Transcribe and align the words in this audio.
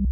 Hei 0.00 0.06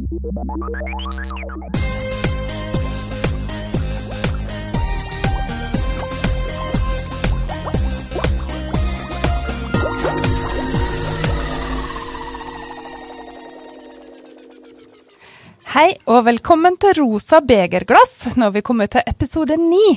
og 16.05 16.27
velkommen 16.27 16.77
til 16.77 16.93
Rosa 16.99 17.41
begerglass. 17.41 18.35
Nå 18.37 18.45
har 18.45 18.53
vi 18.53 18.61
kommet 18.61 18.93
til 18.93 19.09
episode 19.09 19.57
ni. 19.57 19.97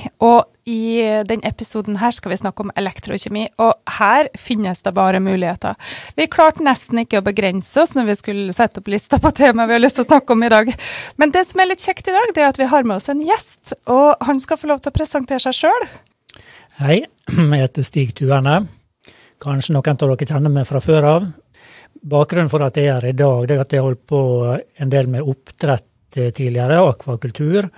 I 0.68 1.02
denne 1.26 1.48
episoden 1.48 1.96
her 1.98 2.12
skal 2.14 2.32
vi 2.32 2.38
snakke 2.40 2.64
om 2.64 2.72
elektrokjemi. 2.78 3.48
Og 3.62 3.72
her 3.98 4.28
finnes 4.38 4.82
det 4.84 4.94
bare 4.96 5.20
muligheter. 5.22 5.74
Vi 6.18 6.28
klarte 6.30 6.64
nesten 6.64 7.02
ikke 7.02 7.20
å 7.20 7.26
begrense 7.26 7.82
oss 7.82 7.94
når 7.96 8.10
vi 8.10 8.18
skulle 8.20 8.56
sette 8.56 8.82
opp 8.82 8.90
lista 8.92 9.18
på 9.22 9.32
temaet 9.36 9.70
vi 9.70 9.76
har 9.78 9.82
lyst 9.82 9.98
til 9.98 10.06
å 10.06 10.10
snakke 10.10 10.36
om 10.36 10.46
i 10.46 10.52
dag. 10.52 10.70
Men 11.20 11.34
det 11.34 11.44
som 11.48 11.62
er 11.62 11.72
litt 11.72 11.84
kjekt 11.84 12.08
i 12.08 12.14
dag, 12.14 12.34
det 12.34 12.44
er 12.44 12.52
at 12.52 12.60
vi 12.60 12.70
har 12.70 12.86
med 12.86 13.00
oss 13.00 13.10
en 13.12 13.22
gjest. 13.26 13.74
Og 13.90 14.22
han 14.22 14.42
skal 14.42 14.60
få 14.60 14.70
lov 14.70 14.82
til 14.82 14.92
å 14.92 14.98
presentere 14.98 15.42
seg 15.42 15.64
sjøl. 15.64 15.88
Hei, 16.82 17.02
jeg 17.28 17.64
heter 17.64 17.86
Stig 17.86 18.14
Tuerne. 18.18 18.62
Kanskje 19.42 19.74
noen 19.74 19.96
av 19.96 20.12
dere 20.12 20.28
kjenner 20.28 20.52
meg 20.54 20.68
fra 20.68 20.82
før 20.82 21.08
av. 21.10 21.32
Bakgrunnen 22.02 22.50
for 22.50 22.64
at 22.64 22.78
jeg 22.78 22.88
er 22.88 23.02
her 23.02 23.10
i 23.10 23.16
dag, 23.18 23.42
det 23.46 23.56
er 23.56 23.64
at 23.64 23.74
jeg 23.74 23.82
har 23.82 23.90
holdt 23.90 24.06
på 24.10 24.22
en 24.54 24.90
del 24.90 25.10
med 25.10 25.26
oppdrett 25.28 25.86
tidligere, 26.12 26.80
akvakultur. 26.82 27.68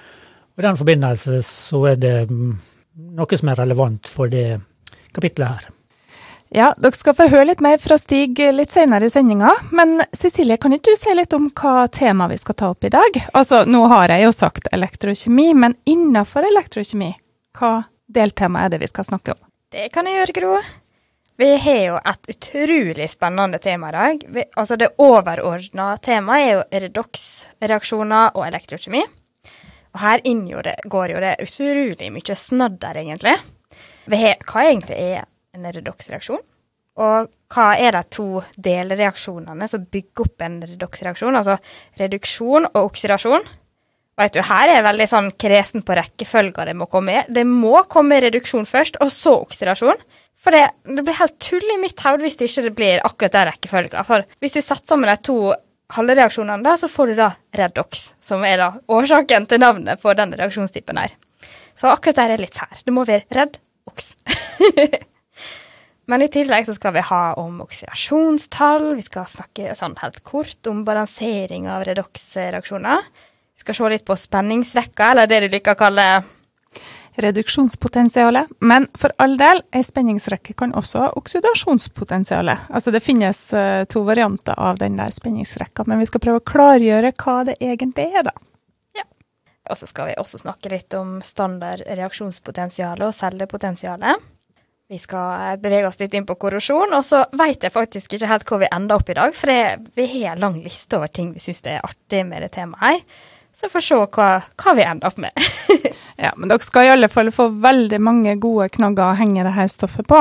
Og 0.55 0.63
I 0.63 0.67
den 0.69 0.79
forbindelse 0.79 1.41
så 1.47 1.81
er 1.91 1.99
det 2.01 2.17
noe 2.95 3.39
som 3.39 3.51
er 3.51 3.59
relevant 3.61 4.09
for 4.11 4.31
det 4.31 4.61
kapitlet 5.15 5.49
her. 5.49 5.73
Ja, 6.55 6.69
dere 6.79 6.95
skal 6.95 7.17
få 7.19 7.27
høre 7.33 7.49
litt 7.49 7.63
mer 7.65 7.81
fra 7.83 7.97
Stig 7.99 8.39
litt 8.55 8.71
senere 8.71 9.09
i 9.09 9.11
sendinga. 9.11 9.51
Men 9.75 9.97
Cecilie, 10.15 10.59
kan 10.61 10.77
ikke 10.77 10.95
du 10.95 11.01
si 11.01 11.15
litt 11.17 11.35
om 11.35 11.49
hva 11.51 11.89
tema 11.91 12.29
vi 12.31 12.39
skal 12.39 12.55
ta 12.61 12.69
opp 12.71 12.87
i 12.87 12.93
dag? 12.95 13.19
Altså, 13.35 13.65
nå 13.67 13.81
har 13.91 14.13
jeg 14.15 14.29
jo 14.29 14.31
sagt 14.37 14.71
elektrokjemi, 14.71 15.49
men 15.59 15.75
innafor 15.91 16.47
elektrokjemi, 16.47 17.11
hva 17.59 17.73
deltema 18.07 18.63
er 18.63 18.75
det 18.75 18.85
vi 18.85 18.93
skal 18.93 19.09
snakke 19.09 19.35
om? 19.35 19.43
Det 19.75 19.89
kan 19.91 20.07
jeg 20.07 20.21
gjøre, 20.21 20.37
Gro. 20.39 20.55
Vi 21.43 21.51
har 21.59 21.81
jo 21.89 21.99
et 21.99 22.31
utrolig 22.31 23.11
spennende 23.11 23.59
tema 23.59 23.91
i 23.91 23.95
dag. 23.97 24.25
Vi, 24.37 24.45
altså 24.55 24.79
Det 24.79 24.93
overordna 25.03 25.97
temaet 25.99 26.45
er 26.45 26.53
jo 26.53 26.85
redox-reaksjoner 26.85 28.37
og 28.39 28.47
elektrokjemi. 28.47 29.03
Og 29.95 30.03
her 30.03 30.25
går 30.91 31.15
jo 31.15 31.23
det 31.23 31.37
utrolig 31.45 32.11
mye 32.11 32.37
snadder, 32.39 32.99
egentlig. 32.99 33.37
Hva 34.11 34.67
egentlig 34.67 34.99
er 34.99 35.25
en 35.55 35.71
redox-reaksjon? 35.71 36.43
Og 36.95 37.31
hva 37.51 37.67
er 37.79 37.97
de 37.97 38.03
to 38.15 38.29
delreaksjonene 38.63 39.67
som 39.71 39.87
bygger 39.91 40.27
opp 40.27 40.43
en 40.47 40.61
redox-reaksjon? 40.63 41.39
Altså 41.39 41.59
reduksjon 41.99 42.69
og 42.71 42.81
oksidasjon. 42.85 43.47
Vet 44.15 44.37
du, 44.37 44.43
Her 44.47 44.69
er 44.69 44.77
jeg 44.77 44.87
veldig 44.87 45.07
sånn 45.11 45.31
kresen 45.43 45.83
på 45.83 45.97
rekkefølga 45.99 46.69
det 46.69 46.77
må 46.79 46.87
komme. 46.91 47.17
i. 47.17 47.33
Det 47.35 47.43
må 47.49 47.83
komme 47.91 48.21
reduksjon 48.23 48.67
først, 48.67 49.01
og 49.03 49.11
så 49.11 49.41
oksidasjon. 49.43 49.99
For 50.39 50.55
det, 50.55 50.69
det 50.85 51.03
blir 51.03 51.19
helt 51.19 51.39
tull 51.43 51.65
i 51.73 51.81
mitt 51.81 52.03
hode 52.05 52.23
hvis 52.23 52.37
det 52.39 52.51
ikke 52.51 52.75
blir 52.77 53.03
akkurat 53.03 53.35
den 53.35 53.49
rekkefølga. 53.49 54.05
For 54.07 54.27
hvis 54.43 54.55
du 54.55 54.61
setter 54.61 54.93
sammen 54.93 55.11
de 55.11 55.17
to 55.25 55.39
halvereaksjonene, 55.93 56.65
da, 56.65 56.77
så 56.81 56.89
får 56.89 57.13
du 57.13 57.15
da 57.19 57.31
redox, 57.57 58.15
som 58.23 58.45
er 58.47 58.61
da 58.61 58.71
årsaken 58.89 59.49
til 59.51 59.61
navnet 59.61 60.01
på 60.03 60.15
denne 60.17 60.39
reaksjonstypen 60.41 61.01
her. 61.01 61.17
Så 61.77 61.91
akkurat 61.91 62.23
der 62.23 62.35
er 62.35 62.45
litt 62.45 62.57
sær. 62.57 62.73
Det 62.87 62.95
må 62.95 63.05
være 63.09 63.27
redox. 63.35 64.15
Men 66.11 66.21
i 66.21 66.29
tillegg 66.29 66.67
så 66.69 66.75
skal 66.77 66.93
vi 66.97 67.05
ha 67.09 67.23
om 67.41 67.63
oksidasjonstall, 67.65 68.91
vi 68.99 69.05
skal 69.07 69.29
snakke 69.29 69.77
sånn 69.77 69.97
helt 70.03 70.21
kort 70.27 70.69
om 70.69 70.83
balansering 70.85 71.69
av 71.73 71.87
redox-reaksjoner. 71.89 73.07
Vi 73.55 73.65
skal 73.65 73.79
se 73.79 73.93
litt 73.95 74.05
på 74.05 74.17
spenningsrekka, 74.19 75.13
eller 75.13 75.31
det 75.31 75.45
du 75.45 75.49
liker 75.55 75.77
å 75.77 75.81
kalle 75.81 76.09
reduksjonspotensialet. 77.17 78.51
Men 78.61 78.89
for 78.99 79.15
all 79.23 79.37
del, 79.39 79.63
ei 79.75 79.85
spenningsrekke 79.87 80.57
kan 80.59 80.75
også 80.75 81.05
ha 81.05 81.13
oksidasjonspotensialet. 81.21 82.71
Altså 82.71 82.95
det 82.95 83.05
finnes 83.05 83.45
uh, 83.55 83.85
to 83.91 84.03
varianter 84.09 84.59
av 84.59 84.81
den 84.83 84.99
der 84.99 85.15
spenningsrekka, 85.15 85.87
men 85.87 86.03
vi 86.03 86.09
skal 86.11 86.25
prøve 86.25 86.43
å 86.43 86.49
klargjøre 86.55 87.15
hva 87.21 87.39
det 87.51 87.61
egentlig 87.63 88.11
er, 88.11 88.27
da. 88.31 88.35
Og 89.71 89.79
så 89.81 89.89
skal 89.89 90.11
vi 90.11 90.19
også 90.21 90.43
snakke 90.43 90.69
litt 90.69 90.93
om 90.99 91.21
standard 91.25 91.85
reaksjonspotensialet 91.89 93.07
og 93.07 93.15
cellepotensialet. 93.17 94.31
Vi 94.93 94.99
skal 95.01 95.57
bevege 95.63 95.89
oss 95.89 95.97
litt 96.03 96.13
inn 96.13 96.27
på 96.29 96.37
korrosjon, 96.37 96.93
og 96.93 97.01
så 97.07 97.23
veit 97.33 97.65
jeg 97.65 97.73
faktisk 97.73 98.13
ikke 98.13 98.29
helt 98.29 98.45
hvor 98.51 98.61
vi 98.61 98.69
ender 98.69 99.01
opp 99.01 99.09
i 99.09 99.17
dag, 99.17 99.33
for 99.33 99.49
det, 99.49 99.95
vi 99.97 100.05
har 100.13 100.35
en 100.35 100.45
lang 100.45 100.59
liste 100.61 100.99
over 100.99 101.09
ting 101.09 101.33
vi 101.33 101.41
syns 101.41 101.65
er 101.65 101.81
artig 101.81 102.21
med 102.29 102.45
det 102.45 102.53
temaet 102.59 102.85
her. 102.85 103.23
Så 103.55 103.69
får 103.69 103.79
vi 103.79 103.87
se 103.87 103.99
hva, 104.17 104.29
hva 104.59 104.75
vi 104.75 104.83
ender 104.83 105.07
opp 105.07 105.19
med. 105.23 105.31
ja, 106.25 106.33
men 106.37 106.51
dere 106.51 106.65
skal 106.65 106.89
i 106.89 106.93
alle 106.97 107.09
fall 107.13 107.31
få 107.35 107.47
veldig 107.63 108.01
mange 108.03 108.35
gode 108.43 108.67
knagger 108.75 109.13
å 109.13 109.19
henge 109.21 109.47
dette 109.47 109.69
stoffet 109.71 110.09
på. 110.11 110.21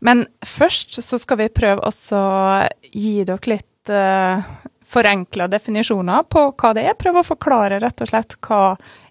Men 0.00 0.24
først 0.46 0.96
så 1.04 1.20
skal 1.20 1.42
vi 1.42 1.52
prøve 1.52 1.84
også 1.84 2.16
å 2.16 2.42
gi 2.88 3.18
dere 3.28 3.52
litt 3.52 3.92
uh, 3.92 4.40
forenkla 4.88 5.50
definisjoner 5.52 6.24
på 6.32 6.48
hva 6.56 6.74
det 6.76 6.86
er. 6.88 6.98
Prøve 6.98 7.20
å 7.20 7.28
forklare 7.28 7.80
rett 7.82 8.04
og 8.04 8.12
slett 8.12 8.38
hva 8.46 8.62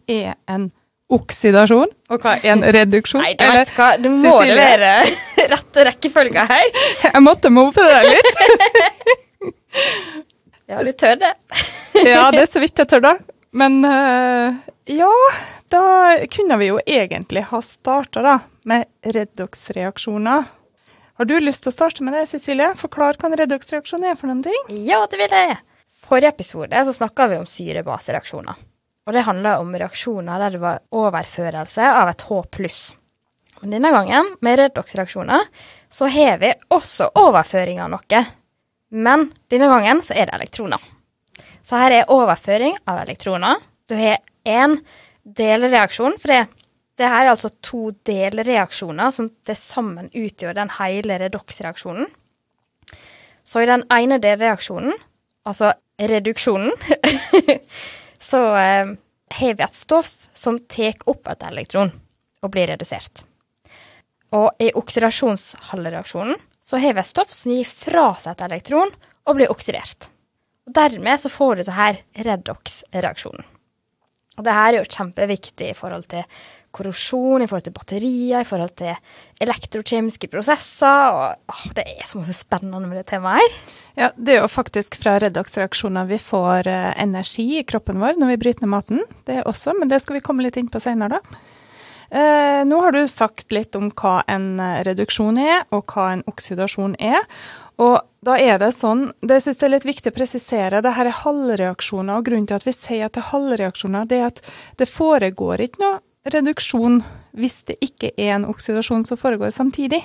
er 0.09 0.33
en 0.50 0.71
oksidasjon, 1.11 1.91
og 2.09 2.23
hva 2.23 2.38
er 2.39 2.53
en 2.55 2.63
reduksjon? 2.66 3.21
Nei, 3.25 3.35
du 3.38 3.45
vet 3.45 3.73
hva, 3.77 3.91
du 4.01 4.09
må 4.16 4.35
levere 4.47 4.94
rette 5.53 5.85
rekkefølga 5.91 6.47
her. 6.50 6.71
Jeg 7.05 7.21
måtte 7.25 7.51
mope 7.53 7.85
deg 7.85 8.09
litt. 8.09 8.33
ja, 10.71 10.81
du 10.81 10.91
tør 10.95 11.21
det. 11.27 11.35
ja, 12.07 12.31
det 12.33 12.47
er 12.47 12.50
så 12.50 12.63
vidt 12.63 12.81
jeg 12.81 12.89
tør, 12.89 13.05
da. 13.11 13.13
Men 13.51 13.85
uh, 13.85 14.56
ja, 14.85 15.12
da 15.67 15.84
kunne 16.31 16.57
vi 16.57 16.69
jo 16.69 16.79
egentlig 16.85 17.44
ha 17.50 17.62
starta 17.62 18.39
med 18.63 18.88
redox-reaksjoner. 19.03 20.44
Har 21.19 21.28
du 21.28 21.35
lyst 21.39 21.66
til 21.66 21.73
å 21.73 21.75
starte 21.75 22.06
med 22.07 22.16
det, 22.16 22.25
Cecilie? 22.31 22.72
Forklar 22.79 23.19
hva 23.19 23.28
en 23.29 23.38
redox-reaksjon 23.38 24.07
er 24.07 24.16
for 24.17 24.31
noen 24.31 24.45
ting. 24.45 24.62
Ja, 24.88 25.03
det 25.12 25.19
vil 25.19 25.35
jeg. 25.35 25.59
Forrige 26.01 26.31
episode 26.31 26.85
så 26.88 26.94
snakka 26.95 27.28
vi 27.29 27.41
om 27.41 27.45
syrebasereaksjoner. 27.50 28.63
Og 29.06 29.16
det 29.16 29.25
handla 29.28 29.57
om 29.59 29.75
reaksjoner 29.75 30.41
der 30.41 30.56
det 30.56 30.62
var 30.63 30.81
overførelse 30.95 31.91
av 31.91 32.12
et 32.13 32.25
H 32.29 32.41
pluss. 32.53 32.79
Men 33.62 33.75
denne 33.75 33.91
gangen, 33.94 34.31
med 34.41 34.57
redox-reaksjoner, 34.57 35.45
så 35.91 36.09
har 36.09 36.39
vi 36.41 36.56
også 36.73 37.12
overføring 37.22 37.83
av 37.83 37.91
noe. 37.94 38.23
Men 38.89 39.28
denne 39.51 39.69
gangen 39.69 40.01
så 40.06 40.16
er 40.18 40.29
det 40.29 40.39
elektroner. 40.39 40.81
Så 41.71 41.79
her 41.79 41.93
er 41.95 42.09
overføring 42.11 42.73
av 42.83 42.97
elektroner. 43.05 43.61
Du 43.87 43.93
har 43.95 44.17
én 44.43 44.73
delreaksjon, 45.23 46.17
for 46.19 46.27
det, 46.27 46.41
det 46.99 47.07
her 47.07 47.29
er 47.29 47.31
altså 47.31 47.53
to 47.63 47.93
delreaksjoner 48.03 49.13
som 49.15 49.29
til 49.47 49.55
sammen 49.55 50.09
utgjør 50.11 50.57
den 50.59 50.73
hele 50.81 51.21
redox-reaksjonen. 51.23 52.11
Så 53.47 53.63
i 53.63 53.71
den 53.71 53.87
ene 53.87 54.19
delreaksjonen, 54.19 54.99
altså 55.47 55.71
reduksjonen, 56.11 56.75
så 58.31 58.45
eh, 58.59 58.93
har 59.39 59.55
vi 59.55 59.69
et 59.69 59.79
stoff 59.79 60.13
som 60.35 60.59
tar 60.67 60.99
opp 61.07 61.31
et 61.31 61.49
elektron 61.53 61.95
og 62.43 62.51
blir 62.51 62.67
redusert. 62.75 63.23
Og 64.35 64.51
i 64.59 64.73
oksidasjonshalvreaksjonen 64.75 66.35
så 66.59 66.83
har 66.83 66.99
vi 66.99 67.07
et 67.07 67.15
stoff 67.15 67.31
som 67.31 67.55
gir 67.55 67.77
fra 67.77 68.09
seg 68.19 68.35
et 68.35 68.49
elektron 68.51 68.91
og 69.23 69.39
blir 69.39 69.55
oksidert. 69.55 70.11
Dermed 70.75 71.21
så 71.21 71.31
får 71.31 71.59
du 71.59 71.65
så 71.67 71.75
her 71.75 72.01
redox-reaksjonen. 72.27 73.45
Og 74.39 74.45
det 74.47 74.55
her 74.55 74.73
er 74.73 74.79
jo 74.79 74.89
kjempeviktig 74.89 75.71
i 75.73 75.77
forhold 75.77 76.05
til 76.09 76.23
korrosjon, 76.71 77.43
i 77.43 77.47
forhold 77.49 77.65
til 77.65 77.75
batterier, 77.75 78.41
i 78.41 78.47
forhold 78.47 78.71
til 78.79 78.93
elektrokjemiske 79.43 80.29
prosesser. 80.31 81.11
og 81.11 81.51
å, 81.51 81.73
Det 81.75 81.83
er 81.83 82.05
så 82.07 82.21
mye 82.21 82.35
spennende 82.35 82.87
med 82.87 83.01
det 83.01 83.07
temaet 83.11 83.43
her. 83.43 83.57
Ja, 83.97 84.11
Det 84.15 84.35
er 84.35 84.41
jo 84.41 84.47
faktisk 84.47 84.95
fra 85.01 85.17
redox-reaksjoner 85.19 86.07
vi 86.07 86.17
får 86.17 86.71
uh, 86.71 86.93
energi 86.95 87.59
i 87.59 87.65
kroppen 87.67 87.99
vår 87.99 88.15
når 88.21 88.33
vi 88.33 88.41
bryter 88.45 88.63
ned 88.63 88.71
maten. 88.71 89.03
Det 89.27 89.44
også, 89.44 89.75
men 89.77 89.91
det 89.91 90.01
skal 90.01 90.17
vi 90.17 90.24
komme 90.24 90.47
litt 90.47 90.57
inn 90.57 90.71
på 90.71 90.79
senere, 90.79 91.19
da. 91.19 91.41
Uh, 92.12 92.62
nå 92.68 92.80
har 92.84 92.92
du 92.92 93.02
sagt 93.08 93.54
litt 93.56 93.75
om 93.80 93.90
hva 93.96 94.19
en 94.28 94.60
reduksjon 94.88 95.40
er, 95.40 95.63
og 95.72 95.86
hva 95.94 96.12
en 96.18 96.24
oksidasjon 96.28 96.98
er. 97.00 97.24
Og 97.81 97.98
da 98.22 98.36
er 98.38 98.60
det 98.62 98.74
sånn, 98.75 99.08
det 99.25 99.40
syns 99.42 99.62
jeg 99.62 99.69
er 99.69 99.75
litt 99.78 99.88
viktig 99.88 100.12
å 100.12 100.16
presisere, 100.16 100.84
det 100.84 100.94
her 100.94 101.10
er 101.10 101.22
halvreaksjoner. 101.24 102.19
og 102.19 102.28
Grunnen 102.28 102.46
til 102.50 102.60
at 102.60 102.68
vi 102.68 102.75
sier 102.75 103.08
at 103.08 103.16
det 103.16 103.24
er 103.24 103.31
halvreaksjoner, 103.31 104.06
det 104.06 104.19
er 104.19 104.30
at 104.30 104.42
det 104.78 104.90
foregår 104.92 105.66
ikke 105.66 105.81
noe 105.81 106.00
reduksjon 106.30 107.00
hvis 107.34 107.62
det 107.66 107.78
ikke 107.81 108.12
er 108.19 108.36
en 108.36 108.46
oksidasjon 108.52 109.06
som 109.08 109.18
foregår 109.18 109.54
samtidig. 109.56 110.04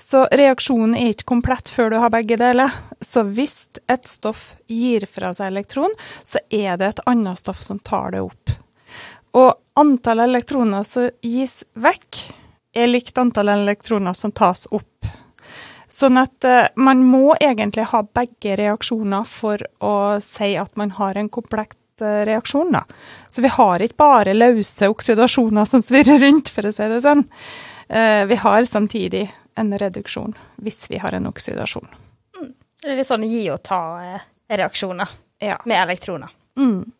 Så 0.00 0.24
reaksjonen 0.32 0.96
er 0.98 1.12
ikke 1.12 1.28
komplett 1.34 1.68
før 1.70 1.92
du 1.92 1.98
har 2.02 2.10
begge 2.10 2.38
deler. 2.40 2.72
Så 3.04 3.22
hvis 3.28 3.68
et 3.92 4.08
stoff 4.08 4.54
gir 4.66 5.06
fra 5.06 5.30
seg 5.36 5.52
elektron, 5.52 5.94
så 6.24 6.42
er 6.50 6.80
det 6.80 6.88
et 6.88 7.04
annet 7.06 7.38
stoff 7.38 7.62
som 7.62 7.78
tar 7.78 8.16
det 8.16 8.24
opp. 8.24 8.41
Og 9.38 9.54
antall 9.80 10.20
elektroner 10.26 10.84
som 10.84 11.10
gis 11.24 11.62
vekk, 11.74 12.22
er 12.72 12.88
likt 12.88 13.18
antall 13.20 13.52
elektroner 13.52 14.16
som 14.16 14.32
tas 14.32 14.66
opp. 14.70 15.08
Sånn 15.92 16.16
at 16.16 16.44
uh, 16.48 16.70
man 16.80 17.02
må 17.04 17.34
egentlig 17.36 17.84
ha 17.90 18.00
begge 18.16 18.56
reaksjoner 18.56 19.26
for 19.28 19.60
å 19.84 19.94
si 20.24 20.54
at 20.56 20.72
man 20.80 20.94
har 20.96 21.18
en 21.20 21.28
komplekt 21.28 22.00
uh, 22.00 22.24
reaksjon. 22.24 22.72
Da. 22.72 22.86
Så 23.28 23.44
vi 23.44 23.50
har 23.52 23.84
ikke 23.84 24.00
bare 24.00 24.32
løse 24.36 24.88
oksidasjoner 24.88 25.68
som 25.68 25.84
svirrer 25.84 26.22
rundt, 26.24 26.48
for 26.48 26.68
å 26.68 26.72
si 26.72 26.88
det 26.88 27.02
sånn. 27.04 27.26
Uh, 27.92 28.24
vi 28.28 28.40
har 28.40 28.64
samtidig 28.64 29.26
en 29.60 29.74
reduksjon 29.76 30.32
hvis 30.64 30.86
vi 30.88 31.00
har 31.02 31.12
en 31.12 31.28
oksidasjon. 31.28 31.88
Mm. 32.40 32.54
Det 32.82 32.88
er 32.88 32.98
litt 33.02 33.10
sånn 33.12 33.28
gi 33.28 33.44
og 33.52 33.60
ta-reaksjoner 33.68 35.12
Ja. 35.44 35.58
med 35.68 35.76
elektroner. 35.76 36.32
Mm. 36.56 36.92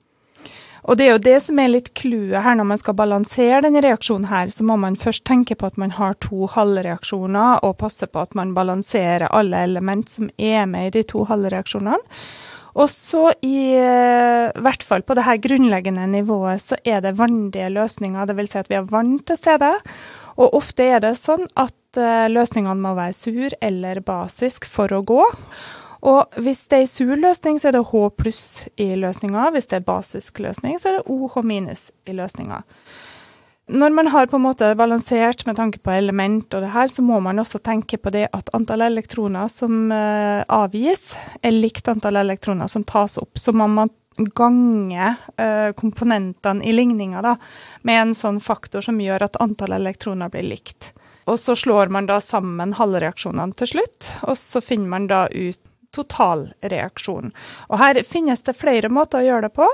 Og 0.82 0.99
det 0.99 1.05
er 1.06 1.12
jo 1.12 1.23
det 1.23 1.37
som 1.44 1.61
er 1.62 1.70
litt 1.70 1.93
clouet 1.99 2.43
her 2.43 2.56
når 2.58 2.67
man 2.73 2.81
skal 2.81 2.96
balansere 2.99 3.61
denne 3.62 3.82
reaksjonen 3.84 4.26
her, 4.31 4.50
så 4.50 4.67
må 4.67 4.76
man 4.82 4.99
først 4.99 5.23
tenke 5.29 5.55
på 5.58 5.69
at 5.69 5.79
man 5.79 5.94
har 5.94 6.17
to 6.25 6.49
halvreaksjoner, 6.50 7.62
og 7.62 7.79
passe 7.82 8.08
på 8.11 8.25
at 8.25 8.34
man 8.38 8.55
balanserer 8.56 9.31
alle 9.31 9.62
element 9.62 10.11
som 10.11 10.32
er 10.38 10.67
med 10.70 10.90
i 10.90 10.96
de 10.99 11.05
to 11.14 11.23
halvreaksjonene. 11.31 12.00
Og 12.73 12.88
så 12.88 13.26
i 13.44 13.76
eh, 13.76 14.49
hvert 14.64 14.84
fall 14.87 15.05
på 15.05 15.14
det 15.17 15.26
her 15.26 15.40
grunnleggende 15.44 16.06
nivået 16.08 16.62
så 16.64 16.79
er 16.88 17.02
det 17.05 17.19
vanlige 17.19 17.69
løsninger, 17.69 18.31
dvs. 18.31 18.49
Si 18.49 18.61
at 18.62 18.70
vi 18.73 18.79
har 18.79 18.88
vann 18.88 19.19
til 19.29 19.37
stede. 19.37 19.75
Og 20.40 20.56
ofte 20.56 20.87
er 20.88 21.02
det 21.05 21.12
sånn 21.20 21.44
at 21.61 22.00
eh, 22.00 22.31
løsningene 22.32 22.81
må 22.81 22.94
være 22.96 23.19
sur 23.19 23.58
eller 23.61 24.00
basisk 24.06 24.64
for 24.64 24.93
å 24.96 25.02
gå. 25.05 25.20
Og 26.03 26.43
hvis 26.43 26.65
det 26.71 26.83
er 26.83 26.91
sur 26.91 27.15
løsning, 27.15 27.61
så 27.63 27.71
er 27.71 27.77
det 27.77 27.87
H 27.93 28.03
pluss 28.19 28.45
i 28.81 28.91
løsninga. 28.99 29.53
Hvis 29.55 29.71
det 29.71 29.79
er 29.79 29.87
basisk 29.87 30.43
løsning, 30.43 30.81
så 30.83 30.91
er 30.91 30.99
det 30.99 31.15
OH 31.15 31.39
minus 31.47 31.91
i 32.11 32.17
løsninga. 32.19 32.63
Når 33.73 33.95
man 33.95 34.11
har 34.11 34.27
på 34.27 34.37
en 34.37 34.43
måte 34.43 34.73
balansert 34.75 35.47
med 35.47 35.57
tanke 35.57 35.79
på 35.79 35.93
element 35.95 36.51
og 36.55 36.65
det 36.65 36.73
her, 36.75 36.91
så 36.91 37.05
må 37.07 37.21
man 37.23 37.39
også 37.39 37.61
tenke 37.63 37.97
på 38.03 38.11
det 38.11 38.27
at 38.35 38.51
antall 38.57 38.83
elektroner 38.89 39.47
som 39.49 39.87
uh, 39.95 40.43
avgis, 40.51 41.13
er 41.41 41.55
likt 41.55 41.89
antall 41.89 42.19
elektroner 42.25 42.67
som 42.69 42.83
tas 42.85 43.17
opp. 43.23 43.39
Så 43.39 43.55
man 43.55 43.77
må 43.79 43.87
gange 44.35 45.15
uh, 45.39 45.71
komponentene 45.79 46.67
i 46.67 46.75
ligninga 46.75 47.37
med 47.87 48.01
en 48.01 48.15
sånn 48.19 48.43
faktor 48.43 48.83
som 48.85 49.01
gjør 49.01 49.29
at 49.31 49.39
antall 49.41 49.79
elektroner 49.79 50.35
blir 50.35 50.51
likt. 50.51 50.91
Og 51.31 51.39
så 51.39 51.55
slår 51.55 51.95
man 51.95 52.11
da 52.11 52.19
sammen 52.21 52.75
halvreaksjonene 52.75 53.55
til 53.55 53.77
slutt, 53.77 54.11
og 54.27 54.35
så 54.37 54.61
finner 54.61 54.99
man 54.99 55.07
da 55.07 55.29
ut 55.31 55.63
totalreaksjon. 55.93 57.33
Og 57.69 57.79
her 57.81 58.00
finnes 58.09 58.43
det 58.47 58.56
flere 58.59 58.91
måter 58.93 59.21
å 59.21 59.27
gjøre 59.27 59.49
det 59.49 59.55
på. 59.59 59.69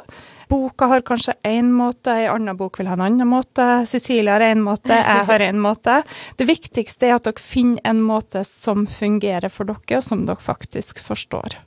Boka 0.49 0.88
har 0.88 1.05
kanskje 1.06 1.37
én 1.47 1.70
måte, 1.76 2.15
ei 2.15 2.29
annen 2.31 2.56
bok 2.56 2.81
vil 2.81 2.88
ha 2.88 2.97
en 2.97 3.05
annen 3.05 3.29
måte. 3.29 3.67
Cecilie 3.91 4.32
har 4.32 4.44
én 4.44 4.65
måte, 4.65 4.97
jeg 4.97 5.29
har 5.29 5.44
én 5.44 5.61
måte. 5.61 6.00
Det 6.41 6.49
viktigste 6.49 7.09
er 7.09 7.19
at 7.19 7.29
dere 7.29 7.43
finner 7.43 7.85
en 7.88 8.03
måte 8.03 8.44
som 8.49 8.87
fungerer 8.88 9.53
for 9.53 9.69
dere, 9.69 10.00
og 10.00 10.06
som 10.06 10.25
dere 10.29 10.43
faktisk 10.43 11.03
forstår. 11.05 11.61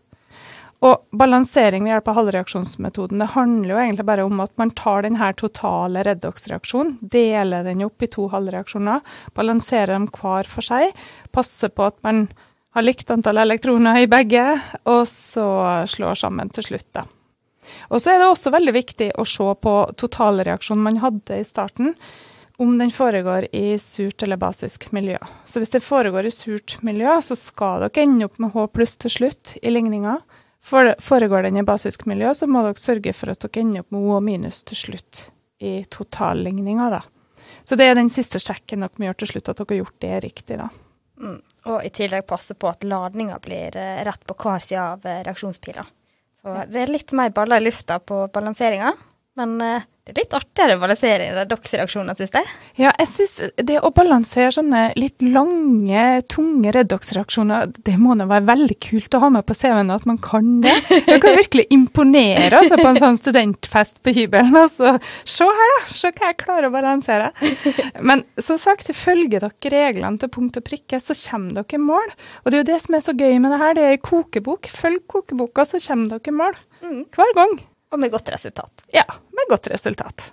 Og 0.81 1.03
balansering 1.13 1.85
ved 1.85 1.93
hjelp 1.93 2.07
av 2.09 2.15
halvreaksjonsmetoden 2.17 3.21
det 3.21 3.33
handler 3.35 3.75
jo 3.75 3.81
egentlig 3.83 4.05
bare 4.07 4.23
om 4.25 4.39
at 4.41 4.53
man 4.57 4.71
tar 4.73 5.05
denne 5.05 5.27
totale 5.37 6.01
redox-reaksjonen, 6.07 6.95
deler 7.05 7.67
den 7.67 7.83
opp 7.85 8.01
i 8.01 8.09
to 8.09 8.25
halvreaksjoner, 8.33 9.03
balanserer 9.37 9.93
dem 9.93 10.07
hver 10.09 10.49
for 10.49 10.65
seg, 10.65 10.97
passer 11.37 11.69
på 11.69 11.85
at 11.85 11.99
man 12.07 12.25
har 12.71 12.85
likt 12.85 13.11
antall 13.11 13.41
elektroner 13.41 13.99
i 14.03 14.09
begge, 14.11 14.45
og 14.87 15.03
så 15.09 15.47
slår 15.91 16.19
sammen 16.19 16.51
til 16.55 16.69
slutt, 16.69 16.87
da. 16.95 17.05
Og 17.91 18.01
så 18.01 18.13
er 18.13 18.19
det 18.19 18.27
også 18.31 18.51
veldig 18.51 18.73
viktig 18.75 19.07
å 19.19 19.25
se 19.27 19.47
på 19.63 19.73
totalreaksjonen 19.99 20.85
man 20.87 20.99
hadde 21.03 21.39
i 21.39 21.47
starten, 21.47 21.95
om 22.61 22.75
den 22.77 22.91
foregår 22.93 23.47
i 23.55 23.77
surt 23.81 24.21
eller 24.23 24.37
basisk 24.37 24.91
miljø. 24.93 25.17
Så 25.49 25.61
hvis 25.61 25.73
det 25.73 25.81
foregår 25.81 26.27
i 26.27 26.33
surt 26.33 26.77
miljø, 26.85 27.15
så 27.25 27.35
skal 27.39 27.81
dere 27.85 28.03
ende 28.03 28.27
opp 28.27 28.37
med 28.43 28.53
H 28.53 28.67
pluss 28.75 28.97
til 29.01 29.13
slutt 29.13 29.55
i 29.61 29.71
ligninga. 29.71 30.19
Foregår 30.61 31.47
den 31.47 31.57
i 31.57 31.65
basisk 31.65 32.05
miljø, 32.05 32.35
så 32.37 32.45
må 32.45 32.61
dere 32.67 32.77
sørge 32.77 33.15
for 33.17 33.33
at 33.33 33.41
dere 33.41 33.63
ender 33.63 33.81
opp 33.81 33.95
med 33.95 34.05
O 34.05 34.19
minus 34.21 34.61
til 34.67 34.77
slutt 34.77 35.25
i 35.61 35.79
totalligninga, 35.89 36.91
da. 36.93 37.01
Så 37.65 37.77
det 37.77 37.89
er 37.89 37.97
den 37.97 38.11
siste 38.13 38.39
sjekken 38.41 38.85
dere 38.85 39.01
må 39.01 39.09
gjøre 39.09 39.21
til 39.23 39.33
slutt, 39.33 39.49
at 39.49 39.57
dere 39.57 39.73
har 39.73 39.81
gjort 39.81 39.99
det 40.05 40.21
riktig, 40.27 40.61
da. 40.61 40.69
Mm. 41.21 41.39
Og 41.69 41.85
i 41.85 41.91
tillegg 41.93 42.25
passe 42.29 42.55
på 42.57 42.69
at 42.71 42.85
ladninga 42.87 43.37
blir 43.43 43.75
eh, 43.77 44.01
rett 44.07 44.23
på 44.25 44.35
hver 44.41 44.63
side 44.65 44.81
av 44.81 45.05
eh, 45.05 45.21
reaksjonspila. 45.27 45.85
Så 46.41 46.55
det 46.73 46.81
er 46.81 46.89
litt 46.89 47.13
mer 47.13 47.29
baller 47.35 47.61
i 47.61 47.67
lufta 47.67 47.99
på 48.01 48.23
balanseringa, 48.33 48.95
men 49.41 49.57
eh, 49.65 49.89
det 50.01 50.15
er 50.15 50.23
litt 50.23 50.33
artigere 50.33 50.75
å 50.75 50.81
balansere 50.81 51.43
deres 51.45 51.73
reaksjoner, 51.75 52.17
syns 52.17 52.33
jeg. 52.33 52.47
Ja, 52.81 52.89
jeg 52.97 53.05
syns 53.05 53.35
det 53.61 53.75
å 53.85 53.91
balansere 53.93 54.49
sånne 54.55 54.79
litt 54.97 55.21
lange, 55.21 56.05
tunge 56.25 56.73
redox-reaksjoner, 56.73 57.69
det 57.85 57.93
må 58.01 58.15
da 58.17 58.25
være 58.25 58.47
veldig 58.49 58.77
kult 58.81 59.13
å 59.13 59.21
ha 59.21 59.29
med 59.37 59.45
på 59.45 59.55
CV-en 59.59 59.93
at 59.93 60.07
man 60.09 60.17
kan 60.21 60.49
det. 60.65 60.73
Det 61.05 61.19
kan 61.21 61.37
virkelig 61.37 61.67
imponere 61.69 62.49
altså, 62.63 62.81
på 62.81 62.89
en 62.89 62.99
sånn 63.03 63.21
studentfest 63.21 64.01
på 64.01 64.15
hybelen. 64.17 64.57
Altså, 64.61 64.97
se 65.29 65.45
her, 65.45 65.73
da! 65.75 65.79
Se 65.93 66.09
hva 66.09 66.31
jeg 66.31 66.39
klarer 66.41 66.71
å 66.71 66.73
balansere. 66.73 67.29
Men 68.01 68.25
som 68.41 68.57
sagt, 68.61 68.89
følger 68.97 69.45
dere 69.45 69.73
reglene 69.77 70.17
til 70.21 70.33
punkt 70.33 70.57
og 70.57 70.65
prikke, 70.65 70.97
så 70.97 71.13
kommer 71.27 71.61
dere 71.61 71.77
i 71.77 71.83
mål. 71.85 72.15
Og 72.41 72.49
det 72.49 72.57
er 72.57 72.65
jo 72.65 72.71
det 72.73 72.83
som 72.83 72.97
er 72.97 73.05
så 73.05 73.15
gøy 73.15 73.37
med 73.37 73.53
det 73.53 73.61
her, 73.61 73.77
det 73.77 73.85
er 73.85 73.99
ei 73.99 74.01
kokebok. 74.01 74.73
Følg 74.81 75.05
kokeboka, 75.13 75.67
så 75.69 75.81
kommer 75.85 76.17
dere 76.17 76.33
i 76.33 76.41
mål. 76.41 76.63
Mm. 76.81 77.03
Hver 77.13 77.37
gang. 77.37 77.61
Og 77.91 77.99
med 77.99 78.11
godt 78.13 78.31
resultat. 78.31 78.85
Ja, 78.95 79.05
med 79.35 79.49
godt 79.51 79.67
resultat. 79.71 80.31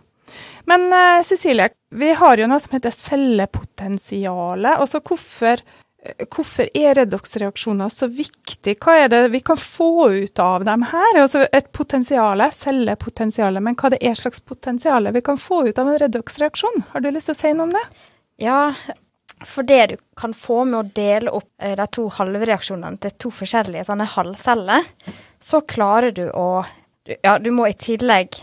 Men 0.69 0.93
uh, 0.93 1.23
Cecilie, 1.23 1.71
vi 1.91 2.13
har 2.13 2.39
jo 2.39 2.47
noe 2.49 2.61
som 2.61 2.77
heter 2.77 2.95
cellepotensialet. 2.95 4.77
Altså 4.77 5.01
hvorfor, 5.01 5.63
uh, 6.05 6.27
hvorfor 6.29 6.69
er 6.77 6.99
redox-reaksjoner 7.01 7.91
så 7.93 8.11
viktig? 8.13 8.77
Hva 8.85 8.99
er 9.05 9.13
det 9.13 9.23
vi 9.33 9.41
kan 9.45 9.59
få 9.61 10.11
ut 10.13 10.43
av 10.45 10.67
dem 10.69 10.87
her? 10.91 11.23
Altså 11.23 11.47
et 11.49 11.73
potensial, 11.75 12.45
cellepotensialet, 12.55 13.65
men 13.65 13.79
hva 13.81 13.95
det 13.95 14.03
er 14.05 14.19
slags 14.19 14.45
potensial 14.45 15.11
vi 15.17 15.25
kan 15.25 15.41
få 15.41 15.65
ut 15.69 15.81
av 15.81 15.91
en 15.91 16.01
redox-reaksjon? 16.05 16.85
Har 16.93 17.05
du 17.05 17.11
lyst 17.11 17.33
til 17.33 17.39
å 17.39 17.43
si 17.43 17.55
noe 17.57 17.71
om 17.71 17.77
det? 17.79 17.87
Ja, 18.45 18.61
for 19.47 19.67
det 19.67 19.83
du 19.91 19.97
kan 20.19 20.35
få 20.35 20.65
med 20.67 20.79
å 20.79 20.91
dele 20.95 21.33
opp 21.35 21.49
uh, 21.63 21.75
de 21.81 21.89
to 21.95 22.11
halvreaksjonene 22.19 23.01
til 23.03 23.17
to 23.25 23.33
forskjellige 23.35 23.89
sånne 23.89 24.07
halvceller, 24.13 24.93
så 25.41 25.63
klarer 25.63 26.13
du 26.13 26.27
å 26.29 26.67
Ja, 27.23 27.39
du 27.41 27.51
må 27.55 27.69
i 27.69 27.77
tillegg 27.79 28.37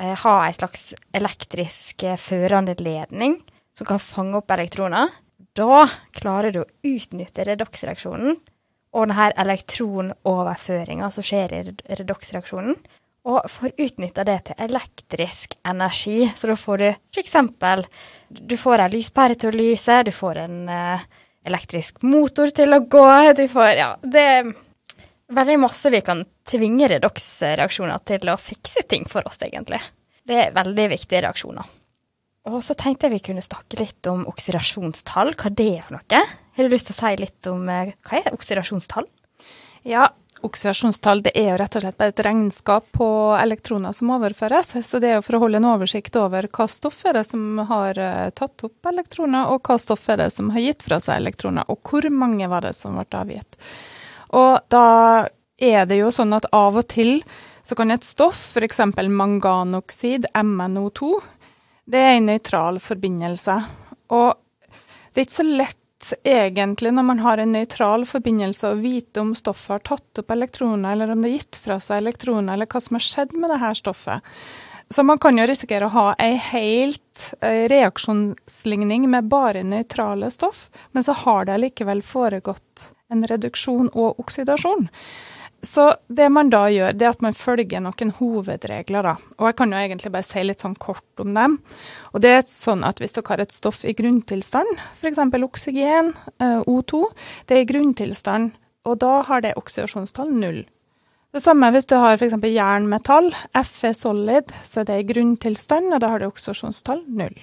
eh, 0.00 0.14
ha 0.22 0.34
ei 0.46 0.54
slags 0.56 0.92
elektrisk 1.12 2.04
eh, 2.08 2.16
førende 2.20 2.76
ledning 2.80 3.36
som 3.76 3.88
kan 3.88 4.00
fange 4.00 4.38
opp 4.40 4.50
elektroner. 4.54 5.10
Da 5.56 5.84
klarer 6.16 6.54
du 6.54 6.62
å 6.62 6.70
utnytte 6.86 7.44
redox-reaksjonen 7.46 8.38
og 8.96 9.10
denne 9.10 9.28
elektronoverføringa 9.42 11.10
som 11.12 11.26
skjer 11.26 11.52
i 11.52 11.60
redox-reaksjonen, 11.98 12.78
og 13.28 13.44
får 13.52 13.74
utnytta 13.76 14.24
det 14.24 14.38
til 14.48 14.62
elektrisk 14.64 15.58
energi. 15.68 16.30
Så 16.32 16.48
da 16.48 16.56
får 16.56 16.80
du 16.80 16.86
f.eks. 16.88 17.34
Du 18.30 18.56
får 18.56 18.84
ei 18.86 18.92
lyspære 18.94 19.36
til 19.36 19.52
å 19.52 19.58
lyse, 19.58 19.98
du 20.06 20.14
får 20.14 20.40
en 20.46 20.62
eh, 20.72 21.04
elektrisk 21.48 22.00
motor 22.08 22.48
til 22.56 22.72
å 22.72 22.80
gå, 22.88 23.08
du 23.36 23.44
får 23.52 23.74
Ja, 23.76 23.90
det 24.00 24.28
veldig 25.28 25.58
masse 25.60 25.90
vi 25.92 26.00
kan 26.04 26.22
tvinge 26.48 26.88
redox-reaksjoner 26.94 28.04
til 28.08 28.30
å 28.32 28.38
fikse 28.40 28.84
ting 28.88 29.08
for 29.08 29.26
oss, 29.28 29.40
egentlig. 29.44 29.80
Det 30.28 30.38
er 30.46 30.54
veldig 30.56 30.88
viktige 30.92 31.22
reaksjoner. 31.24 31.74
Og 32.48 32.62
så 32.64 32.76
tenkte 32.78 33.06
jeg 33.06 33.18
vi 33.18 33.24
kunne 33.30 33.44
snakke 33.44 33.80
litt 33.80 34.08
om 34.08 34.24
oksidasjonstall, 34.30 35.34
hva 35.36 35.50
det 35.52 35.68
er 35.78 35.84
for 35.84 35.98
noe. 35.98 36.22
Har 36.56 36.64
du 36.64 36.72
lyst 36.72 36.88
til 36.88 36.96
å 36.96 37.00
si 37.00 37.18
litt 37.20 37.50
om 37.50 37.68
eh, 37.72 37.92
hva 38.08 38.22
er 38.22 38.32
oksidasjonstall? 38.32 39.08
Ja, 39.88 40.08
oksidasjonstall 40.46 41.22
det 41.26 41.34
er 41.36 41.50
jo 41.50 41.58
rett 41.60 41.76
og 41.76 41.84
slett 41.84 41.98
bare 42.00 42.14
et 42.14 42.22
regnskap 42.24 42.88
på 42.96 43.08
elektroner 43.36 43.92
som 43.96 44.14
overføres. 44.16 44.72
Så 44.86 45.00
det 45.02 45.10
er 45.10 45.18
jo 45.18 45.26
for 45.26 45.36
å 45.36 45.42
holde 45.44 45.60
en 45.60 45.68
oversikt 45.74 46.16
over 46.20 46.48
hva 46.48 46.68
stoff 46.72 47.02
er 47.08 47.18
det 47.18 47.26
som 47.28 47.60
har 47.68 48.00
eh, 48.00 48.30
tatt 48.38 48.64
opp 48.68 48.90
elektroner, 48.92 49.52
og 49.52 49.60
hva 49.68 49.76
stoff 49.82 50.08
er 50.08 50.22
det 50.22 50.32
som 50.34 50.48
har 50.54 50.64
gitt 50.64 50.88
fra 50.88 51.02
seg 51.04 51.20
elektroner, 51.20 51.68
og 51.68 51.82
hvor 51.84 52.08
mange 52.14 52.48
var 52.48 52.64
det 52.64 52.74
som 52.78 52.96
ble 52.96 53.22
avgitt. 53.26 53.60
Og 54.36 54.60
da 54.72 55.28
er 55.58 55.88
det 55.88 55.98
jo 56.00 56.10
sånn 56.14 56.36
at 56.36 56.48
av 56.54 56.78
og 56.78 56.86
til 56.92 57.18
så 57.66 57.76
kan 57.76 57.90
et 57.92 58.06
stoff, 58.06 58.56
f.eks. 58.56 58.80
manganoksid, 58.96 60.30
MNO2, 60.32 61.10
det 61.88 62.00
er 62.00 62.14
en 62.16 62.30
nøytral 62.30 62.78
forbindelse. 62.80 63.58
Og 64.16 64.32
det 65.12 65.20
er 65.20 65.26
ikke 65.26 65.40
så 65.40 65.48
lett 65.48 66.14
egentlig 66.22 66.92
når 66.94 67.04
man 67.04 67.20
har 67.24 67.42
en 67.42 67.52
nøytral 67.52 68.06
forbindelse 68.08 68.70
å 68.70 68.78
vite 68.80 69.20
om 69.20 69.34
stoffet 69.36 69.74
har 69.74 69.84
tatt 69.84 70.22
opp 70.22 70.32
elektroner, 70.32 70.94
eller 70.94 71.12
om 71.12 71.20
det 71.20 71.32
har 71.32 71.40
gitt 71.40 71.60
fra 71.60 71.78
seg 71.82 72.04
elektroner, 72.04 72.54
eller 72.54 72.70
hva 72.70 72.80
som 72.80 72.96
har 72.96 73.04
skjedd 73.04 73.34
med 73.36 73.52
det 73.52 73.60
her 73.60 73.76
stoffet. 73.76 74.36
Så 74.88 75.04
man 75.04 75.20
kan 75.20 75.36
jo 75.36 75.44
risikere 75.44 75.88
å 75.88 75.92
ha 75.92 76.06
ei 76.22 76.38
helt 76.40 77.32
reaksjonsligning 77.42 79.04
med 79.10 79.28
bare 79.28 79.66
nøytrale 79.66 80.30
stoff, 80.32 80.70
men 80.96 81.04
så 81.04 81.12
har 81.26 81.50
det 81.50 81.58
likevel 81.66 82.00
foregått 82.06 82.92
en 83.12 83.26
reduksjon 83.28 83.90
og 83.94 84.20
oksidasjon. 84.20 84.88
Så 85.62 85.88
det 86.06 86.28
man 86.30 86.52
da 86.54 86.68
gjør, 86.70 86.94
det 86.94 87.06
er 87.06 87.16
at 87.16 87.22
man 87.24 87.34
følger 87.34 87.82
noen 87.82 88.12
hovedregler, 88.14 89.02
da. 89.02 89.14
Og 89.40 89.48
jeg 89.48 89.56
kan 89.58 89.74
jo 89.74 89.80
egentlig 89.80 90.12
bare 90.14 90.26
si 90.26 90.44
litt 90.44 90.62
sånn 90.62 90.76
kort 90.78 91.22
om 91.22 91.32
dem. 91.34 91.56
Og 92.12 92.22
det 92.22 92.30
er 92.30 92.44
sånn 92.46 92.86
at 92.86 93.02
hvis 93.02 93.16
dere 93.16 93.32
har 93.32 93.42
et 93.42 93.54
stoff 93.54 93.82
i 93.82 93.96
grunntilstand, 93.98 94.70
f.eks. 95.00 95.18
oksygen, 95.18 96.12
eh, 96.38 96.62
O2, 96.62 97.02
det 97.50 97.56
er 97.56 97.64
i 97.64 97.70
grunntilstand, 97.72 98.54
og 98.86 99.00
da 99.02 99.18
har 99.26 99.42
det 99.42 99.56
oksidasjonstall 99.58 100.30
null. 100.30 100.62
Det 101.34 101.42
samme 101.44 101.72
hvis 101.74 101.90
du 101.90 101.98
har 101.98 102.14
f.eks. 102.16 102.38
jernmetall, 102.38 103.34
Fe 103.66 103.92
solid, 103.92 104.54
så 104.64 104.84
er 104.84 104.92
det 104.92 105.02
i 105.02 105.08
grunntilstand, 105.10 105.90
og 105.90 106.00
da 106.06 106.14
har 106.14 106.22
det 106.22 106.30
oksidasjonstall 106.30 107.02
null. 107.10 107.34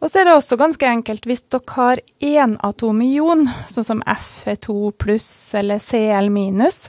Og 0.00 0.08
så 0.08 0.20
er 0.20 0.28
det 0.28 0.34
også 0.34 0.56
ganske 0.56 0.86
enkelt 0.88 1.26
hvis 1.28 1.42
dere 1.52 1.74
har 1.76 2.00
énatomion, 2.24 3.44
sånn 3.68 3.86
som 3.86 4.02
Fe2 4.06 4.94
pluss 4.96 5.28
eller 5.56 5.80
Cl 5.84 6.30
minus, 6.32 6.86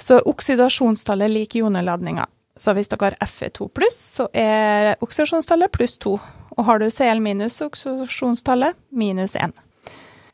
så 0.00 0.16
er 0.18 0.28
oksidasjonstallet 0.30 1.32
lik 1.34 1.58
joneladninga. 1.60 2.24
Så 2.58 2.72
hvis 2.74 2.88
dere 2.88 3.12
har 3.12 3.28
Fe2 3.28 3.68
pluss, 3.76 3.98
så 4.16 4.30
er 4.32 4.94
oksidasjonstallet 5.04 5.72
pluss 5.76 5.98
2. 6.00 6.16
Og 6.56 6.64
har 6.66 6.80
du 6.80 6.88
Cl 6.90 7.20
minus, 7.22 7.60
så 7.60 7.68
oksidasjonstallet 7.68 8.78
minus 8.90 9.36
1. 9.36 9.52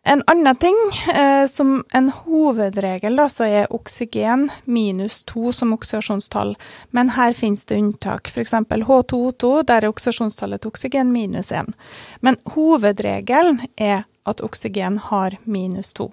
En 0.07 0.23
annen 0.27 0.57
ting, 0.57 0.77
eh, 1.15 1.47
som 1.47 1.85
en 1.93 2.11
hovedregel, 2.11 3.17
da, 3.17 3.25
så 3.29 3.47
er 3.49 3.71
oksygen 3.73 4.51
minus 4.65 5.23
2 5.31 5.53
som 5.57 5.73
oksidasjonstall, 5.73 6.53
men 6.93 7.15
her 7.17 7.33
finnes 7.33 7.65
det 7.65 7.79
unntak. 7.81 8.29
F.eks. 8.29 8.53
H2O2, 8.53 9.63
der 9.65 9.87
er 9.87 9.89
oksidasjonstallet 9.89 10.61
til 10.61 10.75
oksygen 10.75 11.13
minus 11.15 11.49
1. 11.53 11.73
Men 12.21 12.37
hovedregelen 12.53 13.63
er 13.81 14.05
at 14.29 14.45
oksygen 14.45 15.01
har 15.09 15.39
minus 15.45 15.97
2. 15.97 16.11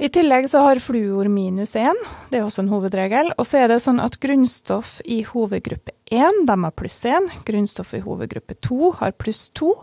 I 0.00 0.08
tillegg 0.08 0.48
så 0.50 0.64
har 0.64 0.80
fluor 0.82 1.28
minus 1.30 1.76
1, 1.76 2.00
det 2.32 2.40
er 2.40 2.48
også 2.48 2.64
en 2.64 2.72
hovedregel. 2.72 3.30
Og 3.36 3.46
så 3.46 3.60
er 3.60 3.68
det 3.70 3.82
sånn 3.84 4.00
at 4.02 4.16
grunnstoff 4.24 4.98
i 5.04 5.20
hovedgruppe 5.28 5.92
1 6.10 6.46
de 6.48 6.56
har 6.64 6.74
pluss 6.74 6.98
1, 7.06 7.28
grunnstoff 7.46 7.92
i 7.94 8.02
hovedgruppe 8.02 8.56
2 8.64 8.94
har 9.02 9.14
pluss 9.20 9.50
2. 9.60 9.76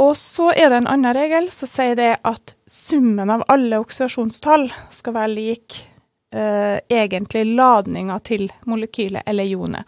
Og 0.00 0.16
så 0.16 0.48
er 0.56 0.70
det 0.70 0.80
en 0.80 0.88
annen 0.88 1.14
regel 1.16 1.50
som 1.52 1.68
sier 1.68 1.96
det 1.98 2.14
at 2.24 2.54
summen 2.70 3.30
av 3.30 3.44
alle 3.52 3.82
oksidasjonstall 3.82 4.70
skal 4.94 5.16
være 5.16 5.32
lik 5.34 5.76
eh, 6.32 6.80
egentlig 6.88 7.44
ladninga 7.58 8.16
til 8.24 8.46
molekylet 8.64 9.28
eller 9.28 9.44
ionet. 9.44 9.84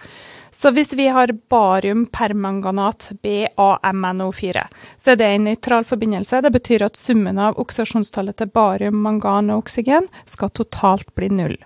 Så 0.52 0.71
hvis 0.76 0.92
vi 0.92 1.07
har 1.09 1.33
barium-permanganat, 1.50 3.09
BAMNO4, 3.25 4.66
så 4.97 5.14
er 5.14 5.16
det 5.16 5.31
en 5.31 5.49
nøytral 5.49 5.88
forbindelse. 5.88 6.42
Det 6.45 6.52
betyr 6.52 6.85
at 6.87 7.00
summen 7.00 7.40
av 7.40 7.57
oksidasjonstallet 7.62 8.37
til 8.37 8.52
barium, 8.52 9.00
mangan 9.00 9.49
og 9.50 9.64
oksygen 9.64 10.11
skal 10.28 10.52
totalt 10.52 11.09
bli 11.16 11.33
null. 11.33 11.57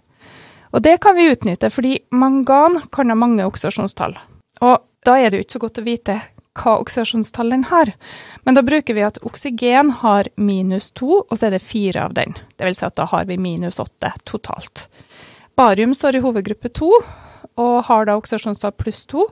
Og 0.71 0.87
det 0.87 1.01
kan 1.03 1.19
vi 1.19 1.33
utnytte, 1.33 1.71
fordi 1.73 1.99
mangan 2.15 2.79
kan 2.95 3.11
ha 3.11 3.19
mange 3.19 3.45
oksidasjonstall. 3.49 4.15
Og 4.63 4.87
da 5.07 5.19
er 5.19 5.31
det 5.31 5.41
jo 5.41 5.47
ikke 5.47 5.59
så 5.59 5.65
godt 5.67 5.83
å 5.83 5.87
vite 5.87 6.21
hva 6.57 6.79
oksidasjonstall 6.81 7.53
den 7.53 7.67
har. 7.71 7.93
Men 8.45 8.57
da 8.59 8.65
bruker 8.67 8.97
vi 8.97 9.05
at 9.07 9.21
oksygen 9.27 9.93
har 10.03 10.31
minus 10.37 10.91
to, 10.97 11.23
og 11.23 11.35
så 11.37 11.49
er 11.49 11.57
det 11.57 11.65
fire 11.67 12.09
av 12.09 12.17
den. 12.17 12.37
Det 12.57 12.69
vil 12.69 12.77
si 12.79 12.87
at 12.89 12.97
da 12.99 13.07
har 13.11 13.29
vi 13.29 13.39
minus 13.41 13.81
åtte 13.83 14.13
totalt. 14.25 14.87
Barium 15.57 15.95
står 15.97 16.19
i 16.19 16.25
hovedgruppe 16.25 16.73
to, 16.77 16.91
og 17.57 17.77
har 17.89 18.09
da 18.09 18.17
oksidasjonstall 18.19 18.75
pluss 18.77 19.05
to. 19.09 19.29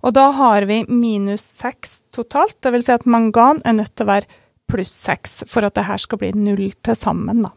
Og 0.00 0.14
da 0.16 0.30
har 0.34 0.64
vi 0.68 0.82
minus 0.88 1.44
seks 1.44 2.00
totalt, 2.14 2.56
det 2.64 2.72
vil 2.74 2.84
si 2.86 2.94
at 2.94 3.06
mangan 3.06 3.60
er 3.68 3.76
nødt 3.76 3.92
til 3.94 4.08
å 4.08 4.12
være 4.14 4.40
pluss 4.70 4.92
seks 4.94 5.42
for 5.50 5.66
at 5.66 5.76
det 5.76 5.86
her 5.88 6.00
skal 6.00 6.20
bli 6.22 6.32
null 6.36 6.70
til 6.86 6.96
sammen, 6.96 7.44
da. 7.44 7.52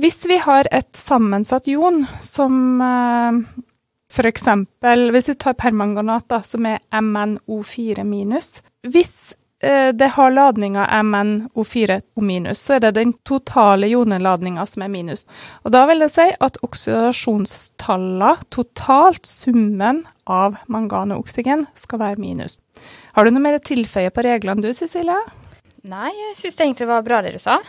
Hvis 0.00 0.22
vi 0.28 0.38
har 0.40 0.68
et 0.72 0.96
sammensatt 0.96 1.66
jon 1.68 2.06
som 2.24 2.54
eksempel 4.30 5.10
hvis 5.14 5.30
vi 5.30 5.36
tar 5.40 5.58
permanganat, 5.58 6.32
som 6.46 6.66
er 6.66 6.80
MnO4 6.90 8.04
minus. 8.04 8.58
Hvis 8.82 9.34
eh, 9.62 9.90
det 9.94 10.12
har 10.16 10.34
ladninga 10.34 10.86
MnO4 11.02 12.00
minus, 12.24 12.64
så 12.66 12.76
er 12.76 12.84
det 12.86 12.94
den 12.98 13.14
totale 13.26 13.90
joneladninga 13.90 14.66
som 14.66 14.82
er 14.86 14.92
minus. 14.92 15.26
Og 15.64 15.74
da 15.76 15.84
vil 15.90 16.02
det 16.02 16.10
si 16.14 16.26
at 16.32 16.58
oksidasjonstallene, 16.66 18.36
totalt 18.50 19.26
summen 19.28 20.04
av 20.26 20.58
mangan 20.66 21.14
og 21.14 21.26
oksygen, 21.26 21.68
skal 21.78 22.02
være 22.02 22.22
minus. 22.22 22.58
Har 23.14 23.26
du 23.26 23.34
noe 23.34 23.42
mer 23.44 23.58
å 23.58 23.66
tilføye 23.66 24.10
på 24.14 24.26
reglene 24.26 24.64
du, 24.64 24.72
Cecilie? 24.74 25.18
Nei, 25.88 26.10
jeg 26.12 26.36
syns 26.36 26.58
det 26.58 26.66
egentlig 26.66 26.90
var 26.90 27.06
bra 27.06 27.22
det 27.24 27.38
du 27.38 27.42
sa. 27.42 27.60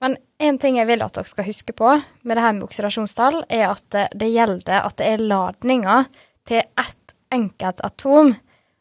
Men 0.00 0.16
en 0.38 0.58
ting 0.62 0.78
jeg 0.78 0.86
vil 0.86 1.02
at 1.02 1.16
dere 1.16 1.30
skal 1.30 1.48
huske 1.48 1.74
på 1.74 1.90
med 2.22 2.36
det 2.38 2.44
her 2.44 2.54
med 2.54 2.68
oksidasjonstall, 2.68 3.42
er 3.50 3.72
at 3.72 3.98
det 4.14 4.30
gjelder 4.30 4.84
at 4.84 4.98
det 5.00 5.08
er 5.10 5.24
ladninger 5.24 6.06
til 6.48 6.62
ett 6.62 7.16
enkelt 7.34 7.82
atom. 7.84 8.34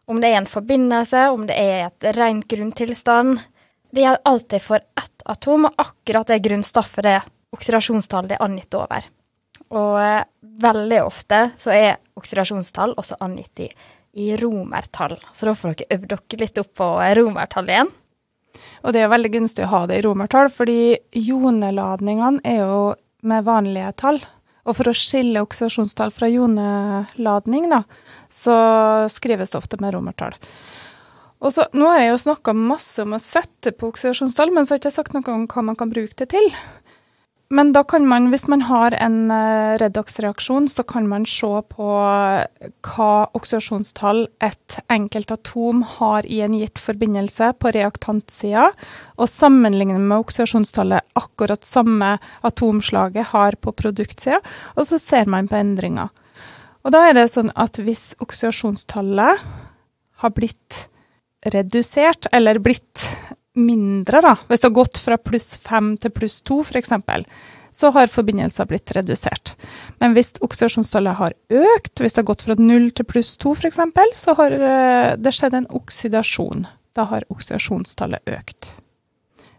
Om 0.08 0.22
det 0.22 0.30
er 0.32 0.42
en 0.42 0.50
forbindelse, 0.50 1.26
om 1.34 1.48
det 1.50 1.58
er 1.58 1.88
et 1.88 2.10
rent 2.16 2.48
grunntilstand. 2.48 3.42
Det 3.92 4.04
gjelder 4.06 4.30
alltid 4.30 4.64
for 4.64 4.84
ett 5.00 5.26
atom, 5.26 5.68
og 5.68 5.84
akkurat 5.84 6.30
det 6.30 6.44
grunnstoffet 6.46 7.08
det 7.08 7.20
oksidasjonstallet 7.56 8.38
er 8.38 8.44
angitt 8.44 8.78
over. 8.78 9.10
Og 9.74 10.00
eh, 10.00 10.24
veldig 10.64 11.00
ofte 11.04 11.42
så 11.60 11.74
er 11.76 11.98
oksidasjonstall 12.18 12.96
også 12.98 13.18
angitt 13.24 13.66
i, 13.66 13.70
i 14.22 14.36
romertall. 14.40 15.18
Så 15.34 15.50
da 15.50 15.56
får 15.58 15.76
dere 15.82 15.98
øvd 15.98 16.14
dere 16.14 16.42
litt 16.44 16.62
opp 16.62 16.74
på 16.78 16.92
romertall 17.20 17.72
igjen. 17.74 17.92
Og 18.84 18.96
det 18.96 19.04
er 19.04 19.12
veldig 19.12 19.34
gunstig 19.34 19.66
å 19.66 19.72
ha 19.74 19.84
det 19.90 20.00
i 20.00 20.06
romertall, 20.06 20.50
fordi 20.54 20.98
joneladningene 21.12 22.44
er 22.48 22.64
jo 22.64 22.82
med 23.28 23.46
vanlige 23.48 23.94
tall. 24.00 24.20
Og 24.68 24.76
for 24.76 24.92
å 24.92 24.96
skille 24.98 25.42
oksidasjonstall 25.46 26.12
fra 26.12 26.28
joneladning, 26.28 27.70
da, 27.72 27.84
så 28.34 28.58
skrives 29.12 29.54
det 29.54 29.62
ofte 29.62 29.80
med 29.84 29.96
romertall. 29.96 30.36
Og 31.38 31.54
så, 31.54 31.68
Nå 31.78 31.88
har 31.92 32.02
jeg 32.02 32.12
jo 32.12 32.24
snakka 32.26 32.54
masse 32.58 33.04
om 33.06 33.16
å 33.16 33.22
sette 33.22 33.72
på 33.72 33.92
oksidasjonstall, 33.92 34.52
men 34.52 34.66
så 34.66 34.74
har 34.74 34.80
jeg 34.80 34.88
ikke 34.88 34.98
sagt 34.98 35.16
noe 35.16 35.36
om 35.36 35.46
hva 35.48 35.64
man 35.70 35.78
kan 35.80 35.92
bruke 35.94 36.18
det 36.20 36.32
til. 36.34 36.50
Men 37.50 37.70
da 37.72 37.80
kan 37.88 38.04
man, 38.08 38.28
hvis 38.28 38.44
man 38.52 38.66
har 38.68 38.92
en 39.00 39.32
uh, 39.32 39.78
redox-reaksjon, 39.80 40.68
så 40.68 40.84
kan 40.84 41.06
man 41.08 41.24
se 41.30 41.48
på 41.72 41.92
hva 42.84 43.12
oksidasjonstall 43.40 44.26
et 44.44 44.80
enkelt 44.92 45.32
atom 45.32 45.86
har 45.96 46.28
i 46.28 46.42
en 46.44 46.58
gitt 46.60 46.82
forbindelse 46.84 47.54
på 47.62 47.72
reaktantsida, 47.78 48.68
og 49.16 49.32
sammenligne 49.32 50.00
med 50.02 50.26
oksidasjonstallet 50.26 51.08
akkurat 51.16 51.64
samme 51.64 52.18
atomslaget 52.48 53.32
har 53.32 53.56
på 53.64 53.72
produktsida, 53.80 54.42
og 54.76 54.90
så 54.92 55.00
ser 55.00 55.32
man 55.32 55.48
på 55.48 55.56
endringer. 55.60 56.12
Og 56.84 56.92
da 56.96 57.08
er 57.08 57.16
det 57.16 57.30
sånn 57.32 57.54
at 57.56 57.80
hvis 57.80 58.12
oksidasjonstallet 58.24 59.48
har 60.20 60.36
blitt 60.36 60.84
redusert, 61.48 62.28
eller 62.36 62.60
blitt 62.60 63.08
mindre, 63.60 64.22
da. 64.24 64.36
Hvis 64.48 64.64
det 64.64 64.70
har 64.70 64.78
gått 64.78 65.00
fra 65.02 65.18
pluss 65.22 65.56
fem 65.62 65.96
til 66.02 66.14
pluss 66.16 66.40
to, 66.46 66.62
f.eks., 66.64 66.94
så 67.78 67.92
har 67.94 68.10
forbindelser 68.10 68.66
blitt 68.66 68.92
redusert. 68.96 69.54
Men 70.02 70.16
hvis 70.18 70.34
oksidasjonstallet 70.42 71.20
har 71.20 71.36
økt, 71.54 72.02
hvis 72.02 72.16
det 72.16 72.24
har 72.24 72.30
gått 72.32 72.46
fra 72.48 72.56
null 72.58 72.90
til 72.96 73.06
pluss 73.06 73.36
to 73.38 73.54
f.eks., 73.54 73.82
så 74.18 74.34
har 74.40 74.56
eh, 74.56 75.12
det 75.20 75.34
skjedd 75.36 75.60
en 75.60 75.70
oksidasjon. 75.78 76.66
Da 76.98 77.06
har 77.12 77.28
oksidasjonstallet 77.30 78.34
økt. 78.34 78.72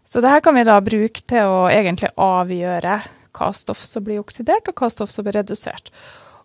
Så 0.09 0.23
det 0.25 0.33
her 0.33 0.43
kan 0.43 0.57
vi 0.57 0.65
da 0.67 0.79
bruke 0.83 1.23
til 1.29 1.47
å 1.47 1.67
egentlig 1.71 2.11
avgjøre 2.19 2.97
hva 3.37 3.51
stoff 3.55 3.85
som 3.85 4.03
blir 4.03 4.19
oksidert, 4.19 4.67
og 4.67 4.81
hva 4.81 4.89
stoff 4.91 5.13
som 5.13 5.23
blir 5.27 5.37
redusert. 5.39 5.93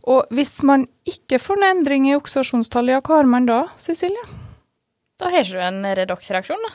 Og 0.05 0.29
hvis 0.37 0.59
man 0.63 0.85
ikke 1.09 1.41
får 1.41 1.59
noen 1.59 1.79
endring 1.79 2.11
i 2.11 2.17
oksidasjonstallet, 2.19 2.99
ja, 2.99 3.03
hva 3.03 3.23
har 3.23 3.31
man 3.31 3.49
da, 3.49 3.63
Cecilie? 3.81 4.21
Da 5.19 5.31
har 5.33 5.49
du 5.49 5.59
en 5.65 5.81
redoksreaksjon, 5.97 6.69
da. 6.69 6.75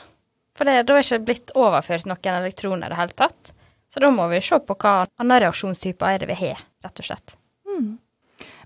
For 0.60 0.68
det, 0.68 0.82
da 0.84 0.98
er 0.98 1.06
ikke 1.06 1.24
blitt 1.24 1.50
overført 1.56 2.04
noen 2.04 2.34
elektroner 2.36 2.90
i 2.90 2.92
det 2.92 2.98
hele 2.98 3.14
tatt. 3.16 3.54
Så 3.88 4.02
da 4.04 4.10
må 4.12 4.26
vi 4.28 4.42
se 4.44 4.58
på 4.60 4.74
hva 4.76 5.06
andre 5.16 5.38
reaksjonstyper 5.46 6.12
er 6.12 6.20
det 6.20 6.28
vi 6.28 6.36
har, 6.42 6.60
rett 6.84 7.00
og 7.00 7.06
slett. 7.06 7.32
Mm. 7.64 7.94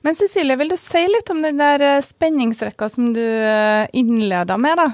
Men 0.03 0.19
Cecilie, 0.19 0.57
vil 0.59 0.75
du 0.75 0.77
si 0.77 1.05
litt 1.07 1.31
om 1.31 1.39
den 1.47 1.63
der 1.63 1.85
eh, 1.87 2.03
spenningsrekka 2.03 2.91
som 2.91 3.13
du 3.15 3.23
eh, 3.23 3.87
innleda 3.95 4.59
med? 4.59 4.83
da? 4.83 4.91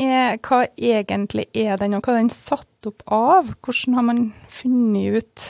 Er, 0.00 0.40
hva 0.40 0.64
egentlig 0.72 1.46
er 1.52 1.76
den, 1.76 1.98
og 2.00 2.08
hva 2.08 2.16
er 2.16 2.24
den 2.24 2.32
satt 2.32 2.88
opp 2.88 3.04
av? 3.12 3.52
Hvordan 3.60 4.00
har 4.00 4.08
man 4.08 4.24
funnet 4.48 5.20
ut 5.20 5.48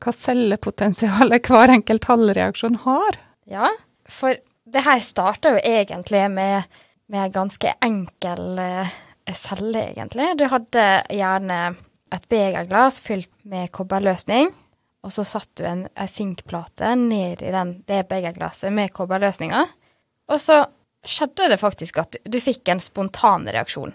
hva 0.00 0.16
cellepotensialet 0.24 1.46
hver 1.52 1.76
enkelt 1.76 2.08
halvreaksjon 2.08 2.80
har? 2.88 3.20
Ja, 3.44 3.74
for 4.08 4.40
det 4.64 4.88
her 4.88 5.04
starta 5.04 5.52
jo 5.52 5.60
egentlig 5.60 6.24
med, 6.32 6.64
med 7.12 7.36
ganske 7.36 7.76
enkel 7.84 8.64
celle, 9.32 9.88
egentlig. 9.94 10.34
Du 10.38 10.44
hadde 10.52 10.84
gjerne 11.08 11.58
et 12.14 12.28
begerglass 12.30 13.00
fylt 13.02 13.32
med 13.48 13.72
kobberløsning, 13.74 14.52
og 15.04 15.12
så 15.12 15.24
satt 15.26 15.50
du 15.58 15.64
en, 15.68 15.84
en 15.88 16.10
sinkplate 16.10 16.94
ned 17.00 17.42
i 17.44 17.52
den, 17.52 17.76
det 17.88 18.04
begerglasset 18.10 18.72
med 18.72 18.92
kobberløsninga. 18.96 19.64
Og 20.32 20.40
så 20.40 20.62
skjedde 21.04 21.50
det 21.52 21.60
faktisk 21.60 22.00
at 22.00 22.16
du, 22.16 22.36
du 22.36 22.40
fikk 22.40 22.70
en 22.72 22.80
spontan 22.80 23.48
reaksjon. 23.48 23.92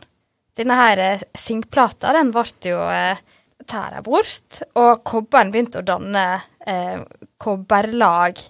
Denne 0.60 0.76
her 0.78 1.02
eh, 1.02 1.26
sinkplata, 1.38 2.12
den 2.14 2.34
ble 2.36 2.46
jo 2.68 2.82
eh, 2.92 3.22
tæra 3.70 4.04
bort, 4.06 4.62
og 4.78 5.02
kobberen 5.08 5.54
begynte 5.54 5.82
å 5.82 5.88
danne 5.88 6.26
eh, 6.68 7.02
kobberlag 7.42 8.42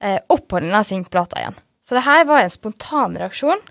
eh, 0.00 0.20
oppå 0.32 0.62
denne 0.62 0.82
sinkplata 0.86 1.40
igjen. 1.40 1.58
Så 1.84 1.96
det 1.98 2.06
her 2.06 2.24
var 2.28 2.44
en 2.44 2.52
spontan 2.52 3.16
reaksjon 3.18 3.62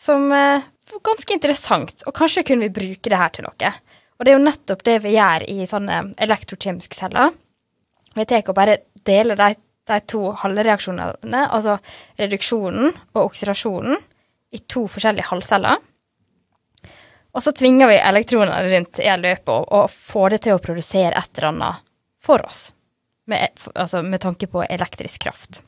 som 0.00 0.28
eh, 0.34 0.64
ganske 1.04 1.34
interessant, 1.34 2.04
og 2.06 2.14
kanskje 2.16 2.44
kunne 2.46 2.68
vi 2.68 2.76
bruke 2.76 3.10
det 3.10 3.18
her 3.18 3.32
til 3.32 3.46
noe. 3.46 3.72
Og 4.18 4.24
det 4.26 4.32
er 4.32 4.38
jo 4.38 4.44
nettopp 4.44 4.84
det 4.86 4.98
vi 5.02 5.16
gjør 5.16 5.44
i 5.50 5.66
sånne 5.66 6.00
elektrokjemiske 6.22 6.98
celler. 6.98 7.32
Vi 8.14 8.26
tar 8.28 8.44
og 8.46 8.56
bare 8.56 8.78
deler 9.06 9.38
de, 9.38 9.54
de 9.88 10.00
to 10.06 10.28
halvreaksjonene, 10.42 11.46
altså 11.48 11.78
reduksjonen 12.20 12.92
og 13.14 13.24
oksidasjonen, 13.24 13.98
i 14.52 14.60
to 14.68 14.84
forskjellige 14.90 15.30
halvceller. 15.30 15.80
Og 17.32 17.40
så 17.40 17.54
tvinger 17.56 17.88
vi 17.88 17.96
elektronene 17.96 18.68
rundt 18.68 19.00
i 19.00 19.12
løpet 19.16 19.52
og, 19.54 19.68
og 19.72 19.90
får 19.90 20.34
det 20.34 20.40
til 20.44 20.58
å 20.58 20.62
produsere 20.62 21.16
et 21.16 21.38
eller 21.38 21.48
annet 21.48 21.86
for 22.22 22.44
oss, 22.44 22.66
med, 23.26 23.48
altså 23.72 24.02
med 24.04 24.20
tanke 24.22 24.46
på 24.52 24.62
elektrisk 24.68 25.24
kraft. 25.24 25.62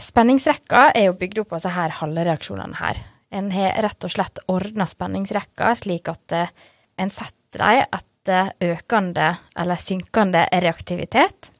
Spenningsrekka 0.00 0.90
er 0.96 1.08
jo 1.08 1.16
bygd 1.16 1.42
opp 1.42 1.56
av 1.56 1.62
disse 1.62 1.88
halvreaksjonene 2.00 2.78
her. 2.80 3.00
En 3.30 3.50
har 3.54 3.76
rett 3.84 4.06
og 4.06 4.12
slett 4.12 4.42
ordna 4.50 4.86
spenningsrekka 4.90 5.74
slik 5.78 6.10
at 6.10 6.34
uh, 6.34 6.52
en 6.98 7.12
setter 7.14 7.62
dem 7.62 7.98
etter 7.98 8.52
økende 8.62 9.32
eller 9.58 9.80
synkende 9.80 10.44
reaktivitet. 10.52 11.50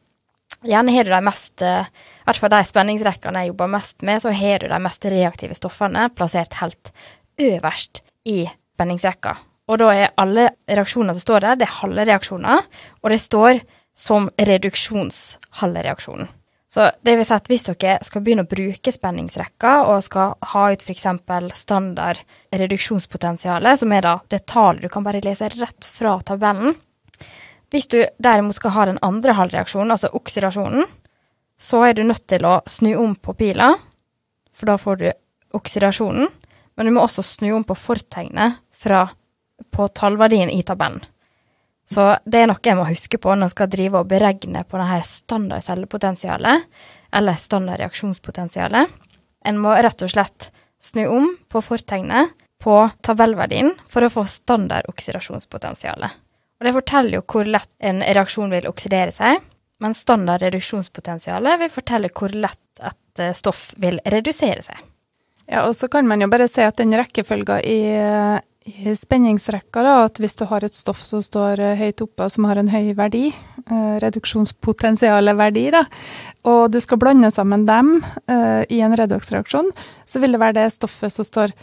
Gjerne 0.67 0.93
har 0.93 1.07
du 1.07 1.13
de 1.15 1.21
mest, 1.25 1.55
uh, 1.63 1.87
i 1.87 2.27
hvert 2.29 2.41
fall 2.43 2.53
de 2.53 2.63
spenningsrekkene 2.69 3.45
jeg 3.45 3.53
jobber 3.53 3.71
mest 3.77 4.03
med, 4.07 4.23
så 4.23 4.35
har 4.35 4.61
du 4.61 4.69
de 4.71 4.81
mest 4.83 5.07
reaktive 5.07 5.57
stoffene 5.59 6.09
plassert 6.15 6.59
helt 6.61 6.93
øverst 7.41 8.03
i 8.29 8.43
spenningsrekka. 8.75 9.37
Og 9.71 9.79
da 9.79 9.93
er 9.95 10.15
alle 10.19 10.49
reaksjoner 10.67 11.15
som 11.15 11.23
står 11.23 11.47
der, 11.47 11.61
det 11.61 11.69
er 11.69 11.79
halve 11.79 12.07
reaksjoner, 12.09 12.67
og 13.03 13.15
det 13.15 13.21
står 13.23 13.63
som 13.97 14.29
reduksjonshalvereaksjonen. 14.39 16.29
Så 16.71 16.87
det 17.03 17.17
vil 17.19 17.27
si 17.27 17.35
at 17.35 17.49
hvis 17.51 17.65
dere 17.67 17.97
skal 18.07 18.23
begynne 18.23 18.45
å 18.47 18.51
bruke 18.51 18.93
spenningsrekka 18.95 19.73
og 19.91 20.05
skal 20.07 20.37
ha 20.53 20.69
ut 20.71 20.85
f.eks. 20.87 21.07
standard 21.59 22.21
reduksjonspotensialet, 22.55 23.81
som 23.81 23.91
er 23.93 24.07
da 24.07 24.13
det 24.31 24.45
tallet 24.47 24.85
du 24.87 24.93
kan 24.93 25.03
bare 25.03 25.23
lese 25.25 25.51
rett 25.57 25.89
fra 25.89 26.15
tabellen 26.23 26.77
Hvis 27.71 27.91
du 27.91 27.99
derimot 28.19 28.59
skal 28.59 28.75
ha 28.75 28.87
den 28.87 29.03
andre 29.03 29.35
halvreaksjonen, 29.39 29.91
altså 29.91 30.11
oksidasjonen, 30.15 30.87
så 31.59 31.83
er 31.87 31.95
du 31.95 32.03
nødt 32.03 32.27
til 32.31 32.47
å 32.47 32.61
snu 32.67 32.95
om 32.99 33.13
på 33.15 33.35
pila, 33.39 33.75
for 34.51 34.71
da 34.71 34.79
får 34.79 34.97
du 34.97 35.11
oksidasjonen. 35.55 36.31
Men 36.75 36.87
du 36.87 36.95
må 36.95 37.03
også 37.05 37.23
snu 37.23 37.51
om 37.53 37.67
på 37.67 37.77
fortegnet 37.79 38.59
fra, 38.73 39.05
på 39.71 39.89
tallverdien 39.95 40.51
i 40.51 40.63
tabellen. 40.67 41.03
Så 41.91 42.07
det 42.25 42.39
er 42.39 42.47
noe 42.51 42.63
jeg 42.63 42.79
må 42.79 42.87
huske 42.87 43.19
på 43.19 43.35
når 43.35 43.49
jeg 43.49 43.57
skal 43.57 43.71
drive 43.73 44.01
og 44.01 44.11
beregne 44.11 44.63
på 44.69 44.79
dette 44.79 45.01
standard 45.09 45.65
cellepotensialet, 45.67 46.67
eller 47.19 47.39
standard 47.41 47.83
reaksjonspotensialet. 47.83 48.93
En 49.47 49.59
må 49.59 49.75
rett 49.75 50.05
og 50.07 50.13
slett 50.13 50.51
snu 50.81 51.03
om 51.11 51.33
på 51.51 51.63
fortegnet 51.65 52.31
på 52.63 52.77
tabellverdien 53.03 53.73
for 53.89 54.05
å 54.05 54.13
få 54.13 54.27
standard 54.29 54.87
oksidasjonspotensialet. 54.93 56.13
Og 56.61 56.69
det 56.69 56.75
forteller 56.77 57.17
jo 57.17 57.25
hvor 57.33 57.49
lett 57.49 57.73
en 57.81 58.03
reaksjon 58.05 58.53
vil 58.53 58.69
oksidere 58.69 59.15
seg, 59.17 59.41
men 59.81 59.97
standard 59.97 60.45
reduksjonspotensialet 60.45 61.63
vil 61.63 61.73
fortelle 61.73 62.13
hvor 62.13 62.35
lett 62.37 62.85
et 62.85 63.23
eh, 63.25 63.33
stoff 63.37 63.71
vil 63.81 63.97
redusere 64.05 64.63
seg. 64.63 64.77
Ja, 65.51 65.65
og 65.65 65.73
så 65.75 65.89
kan 65.91 66.07
man 66.07 66.21
jo 66.23 66.29
bare 66.31 66.47
se 66.53 66.63
at 66.69 66.79
den 66.79 66.95
rekkefølga 66.95 67.59
i 67.67 67.81
i 68.71 68.95
spenningsrekka 68.97 69.83
da, 69.85 69.95
at 70.07 70.21
hvis 70.23 70.37
du 70.39 70.47
har 70.51 70.65
et 70.65 70.75
stoff 70.75 71.03
som 71.07 71.23
står 71.25 71.61
eh, 71.63 71.77
høyt 71.79 72.03
oppe, 72.05 72.29
som 72.33 72.47
har 72.49 72.61
en 72.61 72.71
høy 72.71 72.93
verdi, 72.99 73.29
eh, 73.31 73.97
reduksjonspotensiale 74.05 75.35
verdi, 75.39 75.67
da, 75.75 75.85
og 76.49 76.71
du 76.73 76.81
skal 76.83 77.01
blande 77.03 77.33
sammen 77.35 77.67
dem 77.69 77.99
eh, 78.31 78.63
i 78.71 78.81
en 78.85 78.97
redoksreaksjon, 78.97 79.71
så 80.07 80.23
vil 80.23 80.37
det 80.37 80.43
være 80.43 80.59
det 80.63 80.71
stoffet 80.77 81.15
som 81.15 81.29
står 81.29 81.57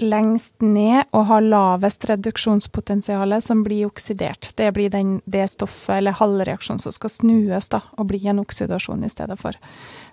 lengst 0.00 0.62
ned 0.62 1.08
og 1.16 1.26
har 1.28 1.44
lavest 1.44 2.04
reduksjonspotensial 2.08 3.34
som 3.42 3.64
blir 3.66 3.88
oksidert. 3.88 4.52
Det 4.56 4.70
blir 4.76 4.92
den, 4.92 5.18
det 5.26 5.48
stoffet 5.52 5.98
eller 5.98 6.16
halvreaksjonen 6.16 6.80
som 6.82 6.94
skal 6.94 7.12
snues 7.12 7.68
da, 7.72 7.82
og 7.98 8.10
bli 8.12 8.22
en 8.30 8.42
oksidasjon 8.42 9.04
i 9.04 9.12
stedet 9.12 9.36
for. 9.40 9.58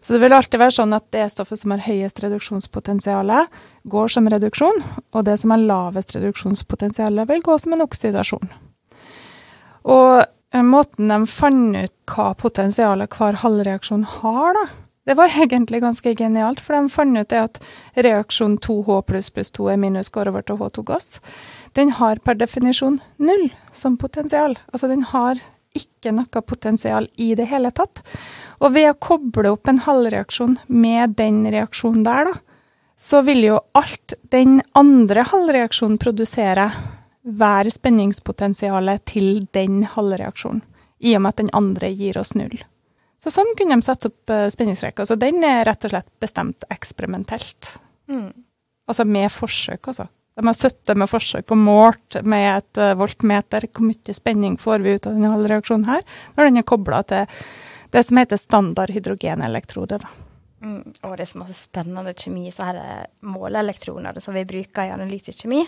Så 0.02 0.14
det 0.14 0.22
vil 0.24 0.36
alltid 0.38 0.62
være 0.62 0.76
sånn 0.78 0.96
at 0.96 1.08
det 1.16 1.26
stoffet 1.34 1.62
som 1.62 1.74
har 1.74 1.84
høyest 1.88 2.22
reduksjonspotensial, 2.24 3.34
går 3.90 4.14
som 4.14 4.30
reduksjon, 4.32 4.82
og 5.14 5.28
det 5.28 5.38
som 5.42 5.54
har 5.54 5.64
lavest 5.64 6.16
reduksjonspotensial, 6.16 7.24
vil 7.28 7.44
gå 7.46 7.58
som 7.60 7.76
en 7.76 7.86
oksidasjon. 7.86 8.50
Og 9.88 10.12
eh, 10.22 10.66
måten 10.66 11.12
de 11.12 11.22
fant 11.32 11.78
ut 11.78 11.96
hva 12.12 12.34
potensialet 12.40 13.18
hver 13.18 13.42
halvreaksjon 13.44 14.06
har, 14.20 14.54
da, 14.58 14.68
det 15.08 15.16
var 15.16 15.34
egentlig 15.44 15.82
ganske 15.82 16.16
genialt, 16.20 16.62
for 16.64 16.78
de 16.78 16.94
fant 16.94 17.18
ut 17.18 17.36
at 17.36 17.62
reaksjon 17.96 18.60
2H 18.64 19.02
pluss 19.10 19.32
pluss 19.34 19.54
2 19.56 19.72
er 19.74 19.82
minus 19.82 20.12
går 20.14 20.32
over 20.32 20.46
til 20.46 20.60
H2-gass. 20.62 21.18
Den 21.78 21.94
har 22.00 22.20
per 22.26 22.38
definisjon 22.38 23.00
null 23.22 23.50
som 23.72 23.98
potensial. 24.02 24.58
Altså 24.74 24.90
den 24.92 25.04
har 25.12 25.40
ikke 25.78 26.14
noe 26.16 26.44
potensial 26.44 27.08
i 27.16 27.34
det 27.38 27.48
hele 27.52 27.72
tatt. 27.76 28.04
Og 28.62 28.74
ved 28.76 28.90
å 28.92 29.00
koble 29.00 29.54
opp 29.56 29.70
en 29.70 29.82
halvreaksjon 29.86 30.58
med 30.68 31.18
den 31.20 31.44
reaksjonen 31.54 32.06
der, 32.08 32.32
da, 32.32 32.64
så 32.98 33.22
vil 33.22 33.44
jo 33.46 33.60
alt 33.78 34.16
den 34.34 34.60
andre 34.78 35.26
halvreaksjonen 35.30 36.00
produsere, 36.02 36.72
være 37.28 37.74
spenningspotensialet 37.76 39.04
til 39.12 39.44
den 39.54 39.84
halvreaksjonen. 39.94 40.64
I 41.04 41.14
og 41.18 41.22
med 41.22 41.36
at 41.36 41.42
den 41.44 41.54
andre 41.54 41.92
gir 41.94 42.18
oss 42.18 42.34
null. 42.34 42.56
Så 43.22 43.34
sånn 43.34 43.52
kunne 43.58 43.78
de 43.78 43.86
sette 43.86 44.10
opp 44.10 44.32
uh, 44.34 44.48
spenningsrekka. 44.54 45.06
Så 45.06 45.18
den 45.20 45.44
er 45.46 45.66
rett 45.68 45.86
og 45.86 45.94
slett 45.94 46.10
bestemt 46.22 46.66
eksperimentelt. 46.74 47.76
Mm. 48.10 48.32
Altså 48.88 49.06
med 49.06 49.30
forsøk, 49.34 49.92
altså. 49.92 50.08
De 50.38 50.46
har 50.46 50.54
sittet 50.54 50.94
med 51.00 51.10
forsøk 51.10 51.50
og 51.50 51.58
målt 51.58 52.20
med 52.22 52.46
et 52.52 52.80
uh, 52.82 52.94
voltmeter 53.00 53.66
hvor 53.72 53.88
mye 53.88 54.14
spenning 54.14 54.60
får 54.62 54.84
vi 54.86 54.94
ut 54.94 55.10
av 55.10 55.18
denne 55.18 55.32
halvreaksjonen 55.34 55.90
her, 55.90 56.06
når 56.38 56.50
den 56.50 56.62
er 56.62 56.68
kobla 56.70 57.02
til 57.10 57.26
det 57.96 58.04
som 58.06 58.20
heter 58.22 58.38
standard 58.38 58.94
hydrogenelektrode. 58.94 59.98
Mm, 60.62 60.94
og 61.08 61.18
det 61.18 61.26
som 61.30 61.42
er 61.42 61.50
så 61.50 61.58
spennende 61.58 62.14
kjemi, 62.14 62.52
så 62.54 62.70
her 62.70 62.80
er 62.82 63.10
måleelektronene 63.26 64.22
som 64.22 64.38
vi 64.38 64.46
bruker 64.46 64.86
i 64.86 64.94
analytisk 64.94 65.46
kjemi. 65.46 65.64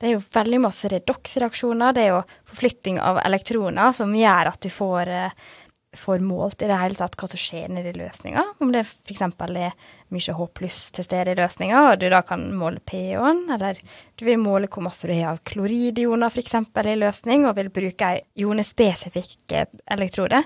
Det 0.00 0.08
er 0.08 0.14
jo 0.14 0.24
veldig 0.32 0.62
masse 0.64 0.88
redoksreaksjoner. 0.88 1.92
Det 1.92 2.06
er 2.06 2.14
jo 2.14 2.22
forflytting 2.48 3.02
av 3.04 3.20
elektroner 3.20 3.92
som 3.96 4.16
gjør 4.16 4.54
at 4.54 4.62
du 4.64 4.70
får 4.72 5.12
uh, 5.12 5.50
får 5.96 6.22
målt 6.22 6.62
i 6.62 6.68
det 6.70 6.76
hele 6.78 6.94
tatt 6.94 7.16
hva 7.18 7.26
som 7.30 7.40
skjer 7.40 7.70
nedi 7.72 7.92
løsninga. 7.96 8.44
Om 8.62 8.70
det 8.74 8.84
f.eks. 8.84 9.22
er 9.26 9.74
mye 10.14 10.34
H 10.38 10.46
pluss 10.54 10.80
til 10.94 11.06
stede 11.06 11.34
i 11.34 11.38
løsninga, 11.38 11.82
og 11.90 12.00
du 12.00 12.06
da 12.12 12.22
kan 12.26 12.46
måle 12.56 12.82
pH-en, 12.86 13.44
eller 13.56 13.80
du 14.18 14.24
vil 14.28 14.38
måle 14.38 14.70
hvor 14.70 14.86
masse 14.86 15.08
du 15.08 15.14
har 15.14 15.34
av 15.34 15.42
kloridioner 15.50 16.30
f.eks. 16.30 16.54
i 16.70 16.96
løsning, 16.98 17.46
og 17.46 17.58
vil 17.58 17.72
bruke 17.74 18.14
ei 18.14 18.24
jonespesifikk 18.38 19.56
elektrode. 19.90 20.44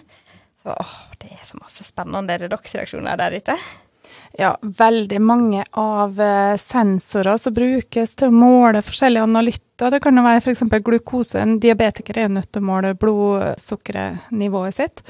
Så 0.65 0.73
åh, 0.73 0.95
det 1.21 1.35
er 1.35 1.45
så 1.45 1.61
masse 1.61 1.85
spennende 1.85 2.39
redoksreaksjoner 2.41 3.21
der 3.21 3.37
ute. 3.37 3.59
Ja, 4.39 4.57
veldig 4.63 5.21
mange 5.23 5.63
av 5.79 6.21
eh, 6.21 6.57
sensorer 6.59 7.37
som 7.39 7.55
brukes 7.55 8.17
til 8.19 8.33
å 8.33 8.35
måle 8.35 8.83
forskjellige 8.83 9.29
analytter. 9.29 9.95
Det 9.95 10.01
kan 10.03 10.19
jo 10.19 10.25
være 10.27 10.43
f.eks. 10.43 10.65
glukose. 10.83 11.39
En 11.39 11.61
diabetiker 11.63 12.19
er 12.19 12.33
nødt 12.35 12.51
til 12.51 12.65
å 12.65 12.67
måle 12.67 12.97
blodsukkernivået 12.99 14.75
sitt. 14.75 15.05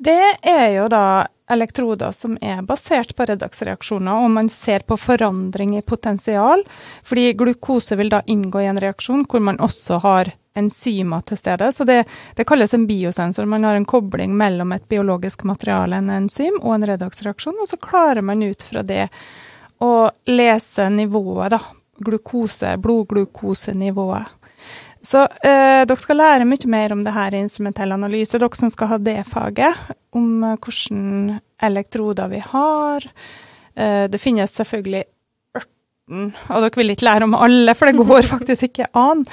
Det 0.00 0.36
er 0.48 0.68
jo 0.78 0.86
da 0.88 1.26
elektroder 1.50 2.14
som 2.16 2.38
er 2.40 2.62
basert 2.64 3.10
på 3.16 3.26
redaksreaksjoner, 3.28 4.22
og 4.24 4.30
man 4.32 4.48
ser 4.48 4.86
på 4.88 4.96
forandring 4.96 5.74
i 5.76 5.82
potensial. 5.84 6.62
Fordi 7.04 7.34
glukose 7.36 7.98
vil 8.00 8.08
da 8.08 8.22
inngå 8.24 8.62
i 8.62 8.70
en 8.70 8.80
reaksjon 8.80 9.26
hvor 9.28 9.44
man 9.44 9.60
også 9.60 9.98
har 10.00 10.32
enzymer 10.56 11.20
til 11.28 11.36
stede. 11.36 11.68
Så 11.76 11.84
det, 11.84 11.98
det, 12.36 12.46
kalles 12.48 12.72
en 12.74 12.86
biosensor. 12.88 13.44
Man 13.44 13.68
har 13.68 13.76
en 13.76 13.84
kobling 13.84 14.32
mellom 14.40 14.72
et 14.72 14.88
biologisk 14.88 15.44
materiale, 15.44 16.00
en 16.00 16.08
enzym, 16.16 16.56
og 16.62 16.78
en 16.78 16.88
redaksreaksjon, 16.94 17.60
og 17.60 17.68
så 17.68 17.76
klarer 17.76 18.24
man 18.24 18.40
ut 18.40 18.64
fra 18.64 18.80
det 18.86 19.10
å 19.84 20.08
lese 20.32 20.88
nivået, 20.96 21.58
da. 21.58 21.60
Glukose, 22.00 22.78
blodglukosenivået. 22.80 24.39
Så 25.00 25.22
eh, 25.24 25.82
dere 25.88 26.00
skal 26.00 26.18
lære 26.20 26.48
mye 26.48 26.68
mer 26.68 26.92
om 26.92 27.04
det 27.06 27.14
her 27.14 27.36
instrumentell 27.38 27.94
analyse, 27.96 28.38
dere 28.38 28.58
som 28.58 28.72
skal 28.72 28.94
ha 28.94 28.98
det 29.00 29.22
faget. 29.30 29.86
Om 30.16 30.44
eh, 30.44 30.58
hvilke 30.60 31.40
elektroder 31.70 32.28
vi 32.32 32.42
har. 32.44 33.08
Eh, 33.74 34.04
det 34.12 34.20
finnes 34.20 34.52
selvfølgelig 34.52 35.02
ørten, 35.56 36.30
og 36.52 36.66
dere 36.66 36.82
vil 36.82 36.92
ikke 36.92 37.08
lære 37.08 37.28
om 37.30 37.38
alle, 37.38 37.74
for 37.78 37.88
det 37.88 38.04
går 38.04 38.28
faktisk 38.34 38.68
ikke 38.68 38.90
an. 38.98 39.24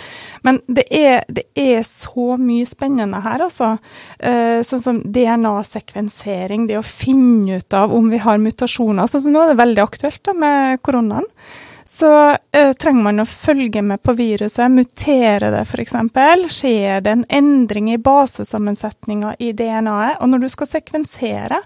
Men 0.48 0.62
det 0.72 0.88
er, 0.88 1.28
det 1.28 1.50
er 1.60 1.84
så 1.88 2.38
mye 2.40 2.68
spennende 2.70 3.20
her, 3.28 3.44
altså. 3.50 3.76
Eh, 4.20 4.64
sånn 4.68 4.84
som 4.84 5.04
DNA-sekvensering, 5.04 6.70
det 6.72 6.80
å 6.80 6.86
finne 6.88 7.60
ut 7.60 7.76
av 7.76 7.96
om 7.96 8.08
vi 8.14 8.24
har 8.24 8.40
mutasjoner. 8.40 9.12
Sånn 9.12 9.28
som 9.28 9.36
nå 9.36 9.44
er 9.44 9.52
det 9.52 9.64
veldig 9.66 9.84
aktuelt 9.84 10.24
da, 10.24 10.38
med 10.48 10.86
koronaen. 10.86 11.28
Så 11.88 12.12
uh, 12.36 12.74
trenger 12.80 13.04
man 13.06 13.24
å 13.24 13.28
følge 13.30 13.82
med 13.82 14.02
på 14.04 14.14
viruset. 14.18 14.68
Mutere 14.72 15.52
det, 15.54 15.64
f.eks. 15.64 15.96
Skjer 16.52 17.06
det 17.06 17.14
en 17.14 17.24
endring 17.30 17.94
i 17.94 18.02
basesammensetninga 18.02 19.38
i 19.40 19.54
DNA-et? 19.56 20.20
Og 20.20 20.34
når 20.34 20.44
du 20.44 20.50
skal 20.52 20.70
sekvensere, 20.74 21.62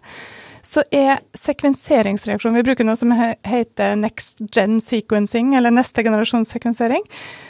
så 0.72 0.84
er 0.96 1.20
sekvenseringsreaksjon 1.36 2.56
Vi 2.56 2.64
bruker 2.64 2.88
noe 2.88 2.96
som 2.96 3.12
heter 3.12 3.98
next 4.00 4.40
gen 4.56 4.80
sequencing, 4.84 5.52
eller 5.58 5.74
neste 5.74 6.04
generasjons 6.06 6.54
sekvensering. 6.54 7.04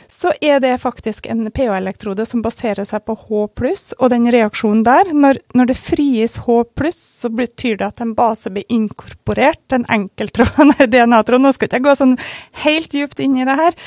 Så 0.09 0.33
er 0.41 0.59
det 0.63 0.73
faktisk 0.81 1.27
en 1.29 1.45
pH-elektrode 1.53 2.25
som 2.25 2.41
baserer 2.41 2.87
seg 2.87 3.05
på 3.05 3.15
H 3.15 3.43
og 3.45 4.07
den 4.11 4.25
reaksjonen 4.33 4.81
der. 4.87 5.13
Når, 5.13 5.39
når 5.53 5.69
det 5.69 5.77
frigis 5.77 6.39
H 6.47 6.57
så 6.97 7.29
betyr 7.29 7.77
det 7.77 7.91
at 7.91 8.01
en 8.01 8.15
base 8.17 8.49
blir 8.49 8.65
inkorporert, 8.73 9.63
en 9.71 9.85
enkelttråd 9.85 10.73
DNA-tråd. 10.93 11.45
Nå 11.45 11.53
skal 11.53 11.69
ikke 11.69 11.77
jeg 11.77 11.87
gå 11.87 11.95
sånn 12.01 12.17
helt 12.65 12.91
dypt 12.91 13.21
inn 13.21 13.37
i 13.37 13.45
det 13.45 13.59
her. 13.59 13.77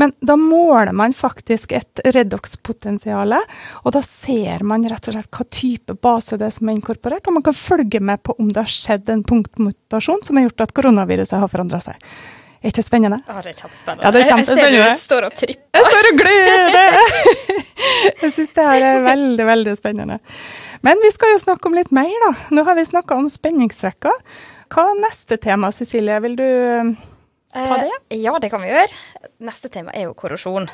Men 0.00 0.12
da 0.20 0.36
måler 0.40 0.92
man 0.96 1.14
faktisk 1.16 1.72
et 1.76 2.02
redox-potensial, 2.04 3.34
og 3.82 3.94
da 3.94 4.02
ser 4.04 4.64
man 4.66 4.86
rett 4.90 5.08
og 5.08 5.16
slett 5.16 5.30
hva 5.34 5.48
type 5.54 5.98
base 6.04 6.38
det 6.40 6.48
er 6.48 6.54
som 6.56 6.70
er 6.70 6.78
inkorporert, 6.78 7.26
og 7.26 7.38
man 7.38 7.46
kan 7.46 7.56
følge 7.56 8.00
med 8.00 8.22
på 8.26 8.36
om 8.38 8.50
det 8.50 8.62
har 8.64 8.70
skjedd 8.70 9.10
en 9.12 9.26
punktmutasjon 9.26 10.24
som 10.26 10.40
har 10.40 10.48
gjort 10.48 10.66
at 10.66 10.74
koronaviruset 10.76 11.38
har 11.40 11.52
forandra 11.52 11.82
seg. 11.84 12.00
Er 12.64 12.72
ikke 12.72 12.82
spennende? 12.86 13.18
Ja, 13.28 13.42
det 13.44 13.50
er 13.50 13.58
kjempespennende. 13.58 14.04
Ja, 14.06 14.10
det 14.10 14.20
er 14.22 14.28
kjempespennende. 14.30 14.78
Jeg 14.78 14.84
ser 14.86 14.94
du 14.96 15.02
står 15.02 15.24
og 15.26 15.34
tripper. 15.36 15.76
Jeg 15.76 15.90
står 15.92 16.06
og 16.08 16.20
gleder! 16.22 16.94
Jeg 18.22 18.32
syns 18.32 18.54
det 18.56 18.64
her 18.64 18.84
er 18.88 19.02
veldig, 19.04 19.46
veldig 19.50 19.74
spennende. 19.76 20.16
Men 20.86 21.02
vi 21.02 21.10
skal 21.12 21.34
jo 21.34 21.42
snakke 21.42 21.68
om 21.68 21.76
litt 21.76 21.92
mer, 21.92 22.14
da. 22.24 22.30
Nå 22.56 22.64
har 22.64 22.78
vi 22.78 22.86
snakka 22.88 23.18
om 23.20 23.28
spenningsrekker. 23.28 24.16
Hva 24.72 24.86
er 24.90 25.02
neste 25.02 25.36
tema, 25.44 25.68
Cecilie? 25.76 26.16
Vil 26.24 26.38
du 26.40 26.46
ta 27.54 27.78
det? 27.82 28.00
Eh, 28.10 28.20
ja, 28.24 28.34
det 28.42 28.50
kan 28.52 28.64
vi 28.64 28.72
gjøre. 28.72 29.04
Neste 29.46 29.70
tema 29.72 29.94
er 29.94 30.08
jo 30.08 30.16
korrosjon. 30.18 30.68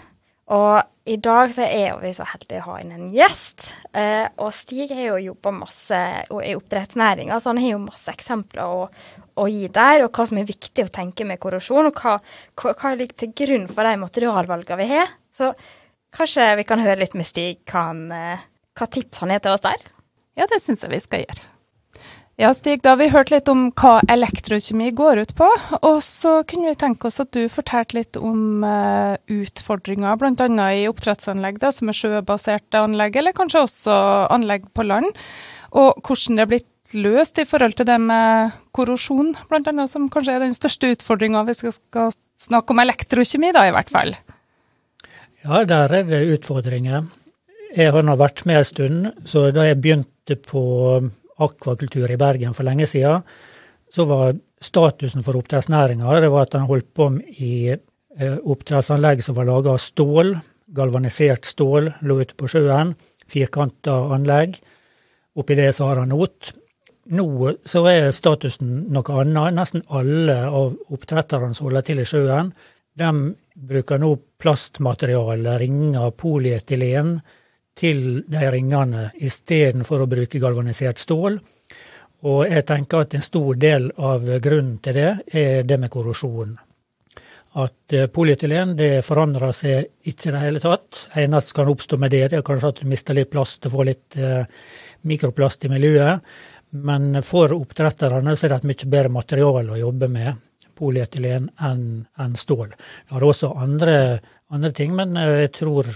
Og 0.50 1.06
i 1.06 1.14
dag 1.22 1.52
så 1.54 1.62
er 1.62 1.98
vi 2.02 2.10
så 2.14 2.24
heldige 2.26 2.62
å 2.64 2.72
ha 2.72 2.78
inn 2.82 2.90
en 2.94 3.10
gjest. 3.14 3.68
Eh, 3.94 4.26
og 4.42 4.50
Stig 4.54 4.90
har 4.90 5.12
jo 5.12 5.20
jobba 5.30 5.52
masse 5.54 6.00
i 6.26 6.56
oppdrettsnæringa, 6.58 7.38
så 7.38 7.52
han 7.52 7.60
har 7.62 7.76
jo 7.76 7.82
masse 7.84 8.10
eksempler 8.10 8.64
å, 8.66 8.88
å, 9.38 9.46
gi 9.46 9.68
der, 9.70 10.06
og 10.06 10.10
hva 10.16 10.26
som 10.26 10.40
er 10.40 10.48
viktig 10.48 10.86
å 10.86 10.90
tenke 10.90 11.26
med 11.28 11.38
korrosjon, 11.42 11.92
og 11.92 12.02
hva, 12.02 12.16
hva, 12.58 12.74
hva 12.74 12.92
ligger 12.98 13.22
til 13.22 13.34
grunn 13.44 13.68
for 13.70 13.86
de 13.86 13.94
materialvalgene 14.02 14.80
vi 14.82 14.90
har. 14.90 15.14
Så 15.38 15.52
kanskje 16.16 16.50
vi 16.58 16.66
kan 16.66 16.82
høre 16.82 16.98
litt 17.04 17.14
med 17.18 17.30
Stig 17.30 17.62
hva, 17.70 17.86
han, 17.92 18.04
eh, 18.16 18.46
hva 18.74 18.90
tips 18.90 19.22
han 19.22 19.36
har 19.36 19.44
til 19.44 19.54
oss 19.54 19.66
der? 19.68 19.86
Ja, 20.40 20.50
det 20.50 20.58
syns 20.64 20.82
jeg 20.82 20.96
vi 20.96 21.02
skal 21.04 21.26
gjøre. 21.28 21.46
Ja, 22.40 22.54
Stig, 22.56 22.78
da 22.80 22.94
har 22.94 22.96
vi 23.02 23.10
hørt 23.12 23.28
litt 23.28 23.50
om 23.52 23.66
hva 23.76 23.98
elektrokjemi 24.08 24.94
går 24.96 25.18
ut 25.26 25.32
på. 25.36 25.44
Og 25.84 25.98
så 26.00 26.38
kunne 26.48 26.70
vi 26.70 26.78
tenke 26.80 27.10
oss 27.10 27.20
at 27.20 27.34
du 27.36 27.42
fortalte 27.52 27.98
litt 27.98 28.16
om 28.16 28.64
uh, 28.64 29.18
utfordringer, 29.28 30.16
bl.a. 30.16 30.46
i 30.72 30.86
oppdrettsanlegg, 30.88 31.58
da, 31.60 31.68
som 31.76 31.92
er 31.92 31.98
sjøbaserte 31.98 32.80
anlegg, 32.80 33.20
eller 33.20 33.36
kanskje 33.36 33.66
også 33.66 33.98
anlegg 34.32 34.70
på 34.72 34.88
land. 34.88 35.12
Og 35.76 36.00
hvordan 36.00 36.40
det 36.40 36.46
er 36.46 36.52
blitt 36.54 36.96
løst 36.96 37.44
i 37.44 37.46
forhold 37.52 37.76
til 37.76 37.90
det 37.92 38.00
med 38.08 38.56
korrosjon, 38.72 39.34
bl.a., 39.52 39.86
som 39.92 40.08
kanskje 40.08 40.40
er 40.40 40.46
den 40.46 40.56
største 40.56 40.94
utfordringa 40.96 41.44
hvis 41.44 41.64
vi 41.68 41.76
skal 41.76 42.16
snakke 42.40 42.72
om 42.72 42.80
elektrokjemi, 42.88 43.52
da 43.52 43.68
i 43.68 43.76
hvert 43.76 43.92
fall. 43.92 44.16
Ja, 45.44 45.66
der 45.68 45.92
er 45.92 46.08
det 46.08 46.24
utfordringer. 46.38 47.04
Jeg 47.76 47.92
har 47.92 48.00
nå 48.00 48.16
vært 48.16 48.46
med 48.48 48.62
en 48.64 48.70
stund, 48.72 49.10
så 49.28 49.50
da 49.52 49.68
jeg 49.68 49.84
begynte 49.84 50.40
på 50.40 50.62
akvakultur 51.40 52.10
i 52.10 52.18
Bergen 52.20 52.54
for 52.56 52.68
lenge 52.68 52.88
siden, 52.90 53.24
så 53.90 54.06
var 54.06 54.36
statusen 54.62 55.24
for 55.26 55.38
oppdrettsnæringa 55.40 56.20
at 56.40 56.52
den 56.52 56.68
holdt 56.68 56.92
på 56.94 57.10
i 57.42 57.70
eh, 57.72 58.38
oppdrettsanlegg 58.38 59.22
som 59.24 59.36
var 59.38 59.48
laga 59.48 59.74
av 59.74 59.82
stål, 59.82 60.36
galvanisert 60.70 61.48
stål, 61.48 61.90
lå 62.06 62.20
ute 62.20 62.36
på 62.38 62.48
sjøen, 62.48 62.94
firkanta 63.30 63.96
anlegg. 64.14 64.60
Oppi 65.38 65.56
det 65.58 65.72
så 65.74 65.90
har 65.90 66.02
han 66.02 66.12
not. 66.12 66.52
Nå 67.10 67.54
så 67.66 67.82
er 67.90 68.10
statusen 68.14 68.86
noe 68.94 69.22
annet. 69.22 69.56
Nesten 69.56 69.82
alle 69.88 70.36
av 70.46 70.76
oppdretterne 70.92 71.54
som 71.54 71.70
holder 71.70 71.86
til 71.86 72.02
i 72.02 72.06
sjøen, 72.06 72.52
de 73.00 73.10
bruker 73.70 74.00
nå 74.00 74.14
plastmateriale, 74.40 75.56
ringer, 75.60 76.10
polyetylen, 76.18 77.18
til 77.80 78.22
de 78.28 78.50
ringene 78.52 79.08
istedenfor 79.16 80.04
å 80.04 80.10
bruke 80.10 80.40
galvanisert 80.42 81.00
stål. 81.00 81.38
Og 82.28 82.42
jeg 82.44 82.66
tenker 82.68 83.06
at 83.06 83.14
en 83.16 83.24
stor 83.24 83.56
del 83.56 83.88
av 83.96 84.26
grunnen 84.44 84.76
til 84.84 84.98
det 84.98 85.12
er 85.40 85.62
det 85.64 85.78
med 85.80 85.92
korrosjon. 85.92 86.58
At 87.60 87.94
eh, 87.96 88.06
polyetylen 88.12 88.76
det 88.78 89.00
forandrer 89.02 89.54
seg 89.56 89.88
ikke 90.06 90.28
i 90.28 90.34
det 90.34 90.42
hele 90.44 90.62
tatt. 90.62 91.06
Eneste 91.18 91.56
kan 91.56 91.70
oppstå 91.72 91.98
med 91.98 92.12
det, 92.14 92.28
det 92.30 92.38
er 92.38 92.46
kanskje 92.46 92.74
at 92.74 92.82
du 92.82 92.90
mister 92.90 93.16
litt 93.16 93.32
plast 93.32 93.66
og 93.66 93.74
får 93.74 93.88
litt 93.88 94.18
eh, 94.20 94.44
mikroplast 95.08 95.64
i 95.66 95.72
miljøet. 95.72 96.28
Men 96.70 97.16
for 97.26 97.50
oppdretterne 97.56 98.36
så 98.36 98.46
er 98.46 98.52
det 98.52 98.60
et 98.60 98.68
mye 98.70 98.92
bedre 98.92 99.14
materiale 99.16 99.74
å 99.74 99.80
jobbe 99.80 100.10
med, 100.12 100.46
polyetylen, 100.80 101.50
enn 101.60 101.82
en 102.22 102.36
stål. 102.38 102.70
Det 102.70 103.16
har 103.16 103.26
også 103.26 103.50
andre, 103.58 103.96
andre 104.52 104.70
ting, 104.76 104.94
men 104.96 105.18
eh, 105.18 105.40
jeg 105.46 105.54
tror 105.58 105.90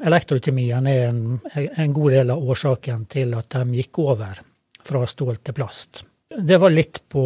Elektrokjemien 0.00 0.86
er 0.88 1.10
en, 1.10 1.24
en, 1.52 1.92
god 1.92 2.14
del 2.14 2.32
av 2.32 2.48
årsaken 2.52 3.04
til 3.12 3.34
at 3.36 3.52
de 3.52 3.76
gikk 3.76 4.00
over 4.00 4.40
fra 4.82 5.02
stål 5.06 5.42
til 5.44 5.56
plast. 5.56 6.04
Det 6.32 6.56
var 6.58 6.72
litt 6.72 7.02
på 7.12 7.24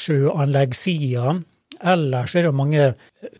sjøanleggssida. 0.00 1.34
Ellers 1.92 2.34
er 2.34 2.48
det 2.48 2.54
mange, 2.56 2.86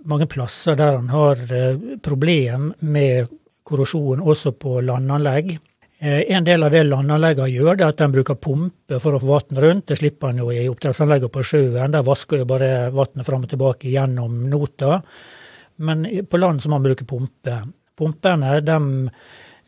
mange 0.04 0.28
plasser 0.28 0.76
der 0.76 0.98
en 0.98 1.08
har 1.08 1.40
eh, 1.56 1.96
problem 2.04 2.68
med 2.84 3.32
korrosjon 3.66 4.20
også 4.20 4.52
på 4.60 4.82
landanlegg. 4.84 5.56
Eh, 5.98 6.20
en 6.36 6.44
del 6.44 6.66
av 6.66 6.74
det 6.74 6.84
landanleggene 6.84 7.48
gjør, 7.48 7.78
det 7.78 7.86
er 7.86 7.94
at 7.94 8.02
de 8.02 8.10
bruker 8.12 8.36
pumpe 8.36 9.00
for 9.00 9.16
å 9.16 9.22
få 9.22 9.32
vann 9.32 9.62
rundt. 9.64 9.86
Det 9.88 9.96
slipper 10.02 10.34
en 10.34 10.44
jo 10.44 10.50
i 10.52 10.68
oppdrettsanleggene 10.68 11.32
på 11.32 11.46
sjøen. 11.48 11.96
Der 11.96 12.04
vasker 12.06 12.44
jo 12.44 12.50
bare 12.52 12.90
vannet 12.92 13.26
fram 13.26 13.48
og 13.48 13.50
tilbake 13.54 13.88
gjennom 13.88 14.44
nota. 14.52 15.00
Men 15.80 16.04
på 16.28 16.40
land 16.40 16.60
så 16.60 16.68
må 16.68 16.76
man 16.76 16.90
bruke 16.90 17.08
pumpe. 17.08 17.56
Pumpene, 17.96 18.60
dem, 18.64 19.08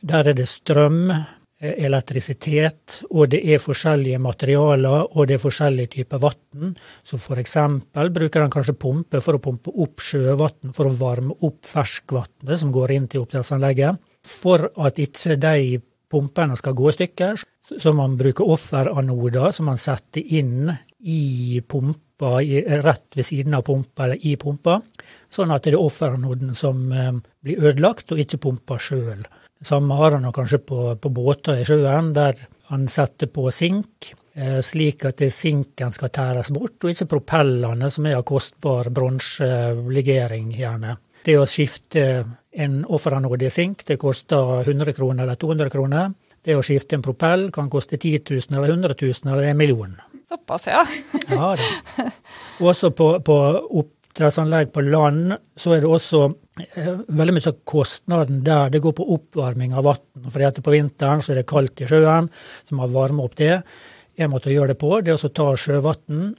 der 0.04 0.30
er 0.30 0.36
det 0.36 0.48
strøm, 0.48 1.10
eh, 1.10 1.74
elektrisitet, 1.86 3.02
og 3.10 3.30
det 3.32 3.40
er 3.44 3.62
forskjellige 3.62 4.20
materialer, 4.22 5.16
og 5.16 5.28
det 5.28 5.38
er 5.38 5.42
forskjellige 5.42 5.94
typer 5.96 6.22
vann. 6.22 6.74
Så 7.02 7.18
for 7.18 7.40
eksempel 7.40 8.12
bruker 8.14 8.44
en 8.44 8.52
kanskje 8.52 8.76
pumpe 8.78 9.22
for 9.24 9.38
å 9.38 9.42
pumpe 9.42 9.72
opp 9.74 10.04
sjøvann 10.04 10.74
for 10.74 10.90
å 10.90 10.96
varme 10.98 11.36
opp 11.40 11.64
ferskvannet 11.66 12.58
som 12.58 12.72
går 12.72 12.92
inn 12.92 13.08
til 13.08 13.24
oppdrettsanlegget. 13.24 13.98
For 14.28 14.70
at 14.76 14.98
ikke 15.00 15.38
de 15.40 15.80
pumpene 16.08 16.56
skal 16.56 16.76
gå 16.76 16.88
i 16.88 16.96
stykker, 16.96 17.42
så 17.68 17.92
man 17.96 18.16
bruker 18.16 18.48
offeranoder 18.48 19.52
som 19.52 19.68
man 19.68 19.80
setter 19.80 20.24
inn 20.24 20.70
i 20.98 21.60
pumpa 21.60 22.42
i, 22.42 22.62
rett 22.82 23.16
ved 23.16 23.26
siden 23.26 23.54
av 23.54 23.64
pumpa 23.66 24.04
eller 24.04 24.26
i 24.26 24.34
pumpa, 24.40 24.80
sånn 25.30 25.52
at 25.54 25.64
det 25.64 25.74
er 25.74 25.82
offeranoden 25.82 26.54
som 26.58 26.80
eh, 26.92 27.12
blir 27.44 27.68
ødelagt, 27.70 28.12
og 28.12 28.22
ikke 28.22 28.40
pumpa 28.48 28.78
sjøl. 28.82 29.22
Samme 29.64 29.98
har 29.98 30.14
han 30.14 30.30
kanskje 30.34 30.62
på, 30.62 30.80
på, 31.02 31.10
båter 31.14 31.62
i 31.62 31.66
sjøen, 31.66 32.12
der 32.14 32.38
han 32.70 32.86
setter 32.90 33.30
på 33.30 33.48
sink, 33.54 34.12
eh, 34.34 34.58
slik 34.62 35.06
at 35.08 35.22
sinken 35.34 35.94
skal 35.94 36.12
tæres 36.14 36.52
bort, 36.54 36.78
og 36.82 36.92
ikke 36.92 37.10
propellene, 37.14 37.90
som 37.90 38.06
er 38.06 38.18
av 38.18 38.26
kostbar 38.26 38.90
bronselegering, 38.94 40.52
gjerne. 40.58 40.98
Det 41.26 41.34
å 41.38 41.46
skifte 41.50 42.02
en 42.58 42.80
offeranode 42.86 43.46
i 43.46 43.52
sink, 43.52 43.84
det 43.86 43.98
koster 44.00 44.62
100 44.64 44.94
kroner 44.96 45.26
eller 45.26 45.38
200 45.38 45.70
kroner. 45.70 46.14
Det 46.44 46.54
å 46.56 46.62
skifte 46.64 46.96
en 46.96 47.02
propell 47.04 47.48
kan 47.52 47.68
koste 47.70 47.98
10 47.98 48.22
000 48.30 48.56
eller 48.56 48.70
100 48.72 48.94
000 49.02 49.32
eller 49.32 49.50
en 49.50 49.58
million. 49.58 49.96
Såpass, 50.28 50.66
ja. 50.68 50.82
ja 51.28 51.54
da. 51.56 52.08
Også 52.60 52.90
på, 52.92 53.06
på 53.24 53.36
oppdrettsanlegg 53.80 54.74
på 54.74 54.82
land 54.84 55.32
så 55.56 55.72
er 55.72 55.84
det 55.84 55.88
også 55.88 56.24
eh, 56.66 56.98
veldig 57.16 57.36
mye 57.38 57.48
av 57.48 57.60
kostnaden 57.68 58.42
der 58.44 58.74
det 58.74 58.82
går 58.84 58.96
på 58.98 59.06
oppvarming 59.16 59.72
av 59.72 59.86
vann. 59.88 60.26
For 60.28 60.60
på 60.60 60.74
vinteren 60.74 61.24
så 61.24 61.32
er 61.32 61.40
det 61.40 61.48
kaldt 61.48 61.80
i 61.80 61.88
sjøen, 61.88 62.28
så 62.68 62.76
man 62.76 62.92
varmer 62.92 63.24
opp 63.24 63.38
det. 63.40 63.54
En 64.18 64.32
måte 64.34 64.50
å 64.50 64.52
gjøre 64.52 64.74
det 64.74 64.80
på, 64.82 64.90
det 65.00 65.14
er 65.14 65.24
å 65.28 65.30
ta 65.30 65.46
sjøvann, 65.56 66.32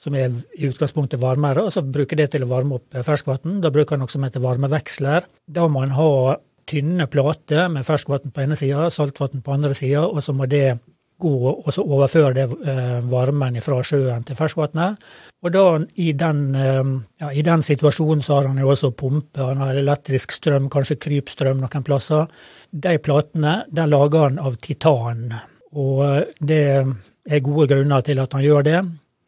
som 0.00 0.14
er 0.16 0.32
i 0.56 0.70
utgangspunktet 0.70 1.20
varmere, 1.20 1.66
og 1.66 1.74
så 1.74 1.84
bruke 1.84 2.16
det 2.18 2.30
til 2.32 2.46
å 2.46 2.48
varme 2.50 2.80
opp 2.80 2.96
ferskvann. 3.04 3.60
Da 3.62 3.70
bruker 3.70 4.00
man 4.00 4.06
noe 4.06 4.14
som 4.14 4.24
heter 4.24 4.42
varmeveksler. 4.42 5.28
Da 5.44 5.68
må 5.68 5.82
man 5.82 5.92
ha 5.94 6.38
tynne 6.66 7.06
plater 7.12 7.68
med 7.70 7.84
ferskvann 7.86 8.32
på 8.32 8.42
ene 8.42 8.58
sida, 8.58 8.88
saltvann 8.90 9.44
på 9.44 9.54
andre 9.54 9.76
sida, 9.76 10.08
og 10.08 10.24
så 10.24 10.34
må 10.34 10.48
det 10.50 10.80
gå 11.22 11.52
og 11.52 11.68
så 11.74 11.84
overføre 11.84 12.34
det 12.36 12.46
eh, 12.68 12.98
varmen 13.10 13.58
fra 13.64 13.78
sjøen 13.86 14.24
til 14.26 14.38
ferskvannet. 14.38 14.98
Og 15.42 15.54
da 15.54 15.64
i 16.02 16.10
den, 16.18 16.42
eh, 16.58 16.90
ja, 17.22 17.30
i 17.30 17.44
den, 17.46 17.64
situasjonen 17.66 18.24
så 18.24 18.38
har 18.38 18.50
han 18.50 18.60
jo 18.62 18.72
også 18.72 18.92
pumpe, 18.98 19.40
han 19.42 19.62
har 19.62 19.78
elektrisk 19.78 20.34
strøm, 20.34 20.68
kanskje 20.72 21.00
krypstrøm 21.02 21.62
noen 21.62 21.86
plasser. 21.86 22.28
De 22.72 22.96
platene 23.02 23.62
den 23.70 23.92
lager 23.92 24.28
han 24.28 24.42
av 24.42 24.58
titan, 24.62 25.30
og 25.78 26.04
eh, 26.08 26.20
det 26.40 26.62
er 26.72 27.46
gode 27.46 27.70
grunner 27.74 28.04
til 28.06 28.22
at 28.22 28.36
han 28.36 28.44
gjør 28.44 28.68
det. 28.68 28.82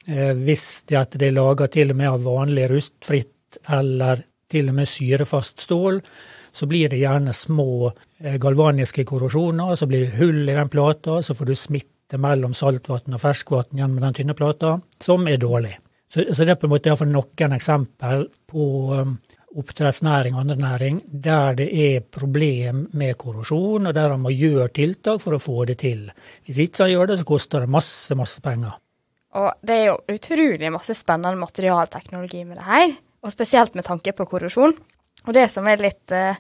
Hvis 0.05 0.83
det 0.91 0.99
at 1.01 1.15
det 1.17 1.31
er 1.31 1.39
laga 1.39 1.65
til 1.73 1.95
og 1.95 1.97
med 1.97 2.11
av 2.11 2.27
vanlig 2.27 2.67
rustfritt 2.69 3.57
eller 3.73 4.21
til 4.53 4.69
og 4.69 4.77
med 4.77 4.91
syrefast 4.91 5.63
stål, 5.65 6.03
så 6.55 6.67
blir 6.71 6.89
det 6.89 7.01
gjerne 7.03 7.35
små 7.35 7.91
eh, 7.91 8.37
galvaniske 8.39 9.05
korrosjoner, 9.09 9.75
så 9.75 9.89
blir 9.91 10.07
det 10.07 10.19
hull 10.21 10.45
i 10.49 10.55
den 10.55 10.71
plata, 10.71 11.19
så 11.23 11.35
får 11.35 11.51
du 11.51 11.55
smitte 11.59 12.21
mellom 12.21 12.55
saltvann 12.55 13.17
og 13.17 13.23
ferskvann 13.23 13.75
gjennom 13.75 13.99
den 14.05 14.15
tynne 14.15 14.37
plata, 14.39 14.77
som 15.03 15.27
er 15.27 15.41
dårlig. 15.43 15.75
Så, 16.07 16.23
så 16.31 16.45
det 16.45 16.55
er 16.55 16.61
på 16.61 16.69
en 16.69 16.75
måte 16.77 16.91
iallfall 16.91 17.11
noen 17.11 17.57
eksempel 17.57 18.29
på 18.51 18.69
um, 18.95 19.17
oppdrettsnæring 19.59 20.37
og 20.37 20.45
andre 20.45 20.57
næring 20.61 21.01
der 21.27 21.59
det 21.59 21.69
er 21.75 22.07
problem 22.07 22.87
med 22.93 23.17
korrosjon, 23.19 23.91
og 23.91 23.95
der 23.95 24.15
man 24.15 24.25
må 24.29 24.35
gjøre 24.35 24.71
tiltak 24.79 25.23
for 25.23 25.35
å 25.35 25.43
få 25.43 25.65
det 25.71 25.81
til. 25.83 26.07
Hvis 26.47 26.63
ikke 26.69 26.85
man 26.85 26.95
gjør 26.95 27.11
det, 27.11 27.19
så 27.21 27.29
koster 27.29 27.65
det 27.65 27.75
masse, 27.75 28.15
masse 28.19 28.43
penger. 28.45 28.79
Og 29.35 29.51
det 29.67 29.77
er 29.81 29.87
jo 29.91 30.01
utrolig 30.15 30.71
masse 30.71 30.95
spennende 30.95 31.41
materialteknologi 31.41 32.45
med 32.47 32.61
det 32.61 32.67
her, 32.69 32.99
og 33.25 33.33
spesielt 33.33 33.75
med 33.75 33.87
tanke 33.87 34.15
på 34.15 34.27
korrosjon. 34.31 34.77
Og 35.25 35.35
det 35.37 35.49
som 35.53 35.67
er 35.69 35.83
litt 35.83 36.15
uh, 36.15 36.37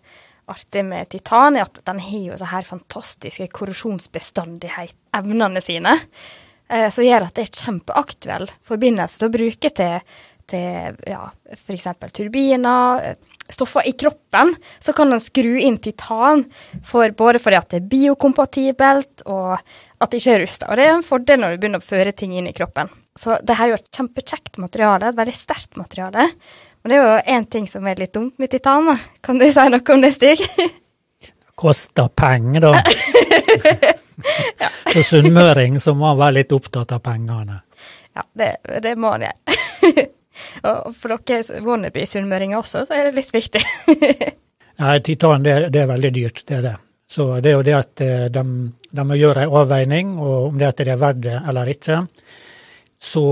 artig 0.52 0.84
med 0.86 1.08
titan, 1.12 1.56
er 1.56 1.68
at 1.68 1.80
den 1.86 2.02
har 2.04 2.24
jo 2.28 2.38
så 2.40 2.50
her 2.50 2.66
fantastiske 2.68 3.48
korrosjonsbestandighet, 3.56 4.96
evnene 5.16 5.62
sine, 5.64 5.96
uh, 5.96 6.88
som 6.92 7.06
gjør 7.06 7.28
at 7.28 7.36
det 7.36 7.46
er 7.46 7.62
kjempeaktuell 7.64 8.48
forbindelse 8.66 9.20
til 9.20 9.30
å 9.30 9.34
bruke 9.38 9.72
til, 9.80 10.18
til 10.50 10.98
ja, 11.08 11.22
f.eks. 11.56 11.88
turbiner, 12.12 13.06
eh, 13.12 13.38
stoffer 13.48 13.86
i 13.88 13.94
kroppen. 13.96 14.54
Så 14.80 14.92
kan 14.96 15.12
en 15.12 15.22
skru 15.22 15.56
inn 15.60 15.78
titan, 15.80 16.44
for, 16.84 17.08
både 17.16 17.40
fordi 17.40 17.60
at 17.60 17.70
det 17.72 17.80
er 17.80 17.88
biokompatibelt, 17.92 19.24
og 19.24 19.56
at 19.56 20.12
det 20.12 20.20
ikke 20.20 20.36
er 20.36 20.44
rusta. 20.44 20.68
Og 20.68 20.80
det 20.80 20.86
er 20.88 20.94
en 20.98 21.06
fordel 21.06 21.40
når 21.40 21.54
du 21.54 21.62
begynner 21.62 21.80
å 21.80 21.88
føre 21.88 22.12
ting 22.16 22.36
inn 22.36 22.50
i 22.50 22.56
kroppen. 22.56 22.92
Så 23.16 23.38
det 23.46 23.56
her 23.56 23.68
er 23.68 23.76
jo 23.76 23.80
et 23.80 23.92
kjempekjekt 23.94 24.58
materiale, 24.62 25.12
et 25.12 25.18
veldig 25.18 25.36
sterkt 25.36 25.78
materiale. 25.80 26.28
Men 26.84 26.92
det 26.92 26.96
er 26.96 27.04
jo 27.04 27.36
én 27.36 27.44
ting 27.48 27.64
som 27.64 27.86
er 27.88 27.96
litt 27.96 28.12
dumt 28.12 28.34
med 28.36 28.50
titan. 28.52 28.90
Kan 29.24 29.38
du 29.40 29.46
si 29.48 29.62
noe 29.72 29.94
om 29.94 30.02
det, 30.04 30.10
Stig? 30.12 30.42
Koster 31.56 32.10
penger, 32.12 32.60
da. 32.60 32.72
ja. 34.60 34.68
Så 34.92 35.04
sunnmøring 35.08 35.78
så 35.80 35.94
må 35.96 36.10
være 36.18 36.42
litt 36.42 36.52
opptatt 36.52 36.92
av 36.92 37.00
pengene. 37.00 37.62
Ja, 38.12 38.26
det, 38.36 38.50
det 38.84 38.92
må 39.00 39.14
han 39.14 39.24
gjøre. 39.30 40.04
Og 40.68 40.92
for 40.98 41.16
dere 41.24 41.64
wannabe-sunnmøringer 41.64 42.60
også, 42.60 42.84
så 42.84 42.98
er 42.98 43.08
det 43.08 43.16
litt 43.16 43.32
viktig. 43.32 43.64
Nei, 44.82 44.94
titan 45.08 45.46
det, 45.46 45.58
det, 45.72 45.86
er 45.86 45.88
veldig 45.88 46.12
dyrt, 46.18 46.44
det 46.44 46.58
er 46.58 46.64
det. 46.68 46.76
Så 47.08 47.30
det 47.40 47.54
er 47.54 47.56
jo 47.62 47.64
det 47.64 47.78
at 47.78 48.04
eh, 48.04 48.24
de, 48.34 48.44
de 48.92 49.08
må 49.08 49.16
gjøre 49.16 49.46
en 49.46 49.56
avveining, 49.62 50.16
og 50.18 50.50
om 50.50 50.60
det 50.60 50.74
det 50.82 50.92
er 50.92 51.00
verdt 51.00 51.24
det 51.30 51.40
eller 51.48 51.72
ikke. 51.72 52.02
Så 53.00 53.24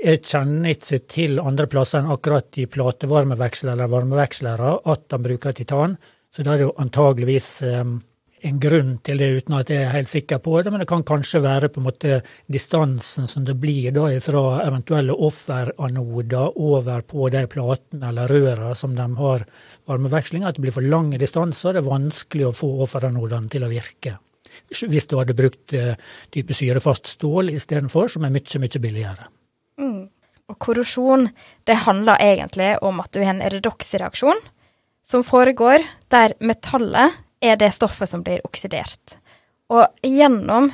jeg 0.00 0.22
kjenner 0.24 0.72
ikke 0.72 1.02
til 1.10 1.40
andre 1.42 1.66
plasser 1.70 2.00
enn 2.00 2.12
akkurat 2.12 2.56
i 2.60 2.68
platevarmevekslere 2.70 3.76
eller 3.76 3.90
varmevekslere 3.92 4.76
at 4.92 5.08
de 5.12 5.18
bruker 5.26 5.56
titan, 5.56 5.96
så 6.30 6.44
da 6.46 6.54
er 6.54 6.60
det 6.60 6.68
jo 6.68 6.78
antageligvis 6.80 7.48
um, 7.66 7.98
en 8.46 8.60
grunn 8.62 8.92
til 9.04 9.20
det, 9.20 9.28
uten 9.40 9.56
at 9.58 9.70
jeg 9.72 9.84
er 9.84 9.92
helt 9.92 10.08
sikker 10.08 10.40
på 10.40 10.54
det. 10.62 10.72
Men 10.72 10.82
det 10.82 10.88
kan 10.88 11.02
kanskje 11.06 11.42
være 11.44 11.68
på 11.72 11.82
en 11.82 11.86
måte 11.88 12.20
distansen 12.48 13.28
som 13.28 13.44
det 13.44 13.56
blir 13.60 13.90
da 13.92 14.06
fra 14.24 14.44
eventuelle 14.64 15.16
offeranoder 15.28 16.56
over 16.56 17.04
på 17.10 17.28
de 17.34 17.44
platene 17.50 18.12
eller 18.12 18.32
røra 18.32 18.72
som 18.78 18.94
de 18.96 19.08
har 19.18 19.44
varmeveksling, 19.90 20.46
at 20.46 20.56
det 20.56 20.64
blir 20.64 20.76
for 20.76 20.86
lange 20.86 21.20
distanser. 21.20 21.74
Det 21.74 21.82
er 21.82 21.90
vanskelig 21.90 22.48
å 22.48 22.56
få 22.56 22.70
offeranodene 22.86 23.52
til 23.52 23.66
å 23.66 23.72
virke. 23.72 24.16
Hvis 24.70 25.06
du 25.10 25.18
hadde 25.18 25.36
brukt 25.36 25.76
uh, 25.76 25.92
type 26.32 26.56
syrefast 26.56 27.12
stål 27.18 27.52
istedenfor, 27.52 28.08
som 28.10 28.24
er 28.24 28.34
mye, 28.34 28.62
mye 28.62 28.82
billigere. 28.82 29.28
Mm. 29.80 30.08
Og 30.50 30.58
korrosjon, 30.58 31.28
det 31.64 31.82
handler 31.86 32.20
egentlig 32.20 32.72
om 32.84 33.00
at 33.02 33.12
du 33.14 33.20
har 33.22 33.32
en 33.34 33.44
redoksreaksjon 33.54 34.40
som 35.06 35.24
foregår 35.26 35.84
der 36.12 36.34
metallet 36.38 37.18
er 37.40 37.56
det 37.58 37.72
stoffet 37.74 38.10
som 38.10 38.22
blir 38.22 38.42
oksidert. 38.46 39.16
Og 39.70 39.86
gjennom 40.04 40.70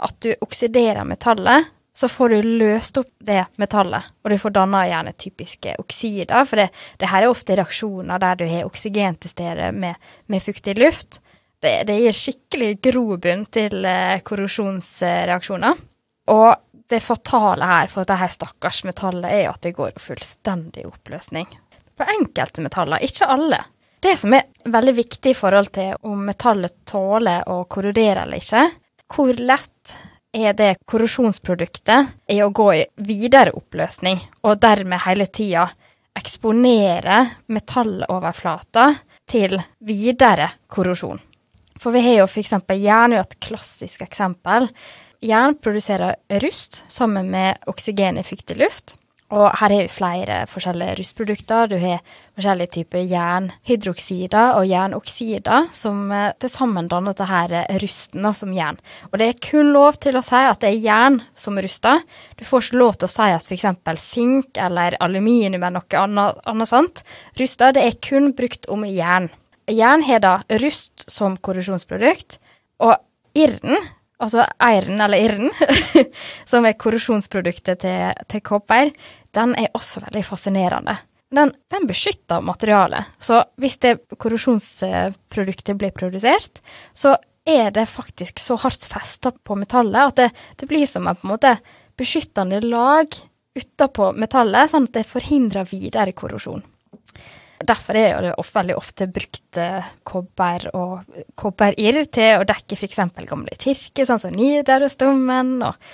at 0.00 0.16
du 0.22 0.32
oksiderer 0.42 1.06
metallet, 1.08 1.68
så 1.94 2.08
får 2.08 2.28
du 2.28 2.50
løst 2.60 2.98
opp 3.00 3.10
det 3.26 3.42
metallet, 3.60 4.06
og 4.22 4.30
du 4.30 4.38
får 4.38 4.54
danna 4.54 4.84
gjerne 4.88 5.12
typiske 5.18 5.74
oksider. 5.82 6.46
For 6.48 6.62
det, 6.62 6.68
det, 7.00 7.10
her 7.10 7.26
er 7.26 7.32
ofte 7.32 7.56
reaksjoner 7.58 8.22
der 8.22 8.38
du 8.38 8.46
har 8.48 8.68
oksygen 8.68 9.18
til 9.20 9.32
stede 9.32 9.72
med, 9.76 9.98
med 10.30 10.44
fuktig 10.44 10.76
luft. 10.78 11.20
Det, 11.60 11.82
det, 11.88 11.98
gir 12.00 12.16
skikkelig 12.16 12.70
grobunn 12.86 13.44
til 13.52 13.84
eh, 13.84 14.20
korrosjonsreaksjoner. 14.24 15.82
Og 16.30 16.69
det 16.90 17.00
fatale 17.00 17.66
her 17.70 17.90
for 17.90 18.08
dette 18.08 18.28
stakkars 18.34 18.82
metallet 18.88 19.30
er 19.30 19.50
at 19.50 19.62
det 19.62 19.76
går 19.76 19.98
fullstendig 20.02 20.86
oppløsning. 20.88 21.46
På 21.96 22.06
enkelte 22.08 22.64
metaller, 22.64 23.02
ikke 23.04 23.28
alle. 23.30 23.60
Det 24.00 24.16
som 24.16 24.32
er 24.34 24.48
veldig 24.64 24.94
viktig 24.96 25.34
i 25.34 25.36
forhold 25.36 25.70
til 25.76 25.92
om 26.08 26.22
metallet 26.24 26.78
tåler 26.88 27.44
å 27.52 27.62
korrodere 27.70 28.24
eller 28.24 28.40
ikke, 28.40 28.64
hvor 29.10 29.36
lett 29.36 29.94
er 30.32 30.54
det 30.56 30.76
korrosjonsproduktet 30.88 32.32
i 32.32 32.38
å 32.42 32.50
gå 32.54 32.68
i 32.78 32.84
videre 33.06 33.52
oppløsning, 33.58 34.20
og 34.46 34.60
dermed 34.62 35.02
hele 35.04 35.26
tida 35.26 35.66
eksponere 36.16 37.22
metalloverflata 37.50 38.86
til 39.30 39.58
videre 39.86 40.48
korrosjon. 40.70 41.20
For 41.80 41.94
vi 41.94 42.02
har 42.04 42.20
jo 42.20 42.26
f.eks. 42.28 42.56
jern, 42.76 43.14
et 43.16 43.38
klassisk 43.40 44.02
eksempel 44.04 44.68
Jern 45.20 45.54
produserer 45.60 46.16
rust 46.40 46.84
sammen 46.88 47.28
med 47.30 47.60
oksygen 47.68 48.18
i 48.18 48.24
fuktig 48.24 48.56
luft. 48.56 48.96
Og 49.30 49.44
her 49.46 49.70
har 49.70 49.84
vi 49.84 49.90
flere 49.92 50.36
forskjellige 50.50 50.96
rustprodukter. 50.98 51.68
Du 51.70 51.76
har 51.78 52.00
forskjellige 52.34 52.72
typer 52.74 53.04
jernhydroksider 53.06 54.56
og 54.58 54.66
jernoksider 54.66 55.68
som 55.76 56.08
eh, 56.10 56.32
til 56.40 56.50
sammen 56.50 56.88
danner 56.90 57.14
dette 57.14 57.60
rusten 57.84 58.26
som 58.34 58.56
jern. 58.56 58.80
Og 59.12 59.20
det 59.20 59.28
er 59.28 59.44
kun 59.44 59.70
lov 59.76 60.00
til 60.02 60.18
å 60.18 60.24
si 60.24 60.40
at 60.40 60.64
det 60.64 60.72
er 60.72 60.82
jern 60.82 61.20
som 61.38 61.60
ruster. 61.62 62.02
Du 62.40 62.42
får 62.48 62.66
ikke 62.66 62.80
lov 62.80 62.98
til 62.98 63.10
å 63.10 63.12
si 63.12 63.28
at 63.36 63.46
f.eks. 63.46 64.02
sink 64.02 64.58
eller 64.58 64.98
aluminium 64.98 65.62
eller 65.62 65.78
noe 65.78 66.02
annet, 66.02 66.42
annet 66.50 66.72
sånt 66.72 67.04
ruster. 67.38 67.76
Det 67.76 67.86
er 67.86 68.02
kun 68.02 68.32
brukt 68.34 68.66
om 68.72 68.88
jern. 68.88 69.30
Jern 69.70 70.02
har 70.08 70.24
da 70.24 70.34
rust 70.58 71.06
som 71.06 71.36
korrosjonsprodukt, 71.38 72.40
og 72.82 72.96
irden 73.38 73.78
altså 74.20 74.44
eiren, 74.62 75.00
eller 75.00 75.24
irren, 75.24 75.50
som 76.50 76.66
er 76.66 76.78
korrosjonsproduktet 76.80 77.82
til, 77.84 78.26
til 78.30 78.44
kopper, 78.44 78.92
den 79.36 79.54
er 79.58 79.72
også 79.76 80.04
veldig 80.06 80.24
fascinerende. 80.26 80.96
Den, 81.30 81.52
den, 81.70 81.86
beskytter 81.86 82.42
materialet. 82.42 83.12
Så 83.22 83.38
hvis 83.62 83.78
det 83.78 84.00
korrosjonsproduktet 84.18 85.78
blir 85.78 85.94
produsert, 85.94 86.58
så 86.92 87.14
er 87.46 87.70
det 87.74 87.86
faktisk 87.88 88.42
så 88.42 88.56
hardt 88.60 88.84
festa 88.90 89.30
på 89.30 89.56
metallet 89.58 90.10
at 90.10 90.18
det, 90.18 90.28
det, 90.58 90.68
blir 90.70 90.86
som 90.90 91.06
en 91.08 91.22
måte 91.30 91.54
beskyttende 91.98 92.60
lag 92.64 93.14
utapå 93.56 94.10
metallet, 94.18 94.72
sånn 94.72 94.88
at 94.90 94.98
det 94.98 95.06
forhindrer 95.08 95.68
videre 95.70 96.14
korrosjon. 96.16 96.62
Derfor 97.60 97.98
er 98.00 98.22
det 98.24 98.34
veldig 98.54 98.76
ofte 98.78 99.06
brukt 99.12 99.60
eh, 99.60 99.88
kobber 100.08 100.68
og 100.72 101.22
kobberirr 101.38 102.06
til 102.12 102.40
å 102.40 102.46
dekke 102.48 102.78
f.eks. 102.78 103.00
gamle 103.28 103.56
kirker, 103.60 104.08
sånn 104.08 104.22
som 104.22 104.36
Nidarosdomen. 104.36 105.58
Og, 105.68 105.90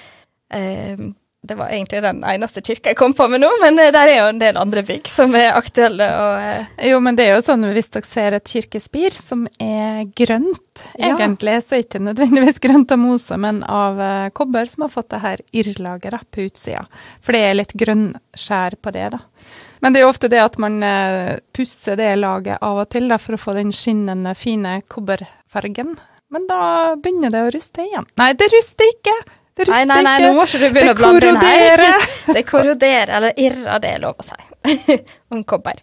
eh, 0.55 1.09
det 1.47 1.55
var 1.55 1.71
egentlig 1.71 2.03
den 2.03 2.23
eneste 2.27 2.63
kirka 2.65 2.91
jeg 2.91 2.99
kom 2.99 3.13
på 3.15 3.27
med 3.31 3.43
nå, 3.43 3.51
men 3.63 3.79
eh, 3.83 3.91
der 3.95 4.11
er 4.11 4.19
jo 4.21 4.31
en 4.31 4.41
del 4.41 4.59
andre 4.61 4.83
bygg 4.87 5.11
som 5.11 5.35
er 5.39 5.59
aktuelle. 5.59 6.07
Og, 6.23 6.47
eh. 6.47 6.89
Jo, 6.91 7.03
men 7.03 7.19
det 7.19 7.27
er 7.27 7.37
jo 7.37 7.45
sånn 7.47 7.67
hvis 7.75 7.91
dere 7.95 8.11
ser 8.11 8.39
et 8.39 8.51
kirkespir 8.51 9.15
som 9.15 9.47
er 9.63 10.07
grønt, 10.19 10.87
ja. 10.95 11.13
egentlig, 11.13 11.59
så 11.67 11.77
er 11.77 11.83
det 11.83 11.89
ikke 11.89 12.07
nødvendigvis 12.09 12.63
grønt 12.63 12.95
av 12.95 13.03
mose, 13.03 13.39
men 13.43 13.63
av 13.67 13.99
uh, 14.01 14.33
kobber 14.37 14.71
som 14.71 14.87
har 14.87 14.95
fått 14.95 15.11
det 15.15 15.23
her 15.23 15.47
irrlageret 15.51 16.31
på 16.31 16.47
utsida. 16.47 16.87
For 17.23 17.37
det 17.37 17.47
er 17.47 17.59
litt 17.59 17.75
grønnskjær 17.79 18.79
på 18.83 18.95
det, 18.95 19.09
da. 19.19 19.25
Men 19.85 19.93
det 19.93 20.01
er 20.01 20.07
jo 20.07 20.13
ofte 20.13 20.31
det 20.33 20.43
at 20.43 20.59
man 20.63 20.79
eh, 20.85 21.39
pusser 21.57 21.99
det 22.01 22.13
laget 22.21 22.63
av 22.65 22.83
og 22.85 22.91
til 22.93 23.09
da, 23.11 23.19
for 23.21 23.37
å 23.37 23.41
få 23.41 23.57
den 23.59 23.73
skinnende, 23.77 24.35
fine 24.39 24.79
kobberfargen. 24.93 25.97
Men 26.33 26.47
da 26.49 26.61
begynner 27.01 27.35
det 27.35 27.43
å 27.47 27.51
ruste 27.55 27.85
igjen. 27.87 28.07
Nei, 28.21 28.31
det 28.39 28.49
ruster 28.55 28.89
ikke! 28.95 29.17
Det 29.57 29.65
ruster 29.65 29.89
nei, 29.89 29.89
nei, 29.89 30.03
nei, 30.05 30.15
ikke. 30.21 30.29
nå 30.29 30.37
må 30.37 30.47
ikke 30.47 30.59
du 30.61 30.73
begynne 30.75 30.95
å 30.95 30.99
blande 30.99 31.29
inn 31.31 31.39
her. 31.41 31.85
det 32.37 32.43
korroderer, 32.49 33.13
eller 33.19 33.39
irrer, 33.41 33.79
det 33.81 33.93
er 33.95 34.03
lov 34.03 34.19
å 34.21 34.27
si, 34.27 34.99
om 35.33 35.45
kobber. 35.49 35.81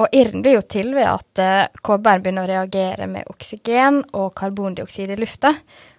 Og 0.00 0.16
irren 0.16 0.42
blir 0.42 0.56
jo 0.56 0.62
til 0.66 0.94
ved 0.96 1.06
at 1.06 1.42
uh, 1.42 1.82
kobberen 1.84 2.22
begynner 2.24 2.48
å 2.48 2.50
reagere 2.50 3.06
med 3.10 3.28
oksygen 3.30 4.00
og 4.16 4.32
karbondioksid 4.38 5.12
i 5.14 5.18
lufta. 5.20 5.52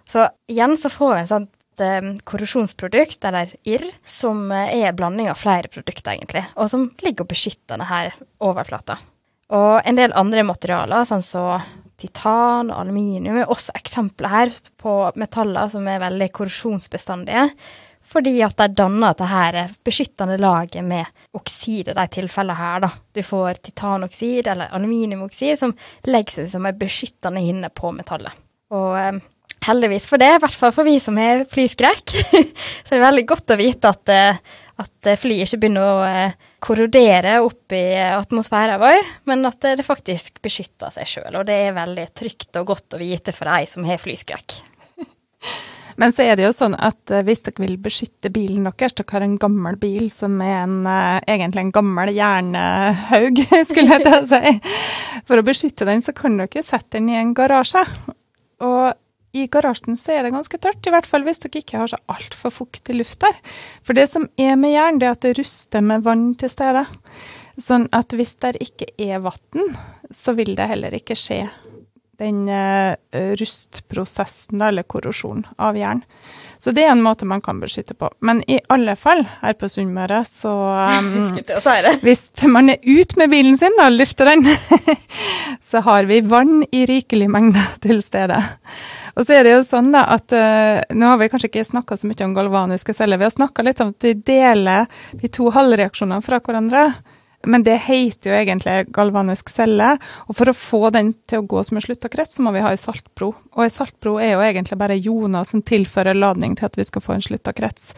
Så 0.10 0.26
igjen 0.52 0.76
så 0.82 0.92
får 0.92 1.14
vi 1.14 1.22
en 1.22 1.30
sånn 1.30 1.48
um, 1.84 2.14
korrosjonsprodukt, 2.24 3.24
eller 3.26 3.52
IRR, 3.64 3.90
som 4.06 4.46
uh, 4.52 4.68
er 4.68 4.90
en 4.90 5.00
blanding 5.00 5.32
av 5.32 5.40
flere 5.42 5.72
produkter, 5.72 6.16
egentlig, 6.16 6.46
og 6.56 6.70
som 6.72 6.90
ligger 7.04 7.26
og 7.26 7.34
beskytter 7.34 7.76
denne 7.76 8.04
overflata. 8.44 9.00
Og 9.56 9.82
en 9.86 9.98
del 9.98 10.14
andre 10.18 10.46
materialer, 10.46 11.06
sånn 11.06 11.26
som 11.26 11.66
titan 12.02 12.72
og 12.72 12.80
aluminium, 12.82 13.40
er 13.42 13.52
også 13.52 13.76
eksempler 13.78 14.32
her 14.32 14.54
på 14.82 14.94
metaller 15.20 15.70
som 15.72 15.88
er 15.88 16.04
veldig 16.04 16.32
korrosjonsbestandige. 16.36 17.50
fordi 18.06 18.36
at 18.46 18.54
de 18.58 18.68
danner 18.78 19.16
dette 19.18 19.62
beskyttende 19.84 20.38
laget 20.38 20.84
med 20.86 21.06
oksid 21.34 21.88
i 21.90 21.94
de 21.98 22.08
tilfellene 22.08 22.54
her. 22.54 22.80
da. 22.80 22.90
Du 23.14 23.24
får 23.24 23.54
titanoksid 23.54 24.48
eller 24.48 24.70
aluminiumoksid 24.72 25.58
som 25.58 25.74
legger 26.04 26.32
seg 26.32 26.50
som 26.52 26.66
en 26.66 26.78
beskyttende 26.78 27.42
hinne 27.42 27.70
på 27.74 27.92
metallet. 27.92 28.32
Og 28.70 28.94
eh, 29.00 29.18
heldigvis 29.66 30.08
for 30.10 30.22
det, 30.22 30.36
i 30.36 30.42
hvert 30.44 30.58
fall 30.58 30.74
for 30.76 30.88
vi 30.88 31.00
som 31.02 31.18
har 31.20 31.46
flyskrekk, 31.52 32.14
så 32.86 32.92
det 32.92 33.00
er 33.00 33.08
veldig 33.08 33.26
godt 33.30 33.54
å 33.56 33.60
vite 33.60 33.92
at, 33.92 34.12
eh, 34.14 34.42
at 34.82 35.12
flyet 35.22 35.48
ikke 35.48 35.62
begynner 35.64 35.86
å 35.86 36.00
eh, 36.08 36.50
korrodere 36.66 37.38
opp 37.46 37.76
i 37.76 37.86
atmosfæren 38.08 38.82
vår, 38.82 39.14
men 39.30 39.46
at 39.50 39.70
det 39.78 39.86
faktisk 39.86 40.42
beskytter 40.44 40.94
seg 40.94 41.10
sjøl. 41.10 41.32
Og 41.40 41.46
det 41.48 41.60
er 41.68 41.78
veldig 41.78 42.10
trygt 42.18 42.62
og 42.62 42.74
godt 42.74 42.98
å 42.98 43.02
vite 43.02 43.36
for 43.36 43.52
ei 43.54 43.66
som 43.70 43.86
har 43.88 44.02
flyskrekk. 44.02 44.60
Men 45.96 46.12
så 46.12 46.26
er 46.26 46.36
det 46.36 46.44
jo 46.44 46.52
sånn 46.52 46.74
at 46.76 47.08
hvis 47.24 47.40
dere 47.46 47.62
vil 47.64 47.78
beskytte 47.80 48.28
bilen 48.34 48.66
deres, 48.68 48.98
dere 48.98 49.16
har 49.16 49.24
en 49.24 49.38
gammel 49.40 49.78
bil 49.80 50.10
som 50.12 50.34
er 50.44 50.58
en, 50.66 50.82
egentlig 50.84 51.62
en 51.64 51.72
gammel 51.78 52.12
jernhaug, 52.18 53.40
skulle 53.70 53.96
jeg 53.96 54.04
til 54.04 54.18
å 54.18 54.26
si. 54.28 54.74
For 55.30 55.40
å 55.40 55.46
beskytte 55.48 55.88
den, 55.88 56.04
så 56.04 56.12
kan 56.18 56.36
dere 56.42 56.66
sette 56.68 56.98
den 56.98 57.14
i 57.14 57.16
en 57.22 57.32
garasje. 57.38 57.86
Og 58.66 58.92
i 59.36 59.46
garasjen 59.52 59.98
så 60.00 60.16
er 60.16 60.26
det 60.26 60.34
ganske 60.36 60.60
tørt, 60.62 60.82
i 60.88 60.94
hvert 60.94 61.08
fall 61.10 61.26
hvis 61.28 61.42
dere 61.44 61.62
ikke 61.62 61.82
har 61.82 61.92
så 61.92 62.00
altfor 62.12 62.54
fuktig 62.54 62.96
luft 62.98 63.20
der. 63.24 63.36
For 63.86 63.98
det 63.98 64.08
som 64.12 64.30
er 64.40 64.56
med 64.60 64.76
jern, 64.76 65.02
det 65.02 65.10
er 65.10 65.18
at 65.18 65.26
det 65.26 65.36
ruster 65.42 65.84
med 65.84 66.06
vann 66.08 66.30
til 66.40 66.52
stede. 66.52 66.86
Sånn 67.62 67.88
at 67.96 68.16
hvis 68.16 68.36
det 68.44 68.58
ikke 68.64 68.90
er 69.00 69.24
vann, 69.24 69.76
så 70.12 70.36
vil 70.38 70.56
det 70.58 70.72
heller 70.72 70.96
ikke 70.96 71.18
skje 71.20 71.46
den 72.20 72.46
uh, 72.48 72.96
rustprosessen, 73.36 74.62
eller 74.62 74.88
korrosjonen, 74.88 75.46
av 75.60 75.76
jern. 75.76 76.04
Så 76.64 76.72
det 76.72 76.86
er 76.86 76.94
en 76.94 77.04
måte 77.04 77.28
man 77.28 77.44
kan 77.44 77.60
beskytte 77.60 77.94
på. 78.00 78.10
Men 78.26 78.42
i 78.50 78.62
alle 78.72 78.96
fall, 78.98 79.26
her 79.42 79.56
på 79.60 79.68
Sunnmøre, 79.70 80.22
så 80.28 80.52
um, 81.00 81.36
Hvis 82.02 82.30
man 82.50 82.72
er 82.72 82.80
ute 82.82 83.20
med 83.20 83.34
bilen 83.34 83.58
sin 83.60 83.76
og 83.84 83.98
lufter 83.98 84.32
den, 84.32 84.48
så 85.70 85.84
har 85.86 86.08
vi 86.10 86.24
vann 86.26 86.64
i 86.72 86.86
rikelig 86.90 87.30
mengde 87.32 87.62
til 87.84 88.02
stede. 88.06 88.40
Og 89.16 89.24
så 89.24 89.38
er 89.38 89.46
det 89.48 89.56
jo 89.56 89.64
sånn 89.64 89.94
da 89.96 90.06
at 90.16 90.34
uh, 90.36 90.84
Nå 90.96 91.12
har 91.12 91.20
vi 91.22 91.30
kanskje 91.32 91.50
ikke 91.52 91.68
snakka 91.68 91.98
så 91.98 92.10
mye 92.10 92.28
om 92.28 92.36
galvaniske 92.36 92.96
celler. 92.98 93.22
Vi 93.22 93.28
har 93.30 93.36
snakka 93.36 93.64
litt 93.66 93.84
om 93.84 93.94
at 93.96 94.08
vi 94.08 94.16
deler 94.28 94.90
de 95.22 95.32
to 95.32 95.50
halvreaksjonene 95.56 96.24
fra 96.26 96.42
hverandre. 96.44 96.90
Men 97.46 97.64
det 97.64 97.78
heter 97.86 98.32
jo 98.32 98.38
egentlig 98.40 98.76
galvanisk 98.94 99.52
celle. 99.54 99.96
Og 100.26 100.38
for 100.38 100.50
å 100.50 100.58
få 100.58 100.90
den 100.96 101.14
til 101.30 101.44
å 101.44 101.48
gå 101.50 101.64
som 101.66 101.78
en 101.78 101.86
slutta 101.86 102.10
krets, 102.12 102.38
så 102.38 102.46
må 102.46 102.56
vi 102.56 102.64
ha 102.66 102.72
ei 102.74 102.82
saltbro. 102.82 103.32
Og 103.56 103.66
ei 103.66 103.72
saltbro 103.74 104.18
er 104.20 104.34
jo 104.34 104.46
egentlig 104.46 104.80
bare 104.82 104.98
joner 104.98 105.46
som 105.48 105.64
tilfører 105.66 106.18
ladning 106.18 106.58
til 106.58 106.68
at 106.70 106.80
vi 106.80 106.88
skal 106.88 107.06
få 107.06 107.16
en 107.16 107.26
slutta 107.26 107.54
krets. 107.56 107.92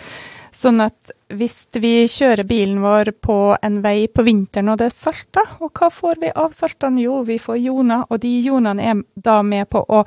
Sånn 0.55 0.81
at 0.83 1.13
hvis 1.33 1.67
vi 1.75 2.07
kjører 2.09 2.47
bilen 2.47 2.81
vår 2.83 3.11
på 3.23 3.37
en 3.61 3.79
vei 3.83 4.07
på 4.07 4.23
vinteren 4.27 4.71
og 4.71 4.79
det 4.81 4.89
er 4.89 4.95
salta, 4.95 5.43
og 5.59 5.71
hva 5.75 5.91
får 5.93 6.21
vi 6.23 6.33
av 6.33 6.55
saltene? 6.55 7.03
Jo, 7.03 7.21
vi 7.27 7.39
får 7.41 7.59
joner, 7.61 8.05
og 8.09 8.21
de 8.23 8.33
jonene 8.45 8.91
er 8.91 9.01
da 9.15 9.39
med 9.43 9.67
på 9.73 9.83
å 9.83 10.03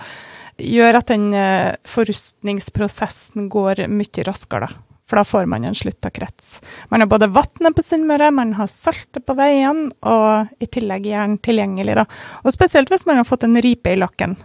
gjøre 0.60 1.00
at 1.00 1.10
den 1.12 1.32
eh, 1.36 1.74
forrustningsprosessen 1.88 3.50
går 3.52 3.86
mye 3.88 4.28
raskere. 4.28 4.68
da 4.70 4.86
for 5.10 5.18
da 5.18 5.24
får 5.26 5.46
man 5.50 5.64
en 5.66 5.74
slutta 5.74 6.10
krets. 6.14 6.60
Man 6.88 7.02
har 7.02 7.08
både 7.10 7.26
vannet 7.34 7.74
på 7.74 7.82
Sunnmøre, 7.82 8.30
man 8.30 8.52
har 8.54 8.68
saltet 8.70 9.24
på 9.26 9.34
veiene, 9.34 9.88
og 10.06 10.62
i 10.62 10.68
tillegg 10.70 11.08
jern 11.10 11.34
tilgjengelig. 11.42 11.96
Da. 11.98 12.04
Og 12.44 12.54
spesielt 12.54 12.92
hvis 12.92 13.08
man 13.08 13.18
har 13.18 13.26
fått 13.26 13.48
en 13.48 13.58
ripe 13.58 13.90
i 13.90 13.98
lakken. 13.98 14.36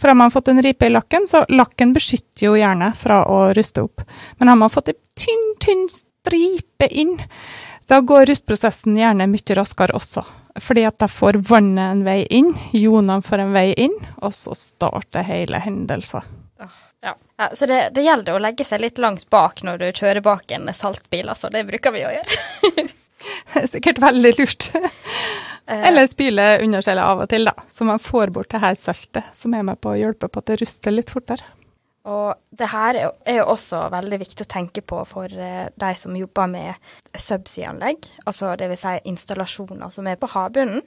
For 0.00 0.08
har 0.08 0.16
man 0.16 0.32
fått 0.32 0.48
en 0.48 0.62
ripe 0.64 0.86
i 0.86 0.92
lakken, 0.92 1.26
så 1.28 1.44
lakken 1.52 1.92
beskytter 1.92 2.46
jo 2.46 2.54
gjerne 2.56 2.92
fra 2.96 3.22
å 3.28 3.40
ruste 3.56 3.84
opp. 3.84 4.00
Men 4.38 4.48
har 4.48 4.56
man 4.56 4.72
fått 4.72 4.88
en 4.88 5.00
tynn, 5.18 5.48
tynn 5.60 5.88
stripe 5.92 6.88
inn, 6.88 7.18
da 7.90 8.00
går 8.00 8.26
rustprosessen 8.30 8.96
gjerne 8.96 9.26
mye 9.26 9.56
raskere 9.58 9.96
også. 9.98 10.24
Fordi 10.60 10.84
at 10.86 10.98
da 11.02 11.08
får 11.10 11.40
vannet 11.48 11.84
en 11.92 12.04
vei 12.06 12.22
inn, 12.30 12.52
jonene 12.72 13.22
får 13.22 13.44
en 13.44 13.52
vei 13.54 13.72
inn, 13.74 13.96
og 14.22 14.34
så 14.34 14.54
starter 14.56 15.26
hele 15.26 15.60
hendelsen. 15.62 16.24
Ja. 16.60 16.70
ja 17.02 17.50
så 17.54 17.66
det, 17.66 17.80
det, 17.94 18.04
gjelder 18.06 18.36
å 18.36 18.42
legge 18.42 18.64
seg 18.64 18.82
litt 18.84 18.98
langt 19.02 19.28
bak 19.30 19.62
når 19.66 19.82
du 19.82 19.86
kjører 19.90 20.22
bak 20.24 20.52
en 20.54 20.70
saltbil, 20.74 21.28
altså. 21.28 21.50
Det 21.52 21.64
bruker 21.68 21.94
vi 21.96 22.06
å 22.06 22.14
gjøre. 22.14 22.86
Sikkert 23.72 24.00
veldig 24.02 24.34
lurt. 24.38 24.70
Eh. 25.66 25.86
Eller 25.88 26.08
spyle 26.10 26.50
underskjellet 26.64 27.04
av 27.12 27.24
og 27.24 27.30
til, 27.30 27.48
da. 27.48 27.54
Så 27.70 27.86
man 27.88 28.02
får 28.02 28.32
bort 28.34 28.50
det 28.52 28.62
her 28.62 28.76
saltet, 28.78 29.32
som 29.36 29.54
er 29.54 29.66
med 29.66 29.80
på 29.80 29.92
å 29.92 29.98
hjelpe 29.98 30.30
på 30.30 30.42
at 30.42 30.52
det 30.52 30.60
ruster 30.62 30.94
litt 30.94 31.12
fortere. 31.12 31.56
Og 32.08 32.32
det 32.56 32.70
her 32.72 32.96
er 32.96 33.36
jo 33.36 33.50
også 33.52 33.82
veldig 33.92 34.18
viktig 34.22 34.46
å 34.46 34.50
tenke 34.50 34.80
på 34.80 35.02
for 35.08 35.28
eh, 35.28 35.68
de 35.68 35.90
som 36.00 36.16
jobber 36.16 36.48
med 36.48 36.92
subsea-anlegg, 37.12 38.08
altså 38.24 38.54
dvs. 38.56 38.86
Si 38.86 39.10
installasjoner 39.12 39.92
som 39.92 40.08
er 40.08 40.16
på 40.20 40.30
havbunnen. 40.32 40.80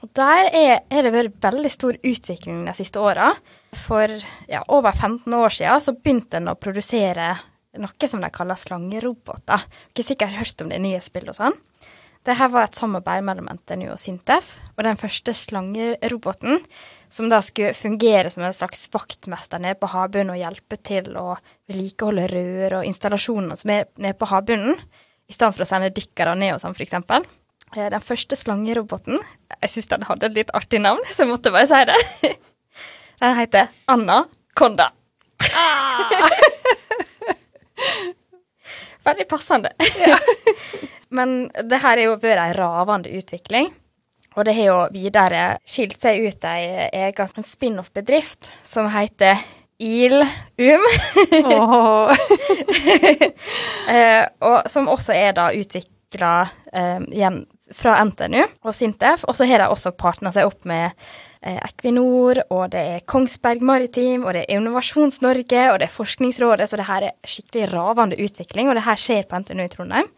Og 0.00 0.08
Der 0.16 0.48
er, 0.56 0.74
er, 0.88 1.04
det 1.04 1.12
vært 1.12 1.44
veldig 1.44 1.70
stor 1.72 1.96
utvikling 1.96 2.62
de 2.64 2.74
siste 2.76 3.00
åra. 3.00 3.34
For 3.76 4.12
ja, 4.48 4.62
over 4.72 4.96
15 4.96 5.34
år 5.36 5.52
siden 5.52 5.82
så 5.84 5.96
begynte 5.96 6.40
en 6.40 6.52
å 6.52 6.56
produsere 6.56 7.34
noe 7.80 8.08
som 8.08 8.22
de 8.24 8.30
kaller 8.32 8.58
slangeroboter. 8.58 9.66
Ikke 9.92 10.06
sikkert 10.06 10.38
hørt 10.38 10.64
om 10.64 10.72
det 10.72 10.80
nye 10.82 11.02
spillet 11.04 11.34
og 11.34 11.38
sånn. 11.38 11.58
Dette 12.20 12.46
var 12.52 12.66
et 12.68 12.76
samarbeid 12.76 13.24
mellom 13.24 13.46
NTNU 13.48 13.94
og 13.94 14.00
Sintef. 14.00 14.50
Og 14.76 14.84
den 14.84 14.98
første 15.00 15.32
slangeroboten, 15.36 16.60
som 17.10 17.30
da 17.32 17.40
skulle 17.44 17.72
fungere 17.74 18.30
som 18.32 18.44
en 18.44 18.56
slags 18.56 18.84
vaktmester 18.92 19.58
nede 19.62 19.78
på 19.80 19.88
havbunnen 19.90 20.34
og 20.34 20.40
hjelpe 20.40 20.76
til 20.84 21.16
å 21.16 21.38
vedlikeholde 21.70 22.26
rør 22.30 22.76
og 22.80 22.86
installasjoner 22.90 23.56
som 23.58 23.68
er 23.72 23.88
nede 23.96 24.18
på 24.20 24.28
havbunnen, 24.30 24.76
i 25.30 25.32
stedet 25.32 25.54
for 25.56 25.64
å 25.64 25.70
sende 25.70 25.94
dykkere 25.94 26.34
ned 26.36 26.54
og 26.56 26.60
sånn, 26.60 26.76
f.eks. 26.76 26.94
Eh, 27.76 27.88
den 27.94 28.02
første 28.02 28.34
slangeroboten 28.34 29.14
Jeg 29.54 29.70
syns 29.70 29.86
den 29.92 30.02
hadde 30.08 30.26
et 30.26 30.38
litt 30.40 30.50
artig 30.58 30.80
navn, 30.82 31.02
så 31.06 31.22
jeg 31.22 31.30
måtte 31.30 31.52
bare 31.54 31.70
si 31.70 31.80
det. 31.86 31.98
Den 33.20 33.36
heter 33.36 33.68
Anna 33.92 34.24
Konda. 34.56 34.86
Ah. 35.52 36.08
Veldig 39.04 39.26
passende. 39.28 39.68
Ja. 40.00 40.16
Men 41.10 41.50
det 41.50 41.82
her 41.82 41.98
er 41.98 42.10
jo 42.10 42.18
vært 42.22 42.44
ei 42.44 42.56
ravende 42.58 43.12
utvikling. 43.18 43.70
Og 44.38 44.46
det 44.46 44.54
har 44.54 44.68
jo 44.68 44.80
videre 44.94 45.44
skilt 45.66 45.98
seg 46.02 46.22
ut 46.22 46.44
ei 46.46 46.86
egen 47.08 47.46
spin-off-bedrift 47.46 48.52
som 48.62 48.86
heter 48.92 49.40
ILUM. 49.80 50.84
oh. 51.56 52.12
eh, 53.94 54.26
og 54.44 54.68
som 54.70 54.90
også 54.92 55.16
er 55.16 55.32
da 55.34 55.48
utvikla 55.56 56.34
eh, 56.72 57.00
igjen 57.10 57.42
fra 57.74 57.96
NTNU 58.04 58.42
og 58.44 58.74
Sintef. 58.76 59.24
Og 59.26 59.38
så 59.38 59.48
har 59.48 59.62
de 59.62 59.70
også 59.72 59.94
partna 59.98 60.32
seg 60.34 60.46
opp 60.46 60.68
med 60.68 60.92
eh, 61.40 61.58
Equinor, 61.64 62.42
og 62.52 62.68
det 62.74 62.84
er 62.94 63.06
Kongsberg 63.08 63.64
Maritim, 63.66 64.26
og 64.26 64.36
det 64.36 64.44
er 64.44 64.60
Innovasjons-Norge, 64.60 65.64
og 65.72 65.80
det 65.80 65.88
er 65.88 65.96
Forskningsrådet. 65.96 66.68
Så 66.70 66.78
det 66.78 66.86
her 66.90 67.08
er 67.08 67.34
skikkelig 67.34 67.72
ravende 67.72 68.20
utvikling, 68.20 68.70
og 68.70 68.78
det 68.78 68.86
her 68.86 69.00
skjer 69.00 69.26
på 69.26 69.42
NTNU 69.42 69.64
i 69.64 69.72
Trondheim. 69.72 70.12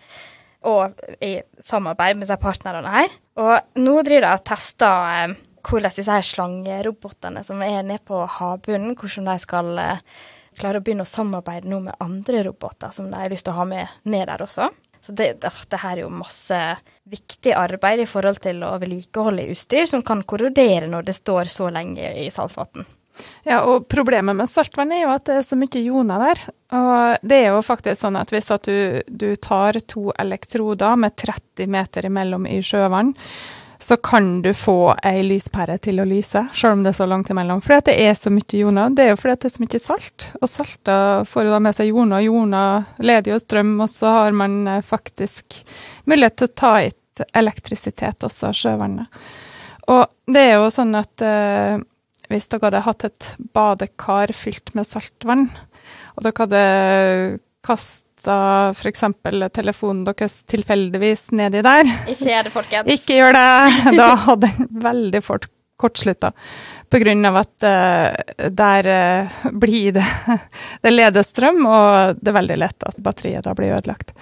Og 0.68 1.00
i 1.24 1.34
samarbeid 1.62 2.20
med 2.20 2.30
partnerne 2.40 2.92
her. 2.92 3.16
Og 3.40 3.80
nå 3.80 3.96
driver 4.06 4.28
de 4.28 4.34
og 4.36 4.44
tester 4.46 5.08
eh, 5.16 5.34
hvordan 5.62 5.96
disse 5.96 6.10
her 6.12 6.26
slangerobotene 6.26 7.42
som 7.46 7.62
er 7.64 7.82
nede 7.86 8.02
på 8.06 8.22
havbunnen, 8.38 8.96
hvordan 8.98 9.30
de 9.30 9.36
skal 9.42 9.74
eh, 9.78 10.06
klare 10.58 10.80
å 10.80 10.84
begynne 10.84 11.06
å 11.06 11.08
samarbeide 11.08 11.70
nå 11.70 11.80
med 11.86 11.98
andre 12.02 12.44
roboter 12.48 12.92
som 12.94 13.10
de 13.10 13.18
har 13.18 13.32
lyst 13.32 13.46
til 13.46 13.54
å 13.54 13.60
ha 13.62 13.68
med 13.68 14.00
ned 14.04 14.26
der 14.28 14.44
også. 14.44 14.70
Så 15.02 15.12
det, 15.18 15.32
det, 15.42 15.78
her 15.82 15.96
er 15.96 16.04
jo 16.04 16.12
masse 16.14 16.58
viktig 17.10 17.56
arbeid 17.58 18.04
i 18.04 18.06
forhold 18.06 18.38
til 18.44 18.62
å 18.62 18.76
vedlikeholde 18.78 19.48
utstyr 19.50 19.88
som 19.90 20.04
kan 20.06 20.22
korrodere 20.22 20.86
når 20.90 21.08
det 21.08 21.16
står 21.18 21.50
så 21.50 21.70
lenge 21.74 22.12
i 22.22 22.28
saltvann. 22.30 22.86
Ja, 23.46 23.62
og 23.68 23.88
problemet 23.92 24.36
med 24.38 24.50
saltvann 24.50 24.92
er 24.94 25.04
jo 25.04 25.14
at 25.14 25.26
det 25.28 25.40
er 25.40 25.46
så 25.46 25.58
mye 25.58 25.82
joner 25.82 26.22
der. 26.22 26.44
Og 26.72 27.26
det 27.28 27.40
er 27.40 27.50
jo 27.52 27.64
faktisk 27.66 28.00
sånn 28.00 28.18
at 28.20 28.32
hvis 28.32 28.50
at 28.54 28.68
du, 28.68 29.02
du 29.08 29.34
tar 29.36 29.78
to 29.90 30.12
elektroder 30.18 30.96
med 31.00 31.16
30 31.20 31.68
meter 31.72 32.08
imellom 32.08 32.48
i 32.48 32.60
sjøvann, 32.64 33.12
så 33.82 33.96
kan 33.96 34.42
du 34.42 34.52
få 34.54 34.94
ei 35.02 35.24
lyspære 35.26 35.74
til 35.82 35.98
å 35.98 36.06
lyse, 36.06 36.44
selv 36.54 36.76
om 36.76 36.84
det 36.84 36.92
er 36.92 36.98
så 37.00 37.06
langt 37.10 37.32
imellom. 37.34 37.62
Fordi 37.64 37.90
det 37.90 37.96
er 38.06 38.14
så 38.14 38.30
mye 38.30 38.60
joner. 38.60 38.92
Det 38.94 39.04
er 39.04 39.10
jo 39.10 39.18
fordi 39.18 39.40
det 39.42 39.48
er 39.48 39.54
så 39.56 39.62
mye 39.64 39.80
salt. 39.82 40.26
Og 40.38 40.50
salta 40.50 40.96
får 41.28 41.48
jo 41.48 41.54
da 41.54 41.60
med 41.66 41.76
seg 41.76 41.90
joner. 41.90 42.22
Joner 42.22 42.84
leder 43.02 43.34
jo 43.34 43.40
strøm, 43.42 43.74
og 43.82 43.90
så 43.90 44.12
har 44.20 44.36
man 44.38 44.60
eh, 44.70 44.84
faktisk 44.86 45.58
mulighet 46.06 46.38
til 46.38 46.50
å 46.50 46.54
ta 46.62 46.74
hit 46.78 47.24
elektrisitet 47.34 48.22
også, 48.22 48.52
av 48.52 48.60
sjøvannet. 48.60 49.24
Og 49.90 50.04
det 50.30 50.44
er 50.46 50.54
jo 50.60 50.70
sånn 50.72 50.94
at 50.94 51.26
eh, 51.26 51.82
hvis 52.32 52.48
dere 52.52 52.68
hadde 52.68 52.84
hatt 52.86 53.06
et 53.08 53.30
badekar 53.54 54.32
fylt 54.36 54.72
med 54.76 54.88
saltvann, 54.88 55.48
og 56.16 56.26
dere 56.26 56.46
hadde 56.46 56.62
kasta 57.64 58.38
f.eks. 58.72 59.04
telefonen 59.54 60.04
deres 60.06 60.42
tilfeldigvis 60.50 61.30
nedi 61.36 61.62
der. 61.64 61.88
Ikke 62.10 62.30
gjør 62.30 62.46
det, 62.46 62.54
folkens. 62.54 62.94
Ikke 62.94 63.18
gjør 63.18 63.36
det. 63.38 63.96
Da 63.98 64.12
hadde 64.28 64.52
den 64.58 64.70
veldig 64.84 65.22
fort 65.24 65.50
kortslutta. 65.82 66.30
Pga. 66.92 67.14
at 67.40 67.66
uh, 67.66 68.48
der 68.50 68.88
uh, 68.92 69.50
blir 69.52 69.92
det 69.96 70.06
Det 70.82 70.92
leder 70.92 71.26
strøm, 71.26 71.66
og 71.66 72.20
det 72.20 72.30
er 72.30 72.38
veldig 72.38 72.58
lett 72.60 72.86
at 72.86 72.98
batteriet 73.02 73.46
da 73.48 73.54
blir 73.58 73.74
ødelagt. 73.74 74.14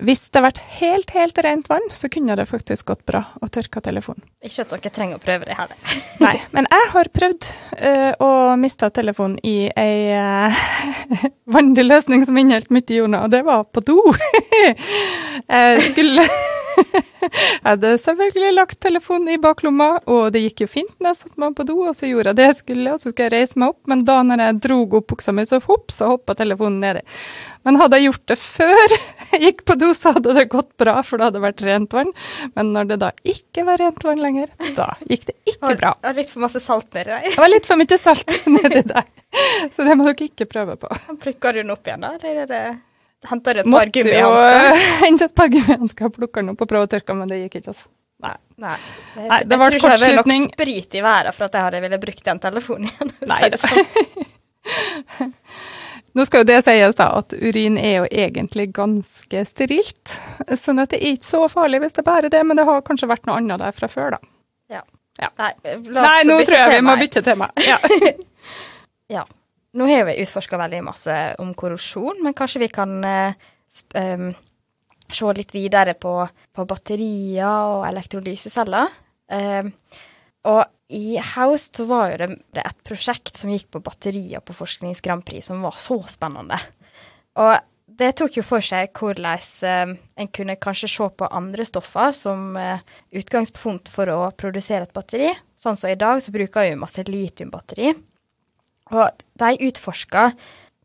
Hvis 0.00 0.22
det 0.28 0.40
hadde 0.40 0.46
vært 0.48 0.60
helt, 0.80 1.10
helt 1.16 1.40
rent 1.44 1.70
vann, 1.70 1.86
så 1.92 2.08
kunne 2.12 2.36
det 2.38 2.46
faktisk 2.48 2.88
gått 2.90 3.02
bra 3.08 3.22
å 3.40 3.48
tørke 3.52 3.82
telefonen. 3.84 4.24
Ikke 4.44 4.64
at 4.64 4.72
dere 4.72 4.92
trenger 4.94 5.20
å 5.20 5.22
prøve 5.22 5.48
det 5.48 5.56
heller. 5.58 5.96
Nei, 6.24 6.36
men 6.56 6.68
jeg 6.72 6.90
har 6.94 7.10
prøvd 7.20 7.48
uh, 7.80 8.12
å 8.24 8.30
miste 8.60 8.90
telefonen 8.96 9.36
i 9.46 9.56
ei 9.76 10.14
uh, 10.16 11.26
vanlig 11.52 11.84
løsning 11.88 12.24
som 12.28 12.38
inneholdt 12.40 12.72
mye 12.72 13.00
jorda, 13.00 13.24
og 13.26 13.34
det 13.34 13.42
var 13.48 13.66
på 13.68 13.84
do. 13.84 13.98
jeg 15.50 15.84
skulle 15.90 16.26
hadde 17.68 17.92
selvfølgelig 18.04 18.52
lagt 18.56 18.80
telefonen 18.82 19.34
i 19.34 19.38
baklomma, 19.40 19.90
og 20.10 20.32
det 20.34 20.44
gikk 20.46 20.64
jo 20.64 20.70
fint 20.70 20.92
når 20.98 21.12
jeg 21.12 21.20
satte 21.22 21.42
meg 21.42 21.56
på 21.58 21.66
do, 21.68 21.76
og 21.90 21.96
så 21.96 22.10
gjorde 22.10 22.32
jeg 22.32 22.40
det 22.40 22.48
jeg 22.48 22.58
skulle, 22.60 22.94
og 22.94 23.02
så 23.02 23.12
skulle 23.12 23.28
jeg 23.28 23.36
reise 23.36 23.60
meg 23.60 23.74
opp, 23.74 23.80
men 23.90 24.04
da 24.08 24.18
når 24.26 24.44
jeg 24.44 24.60
dro 24.66 24.80
opp 24.86 25.08
buksa 25.14 25.34
mi, 25.36 25.46
så 25.48 25.60
hopp, 25.64 25.88
så 25.94 26.10
hoppa 26.12 26.36
telefonen 26.38 26.80
nedi. 26.84 27.04
Men 27.68 27.76
hadde 27.80 27.98
jeg 27.98 28.08
gjort 28.08 28.26
det 28.32 28.38
før 28.40 28.96
jeg 29.32 29.42
gikk 29.44 29.64
på 29.68 29.78
do, 29.80 29.90
så 29.96 30.14
hadde 30.16 30.36
det 30.36 30.46
gått 30.52 30.70
bra, 30.80 30.98
for 31.06 31.20
det 31.20 31.30
hadde 31.30 31.44
vært 31.44 31.64
rent 31.66 31.96
vann. 31.96 32.12
Men 32.56 32.74
når 32.76 32.92
det 32.92 33.00
da 33.04 33.12
ikke 33.34 33.66
var 33.68 33.80
rent 33.82 34.04
vann 34.06 34.22
lenger, 34.24 34.52
da 34.76 34.92
gikk 35.08 35.28
det 35.30 35.36
ikke 35.52 35.74
bra. 35.76 35.94
Det 36.00 36.10
var 36.12 36.20
litt 36.20 36.32
for 36.32 36.44
masse 36.46 36.62
salt 36.64 36.88
nedi 36.96 37.10
der. 37.12 37.26
Det 37.28 37.40
var 37.40 37.52
litt 37.52 37.68
for 37.68 37.80
mye 37.80 38.00
salt 38.00 38.38
nedi 38.58 38.84
der. 38.92 39.08
Så 39.70 39.86
det 39.86 39.96
må 39.98 40.08
dere 40.08 40.30
ikke 40.30 40.48
prøve 40.50 40.78
på. 40.80 40.90
Plukker 41.22 41.54
du 41.54 41.62
den 41.62 41.74
opp 41.74 41.86
igjen, 41.86 42.06
da? 42.06 42.16
Eller 42.16 42.46
er 42.46 42.50
det 42.50 42.64
Henter 43.28 43.60
et 43.60 43.66
par 43.68 43.90
gummihansker? 43.92 44.24
Måtte 44.24 44.76
jo 44.80 44.84
hente 45.04 45.26
et 45.28 45.34
par 45.36 45.50
gummihansker 45.52 46.08
og 46.08 46.14
plukke 46.16 46.40
den 46.40 46.52
opp 46.54 46.62
og 46.64 46.70
prøver 46.70 46.88
å 46.88 46.92
tørke 46.94 47.12
den, 47.12 47.18
men 47.20 47.32
det 47.32 47.42
gikk 47.42 47.58
ikke, 47.60 47.74
altså. 47.74 47.90
Nei. 48.20 48.36
Nei. 48.60 48.76
Det, 49.14 49.26
Nei, 49.28 49.40
det 49.48 49.58
var 49.60 49.72
jeg 49.72 49.80
tror 49.80 49.94
ikke 49.94 50.00
det 50.00 50.16
var 50.16 50.30
nok 50.30 50.54
sprit 50.54 50.96
i 50.96 51.04
været 51.04 51.36
for 51.36 51.48
at 51.48 51.56
jeg 51.56 51.66
hadde 51.66 51.82
ville 51.84 52.00
brukt 52.00 52.24
den 52.26 52.40
telefonen 52.40 52.88
igjen. 52.90 53.12
Nei, 53.32 53.40
det 53.52 53.60
sånn. 53.60 53.78
Nå 56.18 56.26
skal 56.26 56.42
jo 56.42 56.48
det 56.48 56.58
sies 56.66 56.96
da 56.98 57.06
at 57.20 57.34
urin 57.38 57.76
er 57.78 58.00
jo 58.00 58.06
egentlig 58.10 58.66
ganske 58.74 59.44
sterilt, 59.46 60.16
sånn 60.58 60.82
at 60.82 60.90
det 60.92 60.98
er 60.98 61.14
ikke 61.14 61.28
så 61.28 61.44
farlig 61.52 61.84
hvis 61.84 61.96
det 61.96 62.04
bare 62.06 62.26
er 62.26 62.34
det, 62.34 62.40
men 62.48 62.58
det 62.58 62.66
har 62.66 62.82
kanskje 62.86 63.08
vært 63.10 63.28
noe 63.28 63.38
annet 63.38 63.62
der 63.62 63.76
fra 63.76 63.88
før, 63.90 64.16
da. 64.16 64.20
Ja. 64.74 64.82
ja. 65.22 65.30
Nei, 65.38 65.52
Nei 65.94 66.16
nå 66.26 66.40
tror 66.42 66.56
jeg 66.58 66.72
vi 66.74 66.80
må 66.88 66.96
bytte 67.00 67.22
tema. 67.26 67.50
Ja. 67.70 67.78
ja. 69.20 69.24
Nå 69.72 69.86
har 69.86 70.04
vi 70.08 70.18
utforska 70.24 70.58
veldig 70.58 70.82
masse 70.82 71.16
om 71.38 71.52
korrosjon, 71.54 72.18
men 72.24 72.34
kanskje 72.34 72.64
vi 72.64 72.68
kan 72.74 72.96
um, 73.04 74.30
se 75.10 75.32
litt 75.36 75.54
videre 75.54 75.94
på, 75.94 76.14
på 76.26 76.66
batterier 76.66 77.76
og 77.76 77.86
elektrolyseceller. 77.86 78.90
Uh, 79.30 79.70
og 80.50 80.64
i 80.90 81.20
Haust 81.22 81.78
så 81.78 81.86
var 81.86 82.10
jo 82.10 82.20
det, 82.24 82.30
det, 82.56 82.66
et 82.66 82.86
prosjekt 82.86 83.38
som 83.38 83.52
gikk 83.52 83.68
på 83.70 83.82
batterier 83.84 84.42
på 84.42 84.56
Forsknings 84.58 85.02
Grand 85.04 85.22
Prix, 85.26 85.46
som 85.46 85.62
var 85.62 85.78
så 85.78 86.00
spennende. 86.10 86.58
Og 87.38 87.54
det 88.00 88.14
tok 88.18 88.40
jo 88.40 88.42
for 88.46 88.64
seg 88.64 88.90
hvordan 88.96 89.38
uh, 89.38 89.94
en 90.18 90.34
kunne 90.34 90.58
kanskje 90.58 90.90
se 90.90 91.10
på 91.14 91.30
andre 91.30 91.66
stoffer 91.68 92.10
som 92.16 92.58
uh, 92.58 92.82
utgangspunkt 93.14 93.90
for 93.92 94.10
å 94.10 94.20
produsere 94.34 94.88
et 94.88 94.96
batteri. 94.96 95.30
Sånn 95.54 95.78
som 95.78 95.92
i 95.92 95.98
dag 96.00 96.18
så 96.24 96.34
bruker 96.34 96.66
vi 96.66 96.78
masse 96.80 97.06
litiumbatteri. 97.06 97.94
Og 98.90 99.24
de 99.40 99.68
utforska 99.68 100.30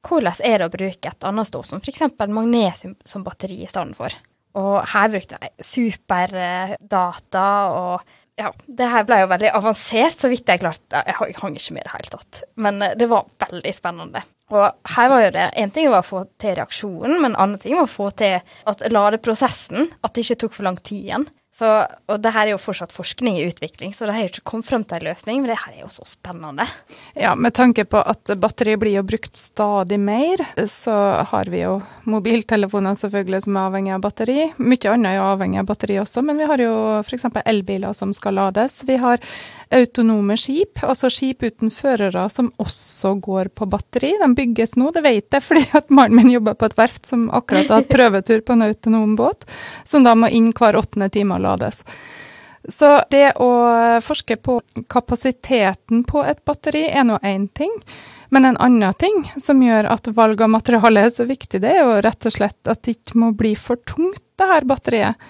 hvordan 0.06 0.42
er 0.46 0.62
det 0.62 0.68
å 0.68 0.74
bruke 0.74 1.12
et 1.12 1.26
annet 1.26 1.50
stoff, 1.50 1.66
som 1.70 1.82
f.eks. 1.82 2.04
magnesium 2.30 2.94
som 3.08 3.24
batteri 3.26 3.64
i 3.64 3.70
stedet 3.70 3.98
for. 3.98 4.14
Og 4.56 4.76
her 4.92 5.10
brukte 5.12 5.40
de 5.42 5.50
superdata, 5.66 7.48
og 7.74 8.14
ja, 8.40 8.52
det 8.68 8.88
her 8.92 9.06
ble 9.08 9.22
jo 9.22 9.32
veldig 9.32 9.52
avansert, 9.56 10.20
så 10.20 10.30
vidt 10.32 10.50
jeg 10.52 10.62
klarte. 10.62 11.02
Jeg 11.08 11.36
hang 11.40 11.56
ikke 11.56 11.76
med 11.76 11.84
i 11.84 11.88
det 11.88 11.94
hele 11.94 12.14
tatt. 12.14 12.42
Men 12.60 12.82
eh, 12.84 12.96
det 13.00 13.08
var 13.12 13.30
veldig 13.46 13.74
spennende. 13.76 14.24
Og 14.54 14.66
her 14.94 15.08
var 15.10 15.24
jo 15.24 15.30
det 15.34 15.46
En 15.58 15.72
ting 15.74 15.88
var 15.90 16.04
å 16.04 16.06
få 16.06 16.20
til 16.38 16.54
reaksjonen, 16.60 17.16
men 17.18 17.32
en 17.32 17.40
annen 17.42 17.62
ting 17.62 17.74
var 17.80 17.88
å 17.88 17.90
få 17.90 18.12
til 18.14 18.36
at 18.70 18.84
ladeprosessen 18.94 19.88
At 20.06 20.14
det 20.14 20.22
ikke 20.22 20.44
tok 20.44 20.58
for 20.60 20.68
lang 20.68 20.78
tid 20.78 21.00
igjen. 21.00 21.26
Så, 21.56 21.68
og 22.12 22.20
det 22.20 22.34
her 22.36 22.50
er 22.50 22.52
jo 22.52 22.60
fortsatt 22.60 22.92
forskning 22.92 23.38
i 23.40 23.46
utvikling, 23.48 23.94
så 23.96 24.04
det 24.10 24.16
har 24.18 24.28
ikke 24.28 24.44
kommet 24.44 24.68
frem 24.68 24.82
til 24.84 24.98
en 24.98 25.06
løsning. 25.08 25.38
Men 25.40 25.54
det 25.54 25.60
her 25.62 25.72
er 25.72 25.86
jo 25.86 25.92
så 25.94 26.04
spennende. 26.04 26.66
Ja, 27.16 27.32
med 27.40 27.56
tanke 27.56 27.86
på 27.88 28.02
at 28.04 28.28
batteri 28.42 28.74
blir 28.82 28.98
jo 28.98 29.06
brukt 29.08 29.40
stadig 29.40 29.96
mer, 30.04 30.44
så 30.68 30.96
har 31.32 31.48
vi 31.54 31.62
jo 31.62 31.78
mobiltelefoner 32.12 32.98
selvfølgelig 33.00 33.46
som 33.46 33.56
er 33.56 33.70
avhengig 33.70 33.94
av 33.96 34.04
batteri. 34.04 34.50
Mye 34.60 34.92
annet 34.92 35.14
er 35.14 35.16
jo 35.16 35.30
avhengig 35.30 35.62
av 35.62 35.70
batteri 35.70 35.98
også, 36.02 36.26
men 36.28 36.42
vi 36.44 36.50
har 36.50 36.64
jo 36.66 36.74
f.eks. 37.06 37.24
elbiler 37.46 37.96
som 37.96 38.12
skal 38.18 38.36
lades. 38.36 38.82
Vi 38.84 39.00
har 39.00 39.24
autonome 39.80 40.36
skip, 40.38 40.84
altså 40.84 41.08
skip 41.08 41.48
uten 41.48 41.72
førere 41.74 42.26
som 42.36 42.52
også 42.60 43.16
går 43.24 43.54
på 43.56 43.70
batteri. 43.72 44.12
De 44.20 44.30
bygges 44.36 44.76
nå, 44.76 44.92
det 44.92 45.06
vet 45.08 45.40
jeg 45.40 45.48
fordi 45.48 45.64
at 45.72 45.88
mannen 45.88 46.20
min 46.20 46.36
jobber 46.36 46.60
på 46.60 46.68
et 46.68 46.78
verft 46.84 47.08
som 47.08 47.30
akkurat 47.32 47.72
har 47.72 47.82
hatt 47.82 47.96
prøvetur 47.96 48.44
på 48.44 48.60
en 48.60 48.68
autonom 48.68 49.16
båt, 49.16 49.48
som 49.88 50.04
da 50.04 50.18
må 50.20 50.28
inn 50.36 50.52
hver 50.56 50.76
åttende 50.84 51.08
time 51.16 51.40
lades. 51.46 51.84
Så 52.70 52.90
det 53.14 53.36
å 53.42 53.50
forske 54.02 54.38
på 54.42 54.58
kapasiteten 54.90 56.04
på 56.08 56.24
et 56.26 56.42
batteri 56.46 56.88
er 56.90 57.06
nå 57.06 57.20
én 57.22 57.48
ting. 57.54 57.74
Men 58.34 58.48
en 58.50 58.58
annen 58.58 58.96
ting 58.98 59.20
som 59.42 59.62
gjør 59.62 59.88
at 59.94 60.10
valg 60.18 60.42
av 60.42 60.50
materiale 60.56 61.06
er 61.06 61.14
så 61.14 61.28
viktig, 61.30 61.62
det 61.62 61.76
er 61.76 61.84
jo 61.84 62.00
rett 62.04 62.26
og 62.26 62.34
slett 62.34 62.72
at 62.72 62.82
det 62.84 62.98
ikke 62.98 63.20
må 63.22 63.30
bli 63.38 63.54
for 63.60 63.78
tungt, 63.86 64.24
det 64.36 64.50
her 64.50 64.66
batteriet. 64.68 65.22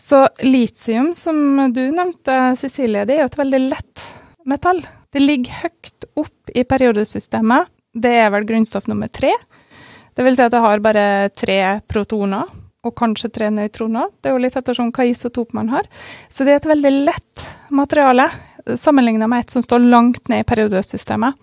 Så 0.00 0.24
litium, 0.40 1.12
som 1.14 1.36
du 1.74 1.82
nevnte, 1.92 2.56
Cecilie, 2.56 3.04
det 3.04 3.18
er 3.18 3.22
jo 3.26 3.28
et 3.28 3.38
veldig 3.42 3.60
lett 3.66 4.06
metall. 4.48 4.80
Det 5.12 5.20
ligger 5.20 5.66
høyt 5.66 6.08
opp 6.18 6.54
i 6.56 6.64
periodesystemet. 6.64 7.68
Det 7.92 8.14
er 8.22 8.32
vel 8.32 8.46
grunnstoff 8.48 8.88
nummer 8.88 9.10
tre. 9.12 9.34
Det 10.16 10.24
vil 10.24 10.38
si 10.38 10.46
at 10.46 10.54
det 10.54 10.62
har 10.64 10.82
bare 10.82 11.04
tre 11.36 11.60
protoner 11.90 12.48
og 12.86 12.94
kanskje 12.96 13.28
tre 13.34 13.50
nøytroner. 13.52 14.08
Det 14.20 14.30
er 14.30 14.36
jo 14.36 14.44
litt 14.44 14.56
ettersom 14.56 14.92
hva 14.94 15.04
isotop 15.08 15.52
man 15.56 15.68
har. 15.72 15.88
Så 16.32 16.46
det 16.46 16.54
er 16.54 16.62
et 16.62 16.70
veldig 16.70 16.94
lett 17.04 17.44
materiale 17.68 18.30
sammenligna 18.76 19.28
med 19.28 19.44
et 19.44 19.50
som 19.50 19.62
står 19.62 19.84
langt 19.90 20.28
ned 20.28 20.44
i 20.44 20.48
periodesystemet. 20.48 21.36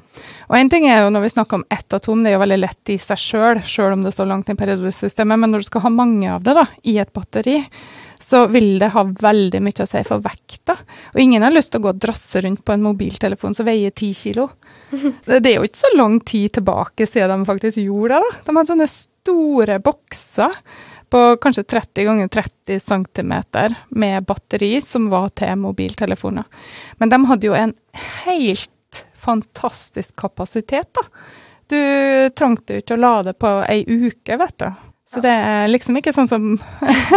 Og 0.49 0.57
en 0.57 0.69
ting 0.69 0.87
er 0.89 1.03
jo 1.03 1.11
når 1.13 1.25
vi 1.25 1.33
snakker 1.35 1.59
om 1.59 1.67
ett 1.73 1.93
atom, 1.93 2.23
det 2.23 2.31
er 2.31 2.37
jo 2.37 2.43
veldig 2.43 2.59
lett 2.59 2.91
i 2.93 2.97
seg 3.01 3.21
sjøl, 3.21 3.61
sjøl 3.65 3.93
om 3.93 4.03
det 4.05 4.13
står 4.15 4.29
langt 4.31 4.49
ned 4.49 4.57
i 4.57 4.63
periodesystemet, 4.63 5.39
men 5.39 5.53
når 5.53 5.63
du 5.63 5.69
skal 5.69 5.85
ha 5.85 5.93
mange 5.93 6.29
av 6.33 6.45
det 6.45 6.57
da, 6.57 6.65
i 6.89 6.97
et 7.01 7.13
batteri, 7.13 7.59
så 8.19 8.47
vil 8.49 8.79
det 8.81 8.91
ha 8.95 9.03
veldig 9.05 9.61
mye 9.61 9.85
å 9.85 9.89
si 9.89 10.01
for 10.07 10.23
vekta. 10.25 10.73
Og 11.13 11.21
ingen 11.21 11.45
har 11.45 11.53
lyst 11.53 11.73
til 11.73 11.83
å 11.83 11.85
gå 11.85 11.93
og 11.93 12.01
drasse 12.01 12.41
rundt 12.41 12.63
på 12.65 12.73
en 12.73 12.85
mobiltelefon 12.85 13.53
som 13.57 13.67
veier 13.67 13.93
ti 13.93 14.09
kilo. 14.17 14.49
Det 15.27 15.45
er 15.45 15.59
jo 15.59 15.67
ikke 15.67 15.83
så 15.83 15.93
lang 15.93 16.19
tid 16.25 16.57
tilbake 16.57 17.05
siden 17.05 17.43
de 17.43 17.49
faktisk 17.49 17.81
gjorde 17.83 18.17
det. 18.17 18.25
da. 18.25 18.43
De 18.47 18.55
hadde 18.57 18.71
sånne 18.73 18.89
store 18.89 19.79
bokser 19.85 20.57
på 21.09 21.21
kanskje 21.41 21.63
30 21.63 22.03
ganger 22.03 22.27
30 22.27 22.79
cm 22.79 23.33
med 23.89 24.25
batteri 24.25 24.81
som 24.81 25.09
var 25.09 25.29
til 25.29 25.55
mobiltelefoner. 25.61 26.43
Men 26.97 27.13
de 27.13 27.21
hadde 27.29 27.47
jo 27.47 27.55
en 27.57 27.73
helt 28.25 29.03
fantastisk 29.27 30.15
kapasitet, 30.15 30.89
da. 30.93 31.05
Du 31.67 31.79
trengte 32.35 32.77
jo 32.77 32.83
ikke 32.83 32.95
å 32.95 33.01
lade 33.01 33.33
på 33.35 33.49
ei 33.67 33.81
uke, 33.83 34.37
vet 34.39 34.59
du. 34.63 34.69
Så 35.07 35.23
det 35.23 35.31
er 35.31 35.69
liksom 35.71 35.97
ikke 35.99 36.13
sånn 36.15 36.27
som 36.27 36.45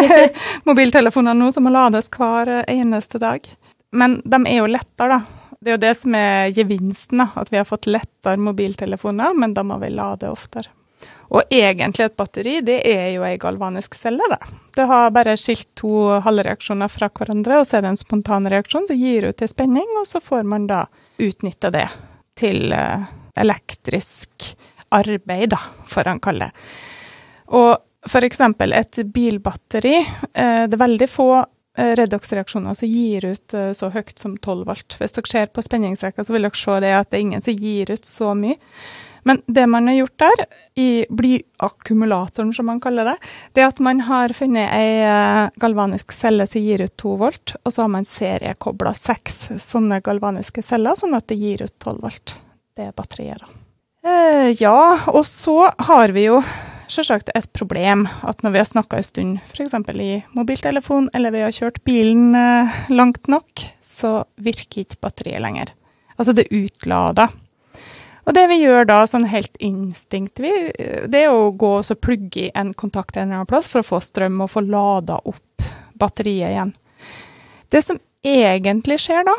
mobiltelefoner 0.68 1.34
nå, 1.34 1.51
som 1.55 1.66
må 1.66 1.74
lades 1.74 2.11
hver 2.14 2.51
eneste 2.70 3.18
dag. 3.22 3.47
Men 3.91 4.20
de 4.24 4.43
er 4.47 4.61
jo 4.61 4.70
lettere, 4.70 5.18
da. 5.18 5.55
Det 5.61 5.72
er 5.72 5.76
jo 5.76 5.82
det 5.82 5.95
som 5.99 6.14
er 6.16 6.53
gevinsten, 6.57 7.22
da. 7.22 7.28
At 7.43 7.51
vi 7.53 7.59
har 7.61 7.68
fått 7.68 7.91
lettere 7.91 8.41
mobiltelefoner, 8.41 9.34
men 9.38 9.55
da 9.55 9.66
må 9.66 9.78
vi 9.82 9.91
lade 9.95 10.30
oftere. 10.30 10.70
Og 11.31 11.53
egentlig 11.55 12.09
et 12.09 12.16
batteri, 12.18 12.57
det 12.66 12.81
er 12.91 13.12
jo 13.14 13.22
ei 13.22 13.37
galvanisk 13.39 13.95
celle, 13.95 14.26
det. 14.33 14.41
Det 14.74 14.87
har 14.91 15.12
bare 15.14 15.37
skilt 15.39 15.68
to 15.78 15.93
halvreaksjoner 16.24 16.91
fra 16.91 17.07
hverandre, 17.14 17.61
og 17.61 17.68
så 17.68 17.78
er 17.78 17.85
det 17.85 17.93
en 17.93 18.01
spontan 18.01 18.49
reaksjon 18.51 18.89
som 18.89 18.99
gir 18.99 19.28
ut 19.28 19.39
til 19.39 19.51
spenning, 19.51 19.87
og 20.01 20.09
så 20.11 20.22
får 20.22 20.49
man 20.51 20.66
da 20.70 20.85
utnytta 21.22 21.70
det 21.74 21.87
til 22.41 22.74
eh, 22.74 23.07
elektrisk 23.39 24.49
arbeid, 24.97 25.53
da, 25.55 25.61
får 25.87 26.11
han 26.11 26.22
kalle 26.24 26.51
det. 26.51 26.66
Og 27.55 28.11
f.eks. 28.11 28.43
et 28.66 29.01
bilbatteri. 29.14 29.97
Eh, 30.01 30.64
det 30.66 30.74
er 30.74 30.83
veldig 30.83 31.09
få 31.12 31.28
eh, 31.37 31.93
redox-reaksjoner 32.01 32.74
som 32.74 32.91
gir 32.91 33.28
ut 33.37 33.55
så 33.76 33.93
høyt 33.95 34.18
som 34.18 34.35
12 34.35 34.64
volt. 34.66 34.99
Hvis 34.99 35.14
dere 35.14 35.31
ser 35.31 35.55
på 35.55 35.62
spenningsrekka, 35.62 36.26
så 36.26 36.35
vil 36.35 36.49
dere 36.49 36.59
se 36.59 36.81
det 36.83 36.91
at 36.97 37.12
det 37.12 37.20
er 37.20 37.26
ingen 37.28 37.47
som 37.47 37.55
gir 37.55 37.95
ut 37.95 38.09
så 38.09 38.35
mye. 38.35 38.59
Men 39.29 39.43
det 39.47 39.66
man 39.71 39.89
har 39.91 39.99
gjort 40.01 40.23
der, 40.23 40.45
i 40.81 40.89
blyakkumulatoren 41.11 42.53
som 42.57 42.71
man 42.71 42.81
kaller 42.81 43.12
det, 43.12 43.16
det 43.55 43.64
er 43.64 43.73
at 43.73 43.83
man 43.85 44.03
har 44.07 44.35
funnet 44.37 44.71
ei 44.73 45.49
galvanisk 45.61 46.14
celle 46.16 46.47
som 46.49 46.64
gir 46.64 46.85
ut 46.87 46.97
2 47.01 47.16
volt, 47.21 47.57
og 47.64 47.75
så 47.75 47.85
har 47.85 47.95
man 47.97 48.09
seriekobla 48.09 48.95
seks 48.97 49.49
sånne 49.61 50.01
galvaniske 50.05 50.64
celler, 50.64 50.99
sånn 50.99 51.18
at 51.18 51.29
det 51.31 51.41
gir 51.41 51.66
ut 51.66 51.77
12 51.79 51.99
volt. 52.05 52.37
Det 52.77 52.89
er 52.89 52.97
batteriet, 52.97 53.43
da. 53.45 53.57
Eh, 54.01 54.57
ja, 54.57 55.01
og 55.12 55.27
så 55.29 55.66
har 55.77 56.14
vi 56.16 56.25
jo 56.31 56.39
selvsagt 56.91 57.31
et 57.37 57.49
problem 57.55 58.07
at 58.27 58.41
når 58.43 58.55
vi 58.55 58.61
har 58.62 58.68
snakka 58.68 58.99
en 58.99 59.07
stund, 59.07 59.43
f.eks. 59.53 59.77
i 59.93 60.23
mobiltelefon, 60.37 61.11
eller 61.14 61.35
vi 61.35 61.45
har 61.45 61.55
kjørt 61.55 61.83
bilen 61.87 62.35
eh, 62.37 62.81
langt 62.93 63.29
nok, 63.31 63.66
så 63.85 64.23
virker 64.41 64.87
ikke 64.87 65.01
batteriet 65.05 65.45
lenger. 65.45 65.75
Altså 66.16 66.35
det 66.37 66.49
utlader. 66.53 67.33
Og 68.27 68.35
det 68.37 68.45
vi 68.51 68.61
gjør 68.61 68.89
da, 68.91 69.01
sånn 69.09 69.29
helt 69.31 69.57
instinktivt, 69.64 70.77
det 71.11 71.23
er 71.25 71.33
å 71.33 71.51
gå 71.57 71.73
og 71.81 72.03
plugge 72.03 72.49
i 72.49 72.53
en 72.55 72.75
kontakt 72.75 73.16
en 73.16 73.29
eller 73.29 73.41
annen 73.41 73.51
plass 73.51 73.71
for 73.71 73.83
å 73.83 73.91
få 73.95 74.03
strøm 74.05 74.43
og 74.45 74.53
få 74.53 74.64
lada 74.66 75.21
opp 75.25 75.64
batteriet 76.01 76.53
igjen. 76.53 76.75
Det 77.71 77.83
som 77.87 78.01
egentlig 78.27 79.01
skjer 79.01 79.25
da, 79.29 79.37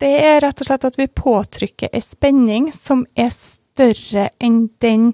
det 0.00 0.12
er 0.24 0.40
rett 0.44 0.60
og 0.60 0.68
slett 0.68 0.86
at 0.88 0.96
vi 0.98 1.08
påtrykker 1.08 1.92
en 1.92 2.04
spenning 2.04 2.70
som 2.72 3.04
er 3.14 3.32
større 3.34 4.30
enn 4.40 4.62
den 4.80 5.10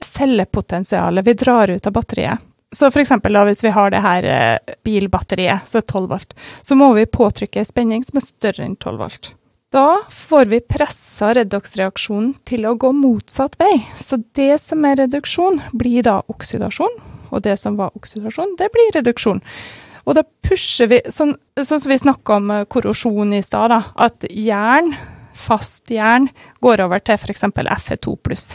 cellepotensialet 0.00 1.26
vi 1.26 1.34
drar 1.38 1.70
ut 1.70 1.86
av 1.86 1.96
batteriet. 1.96 2.46
Så 2.72 2.86
eksempel 2.86 3.34
hvis 3.48 3.64
vi 3.64 3.72
har 3.74 3.90
det 3.90 4.02
her 4.04 4.26
eh, 4.30 4.74
bilbatteriet, 4.86 5.66
så 5.66 5.82
12 5.82 6.06
volt, 6.08 6.36
så 6.62 6.78
må 6.78 6.92
vi 6.94 7.06
påtrykke 7.10 7.60
en 7.60 7.66
spenning 7.66 8.04
som 8.06 8.20
er 8.20 8.26
større 8.26 8.64
enn 8.64 8.76
12 8.78 9.00
volt. 9.00 9.32
Da 9.70 10.00
får 10.10 10.44
vi 10.50 10.58
pressa 10.66 11.28
redoksreaksjonen 11.38 12.32
til 12.48 12.64
å 12.66 12.72
gå 12.74 12.88
motsatt 12.90 13.54
vei. 13.60 13.76
Så 13.94 14.16
det 14.34 14.56
som 14.58 14.82
er 14.88 14.96
reduksjon, 14.98 15.60
blir 15.70 16.02
da 16.02 16.16
oksidasjon, 16.32 16.96
og 17.30 17.44
det 17.44 17.54
som 17.62 17.76
var 17.78 17.94
oksidasjon, 17.94 18.56
det 18.58 18.66
blir 18.74 18.90
reduksjon. 18.96 19.38
Og 20.10 20.16
da 20.18 20.24
pusher 20.42 20.90
vi, 20.90 20.98
sånn, 21.06 21.36
sånn 21.54 21.84
som 21.84 21.92
vi 21.92 22.00
snakka 22.02 22.40
om 22.40 22.50
eh, 22.50 22.64
korrosjon 22.66 23.36
i 23.36 23.42
stad, 23.46 23.76
at 23.78 24.26
jern, 24.26 24.90
fast 25.38 25.94
jern, 25.94 26.26
går 26.66 26.82
over 26.88 27.06
til 27.06 27.20
f.eks. 27.20 27.46
Fe2 27.86 28.16
pluss. 28.26 28.48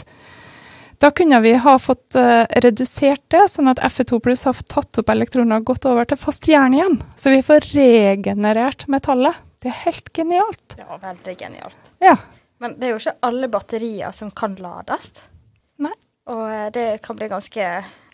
Da 1.00 1.14
kunne 1.16 1.40
vi 1.44 1.56
ha 1.60 1.78
fått 1.80 2.16
uh, 2.16 2.44
redusert 2.60 3.24
det, 3.32 3.42
sånn 3.52 3.72
at 3.72 3.80
Fe2 3.80 4.20
pluss 4.24 4.44
har 4.48 4.60
tatt 4.68 5.00
opp 5.00 5.10
elektroner 5.12 5.60
og 5.60 5.72
gått 5.72 5.88
over 5.88 6.08
til 6.08 6.20
fast 6.20 6.48
jern 6.48 6.76
igjen. 6.76 7.00
Så 7.16 7.32
vi 7.32 7.42
får 7.44 7.72
regenerert 7.72 8.84
metallet. 8.92 9.36
Det 9.66 9.72
er 9.72 9.78
helt 9.82 10.12
genialt. 10.14 10.74
Ja, 10.78 10.96
veldig 11.02 11.32
genialt. 11.40 11.86
Ja. 11.98 12.12
Men 12.62 12.76
det 12.78 12.86
er 12.86 12.92
jo 12.92 12.98
ikke 13.00 13.16
alle 13.26 13.48
batterier 13.50 14.12
som 14.14 14.28
kan 14.30 14.52
lades. 14.62 15.08
Nei. 15.82 15.90
Og 16.30 16.42
eh, 16.46 16.68
det 16.70 16.84
kan 17.02 17.18
bli 17.18 17.26
ganske, 17.32 17.64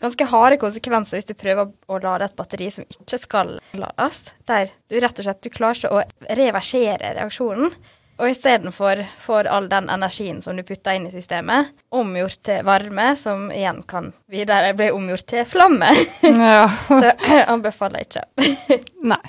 ganske 0.01 0.29
harde 0.31 0.57
konsekvenser 0.63 1.21
hvis 1.21 1.29
du 1.29 1.35
prøver 1.37 1.69
å 1.93 1.99
lade 2.01 2.31
et 2.31 2.39
batteri 2.41 2.71
som 2.73 2.89
ikke 2.89 3.19
skal 3.21 3.59
lades. 3.77 4.23
Der 4.49 4.73
du 4.89 4.97
rett 4.97 5.21
og 5.21 5.29
slett 5.29 5.43
du 5.45 5.51
klarer 5.53 5.77
ikke 5.77 5.93
å 5.93 6.33
reversere 6.41 7.13
reaksjonen. 7.19 7.77
Og 8.23 8.33
istedenfor 8.33 9.05
får 9.21 9.51
all 9.53 9.69
den 9.69 9.93
energien 9.93 10.41
som 10.41 10.57
du 10.57 10.65
putter 10.65 10.97
inn 10.97 11.11
i 11.11 11.13
systemet, 11.13 11.69
omgjort 11.93 12.41
til 12.49 12.65
varme, 12.65 13.11
som 13.21 13.51
igjen 13.53 13.85
kan 13.93 14.09
videre 14.33 14.73
bli 14.79 14.89
omgjort 14.97 15.29
til 15.37 15.45
flamme. 15.53 15.93
ja. 16.25 16.65
Så 16.89 17.05
jeg 17.05 17.45
anbefaler 17.45 18.09
ikke. 18.09 18.25
Nei. 19.13 19.21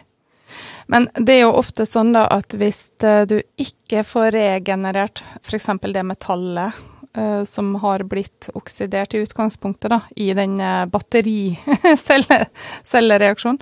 Men 0.87 1.09
det 1.15 1.37
er 1.37 1.45
jo 1.45 1.59
ofte 1.59 1.85
sånn 1.87 2.13
da 2.15 2.25
at 2.33 2.55
hvis 2.59 2.87
eh, 3.03 3.23
du 3.29 3.37
ikke 3.59 4.03
får 4.07 4.33
regenerert 4.35 5.23
f.eks. 5.43 5.69
det 5.83 6.03
metallet 6.07 6.81
uh, 7.17 7.45
som 7.45 7.75
har 7.75 8.03
blitt 8.03 8.49
oksidert 8.53 9.13
i 9.13 9.17
utgangspunktet 9.23 9.91
da, 9.91 9.99
i 10.15 10.33
den 10.33 10.61
uh, 10.61 10.85
battericellereaksjonen, 10.91 13.59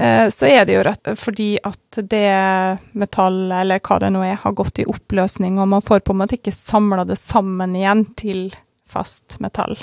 uh, 0.00 0.28
så 0.30 0.46
er 0.46 0.64
det 0.66 0.72
jo 0.76 0.82
rett 0.86 1.08
fordi 1.18 1.58
at 1.62 1.98
det 2.10 2.78
metallet, 2.92 3.60
eller 3.60 3.80
hva 3.84 3.98
det 4.02 4.10
nå 4.14 4.22
er, 4.26 4.36
har 4.42 4.52
gått 4.56 4.78
i 4.82 4.90
oppløsning, 4.90 5.58
og 5.58 5.68
man 5.74 5.82
får 5.84 6.00
på 6.04 6.12
en 6.14 6.20
måte 6.22 6.36
ikke 6.38 6.52
samla 6.54 7.02
det 7.08 7.18
sammen 7.20 7.70
igjen 7.76 8.02
til 8.18 8.40
fast 8.90 9.26
metall. 9.42 9.76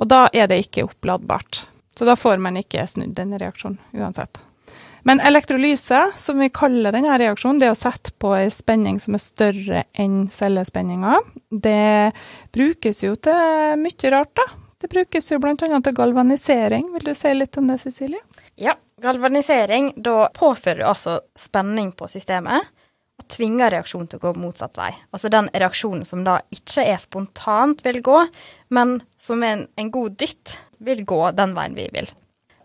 Og 0.00 0.04
da 0.08 0.20
er 0.32 0.46
det 0.48 0.58
ikke 0.64 0.86
oppladbart. 0.88 1.52
Så 1.96 2.04
da 2.08 2.14
får 2.16 2.36
man 2.40 2.56
ikke 2.56 2.86
snudd 2.88 3.14
den 3.18 3.36
reaksjonen 3.36 3.78
uansett. 3.92 4.49
Men 5.02 5.20
elektrolyse, 5.20 6.00
som 6.16 6.38
vi 6.38 6.50
kaller 6.52 6.92
denne 6.92 7.16
reaksjonen, 7.20 7.60
det 7.62 7.70
å 7.72 7.78
sette 7.78 8.12
på 8.20 8.32
en 8.36 8.52
spenning 8.52 8.98
som 9.00 9.16
er 9.16 9.22
større 9.24 9.84
enn 9.96 10.26
cellespenninga, 10.32 11.20
det 11.50 12.12
brukes 12.56 13.04
jo 13.04 13.14
til 13.16 13.78
mye 13.80 14.12
rart, 14.12 14.34
da. 14.36 14.48
Det 14.80 14.88
brukes 14.88 15.26
jo 15.28 15.36
bl.a. 15.40 15.56
til 15.56 15.96
galvanisering. 15.96 16.86
Vil 16.94 17.10
du 17.10 17.14
si 17.16 17.32
litt 17.36 17.56
om 17.60 17.68
det, 17.68 17.76
Cecilie? 17.82 18.20
Ja, 18.60 18.78
galvanisering, 19.02 19.92
da 19.96 20.30
påfører 20.36 20.80
du 20.80 20.86
altså 20.88 21.18
spenning 21.36 21.92
på 21.96 22.08
systemet 22.08 22.68
og 23.20 23.26
tvinger 23.28 23.74
reaksjonen 23.74 24.08
til 24.08 24.20
å 24.20 24.30
gå 24.30 24.40
motsatt 24.40 24.78
vei. 24.80 24.94
Altså 25.12 25.28
den 25.32 25.50
reaksjonen 25.52 26.06
som 26.08 26.24
da 26.24 26.38
ikke 26.54 26.86
er 26.88 27.00
spontant 27.00 27.84
vil 27.84 28.00
gå, 28.04 28.22
men 28.72 29.00
som 29.20 29.44
er 29.44 29.58
en, 29.58 29.66
en 29.76 29.92
god 29.92 30.16
dytt, 30.20 30.56
vil 30.80 31.04
gå 31.04 31.20
den 31.36 31.52
veien 31.56 31.76
vi 31.76 31.90
vil. 31.92 32.08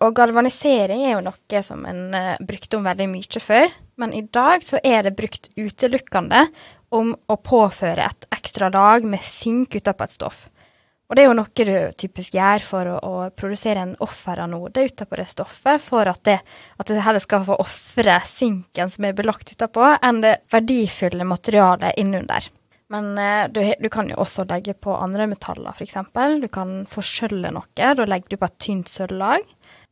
Og 0.04 0.16
galvanisering 0.18 1.06
er 1.06 1.14
jo 1.16 1.24
noe 1.24 1.62
som 1.64 1.86
en 1.88 2.02
uh, 2.12 2.34
brukte 2.44 2.80
om 2.80 2.88
veldig 2.88 3.08
mye 3.12 3.42
før, 3.42 3.70
men 4.02 4.12
i 4.16 4.26
dag 4.28 4.66
så 4.66 4.82
er 4.84 5.06
det 5.06 5.16
brukt 5.16 5.52
utelukkende 5.56 6.48
om 6.96 7.14
å 7.16 7.38
påføre 7.40 8.04
et 8.04 8.28
ekstra 8.36 8.70
lag 8.74 9.08
med 9.08 9.24
sink 9.24 9.78
utapå 9.80 10.06
et 10.06 10.16
stoff. 10.16 10.46
Og 11.06 11.16
det 11.16 11.22
er 11.22 11.28
jo 11.30 11.38
noe 11.38 11.66
du 11.70 11.98
typisk 12.02 12.34
gjør 12.34 12.64
for 12.66 12.90
å, 12.90 12.96
å 12.98 13.16
produsere 13.38 13.84
en 13.84 13.94
offeranode 14.02 14.88
utapå 14.90 15.20
det 15.20 15.28
stoffet, 15.30 15.84
for 15.84 16.10
at 16.10 16.24
det, 16.26 16.40
at 16.82 16.90
det 16.90 17.04
heller 17.06 17.22
skal 17.22 17.46
få 17.46 17.60
ofre 17.62 18.18
sinken 18.26 18.90
som 18.90 19.06
er 19.06 19.18
belagt 19.18 19.54
utapå, 19.54 19.92
enn 20.02 20.24
det 20.26 20.40
verdifulle 20.54 21.28
materialet 21.30 22.02
innunder. 22.02 22.50
Men 22.94 23.18
eh, 23.18 23.46
du, 23.54 23.62
du, 23.80 23.90
kan 23.90 24.10
jo 24.10 24.18
også 24.22 24.46
legge 24.50 24.76
på 24.78 24.94
andre 24.98 25.28
metaller, 25.30 25.74
f.eks. 25.74 25.98
Du 26.42 26.50
kan 26.54 26.74
forskjølle 26.90 27.54
noe. 27.54 27.70
Da 27.76 28.06
legger 28.06 28.36
du 28.36 28.42
på 28.42 28.50
et 28.50 28.60
tynt 28.62 28.90
sølvlag. 28.90 29.46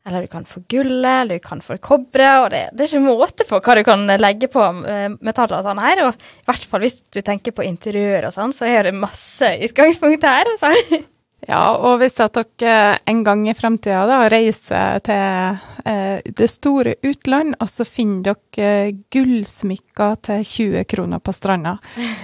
Eller 0.04 0.26
du 0.26 0.28
kan 0.28 0.44
få 0.44 0.60
gullet, 0.68 1.22
eller 1.22 1.38
du 1.38 1.44
kan 1.44 1.62
få 1.64 1.78
kobberet. 1.80 2.42
og 2.42 2.50
det, 2.52 2.66
det, 2.72 2.84
er 2.84 2.92
ikke 2.92 3.06
måte 3.06 3.46
på 3.48 3.60
hva 3.64 3.76
du 3.78 3.84
kan 3.86 4.04
legge 4.20 4.50
på 4.52 4.60
uh, 4.60 5.08
metaller 5.24 5.62
og 5.62 5.64
sånn 5.64 5.80
her. 5.80 6.04
Og 6.04 6.12
i 6.12 6.50
hvert 6.50 6.68
fall 6.68 6.84
hvis 6.84 6.98
du 7.08 7.22
tenker 7.24 7.56
på 7.56 7.64
interiør 7.64 8.28
og 8.28 8.36
sånn, 8.36 8.52
så 8.52 8.68
er 8.68 8.90
det 8.90 8.98
masse 8.98 9.54
utgangspunkt 9.68 10.28
her. 10.28 10.54
Altså. 10.56 11.02
Ja, 11.44 11.74
og 11.76 11.98
hvis 12.00 12.16
at 12.24 12.38
dere 12.56 13.00
en 13.10 13.18
gang 13.24 13.42
i 13.48 13.54
framtida 13.56 14.22
reiser 14.32 15.02
til 15.04 15.58
eh, 15.84 16.22
det 16.24 16.48
store 16.48 16.94
utland, 17.04 17.58
og 17.60 17.68
så 17.68 17.84
finner 17.84 18.32
dere 18.54 18.94
gullsmykker 19.12 20.16
til 20.24 20.46
20 20.48 20.88
kroner 20.88 21.20
på 21.20 21.34
stranda, 21.36 21.76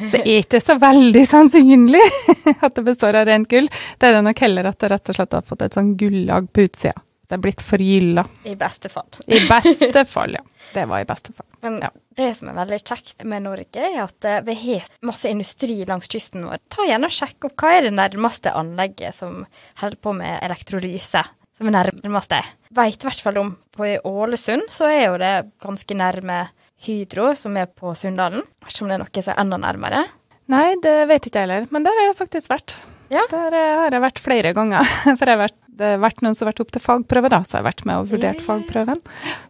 så 0.07 0.23
er 0.23 0.25
det 0.25 0.39
ikke 0.47 0.63
så 0.65 0.79
veldig 0.81 1.27
sannsynlig 1.29 2.07
at 2.65 2.73
det 2.79 2.87
består 2.87 3.21
av 3.21 3.29
rent 3.29 3.51
gull. 3.51 3.69
Det 3.99 4.09
er 4.09 4.17
det 4.17 4.25
nok 4.31 4.43
heller 4.47 4.73
at 4.73 4.81
det 4.81 4.93
rett 4.95 5.13
og 5.13 5.21
slett 5.21 5.37
har 5.37 5.47
fått 5.53 5.69
et 5.69 5.77
sånn 5.77 5.95
gullag 6.01 6.49
på 6.49 6.65
utsida. 6.71 6.97
Det 7.31 7.37
er 7.37 7.43
blitt 7.45 7.61
forgylla. 7.63 8.25
I 8.43 8.57
beste 8.59 8.91
fall. 8.91 9.07
I 9.31 9.39
beste 9.47 10.03
fall, 10.11 10.33
ja. 10.35 10.43
Det 10.75 10.83
var 10.91 11.05
i 11.05 11.07
beste 11.07 11.31
fall. 11.31 11.47
Men 11.63 11.77
ja. 11.85 11.91
det 12.19 12.33
som 12.41 12.51
er 12.51 12.57
veldig 12.59 12.79
kjekt 12.81 13.23
med 13.31 13.45
Norge, 13.45 13.85
er 13.87 14.01
at 14.03 14.27
eh, 14.27 14.41
vi 14.49 14.57
har 14.65 14.89
masse 15.07 15.31
industri 15.31 15.77
langs 15.87 16.11
kysten 16.11 16.49
vår. 16.49 16.59
Ta 16.75 16.89
gjerne 16.89 17.07
og 17.07 17.15
Sjekk 17.15 17.47
opp 17.47 17.55
hva 17.63 17.77
er 17.77 17.87
det 17.87 17.95
nærmeste 17.95 18.51
anlegget 18.59 19.15
som 19.21 19.45
holder 19.79 20.03
på 20.03 20.17
med 20.19 20.41
elektrolyse. 20.43 21.23
Som 21.55 21.71
er 21.71 21.79
nærmest 21.79 22.35
det. 22.35 22.43
Veit 22.75 22.99
i 22.99 23.07
hvert 23.07 23.23
fall 23.23 23.39
om 23.39 23.55
på 23.79 23.95
Ålesund, 24.11 24.67
så 24.75 24.91
er 24.91 25.05
jo 25.05 25.19
det 25.23 25.35
ganske 25.63 26.03
nærme 26.03 26.45
Hydro, 26.83 27.31
som 27.39 27.59
er 27.61 27.71
på 27.71 27.95
Sunndalen. 27.95 28.43
Vet 28.65 28.83
om 28.83 28.91
det 28.91 28.99
er 28.99 29.05
noe 29.05 29.23
som 29.23 29.37
er 29.37 29.45
enda 29.45 29.59
nærmere. 29.71 30.07
Nei, 30.51 30.73
det 30.83 31.05
vet 31.07 31.29
ikke 31.29 31.45
jeg 31.45 31.47
heller, 31.47 31.71
men 31.71 31.87
der 31.87 31.95
har 31.95 32.11
jeg 32.11 32.25
faktisk 32.25 32.51
vært. 32.51 32.75
Ja. 33.11 33.23
Der 33.31 33.55
eh, 33.59 33.77
har 33.83 33.95
jeg 33.95 34.03
vært 34.05 34.23
flere 34.23 34.53
ganger. 34.57 34.87
For 35.19 35.27
jeg 35.27 35.35
har 35.35 35.43
vært, 35.45 35.60
det 35.79 35.93
har 35.95 36.03
vært 36.03 36.23
noen 36.25 36.37
som 36.37 36.47
har 36.47 36.53
vært 36.53 36.65
opp 36.65 36.73
til 36.75 36.83
fagprøve, 36.85 37.31
da, 37.33 37.43
så 37.45 37.57
jeg 37.57 37.63
har 37.63 37.69
vært 37.71 37.85
med 37.89 38.03
og 38.03 38.11
vurdert 38.11 38.43
fagprøven. 38.45 39.01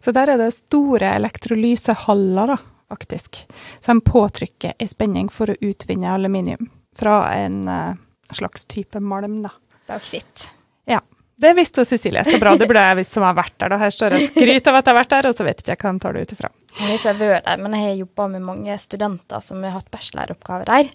Så 0.03 0.14
der 0.16 0.35
er 0.35 0.41
det 0.41 0.51
store 0.55 1.14
elektrolysehaller, 1.16 2.55
da, 2.55 2.59
faktisk, 2.91 3.45
som 3.85 4.03
påtrykker 4.05 4.77
ei 4.79 4.91
spenning 4.91 5.31
for 5.33 5.53
å 5.53 5.59
utvinne 5.64 6.12
aluminium 6.12 6.71
fra 6.99 7.23
en 7.39 7.62
eh, 7.71 7.99
slags 8.37 8.66
type 8.71 9.01
malm, 9.01 9.41
da. 9.47 9.55
Bauksitt. 9.91 10.51
Ja. 10.91 11.01
Det 11.41 11.55
visste 11.57 11.87
Cecilie. 11.89 12.21
Så 12.25 12.37
bra. 12.37 12.53
Det 12.57 12.66
burde 12.68 12.83
jeg 12.85 12.99
visst 12.99 13.14
som 13.16 13.25
har 13.25 13.33
vært 13.39 13.55
der. 13.57 13.73
da. 13.73 13.79
Her 13.81 13.93
står 13.95 14.12
jeg 14.12 14.27
og 14.27 14.35
skryter 14.35 14.75
av 14.75 14.81
at 14.83 14.89
jeg 14.89 14.93
har 14.93 14.99
vært 14.99 15.14
der, 15.14 15.29
og 15.31 15.39
så 15.39 15.47
vet 15.47 15.62
ikke 15.62 15.73
jeg 15.73 15.81
hva 15.81 15.93
de 15.95 16.03
tar 16.05 16.16
det 16.16 16.25
ut 16.25 16.35
ifra. 16.37 16.51
Jeg 16.75 16.85
har 16.85 16.99
ikke 16.99 17.14
vært 17.23 17.47
der, 17.47 17.62
men 17.64 17.77
jeg 17.79 17.87
har 17.87 17.95
jobba 18.03 18.27
med 18.35 18.45
mange 18.45 18.77
studenter 18.83 19.47
som 19.47 19.64
har 19.64 19.73
hatt 19.79 19.89
bacheloroppgaver 19.95 20.68
der. 20.68 20.91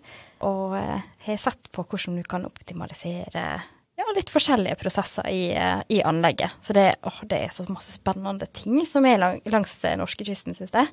Og 0.45 0.75
eh, 0.77 1.07
har 1.25 1.41
sett 1.41 1.71
på 1.73 1.87
hvordan 1.89 2.19
du 2.21 2.27
kan 2.29 2.45
optimalisere 2.45 3.47
ja, 3.95 4.05
litt 4.15 4.31
forskjellige 4.31 4.75
prosesser 4.79 5.27
i, 5.31 5.53
eh, 5.55 5.79
i 5.95 6.01
anlegget. 6.03 6.57
Så 6.61 6.75
det, 6.75 6.87
åh, 7.07 7.21
det 7.29 7.37
er 7.45 7.53
så 7.55 7.63
masse 7.69 7.93
spennende 7.95 8.47
ting 8.51 8.81
som 8.87 9.05
er 9.07 9.21
lang, 9.21 9.39
langs 9.47 9.77
eh, 9.87 9.95
norskekysten, 9.99 10.55
syns 10.57 10.75
jeg. 10.75 10.89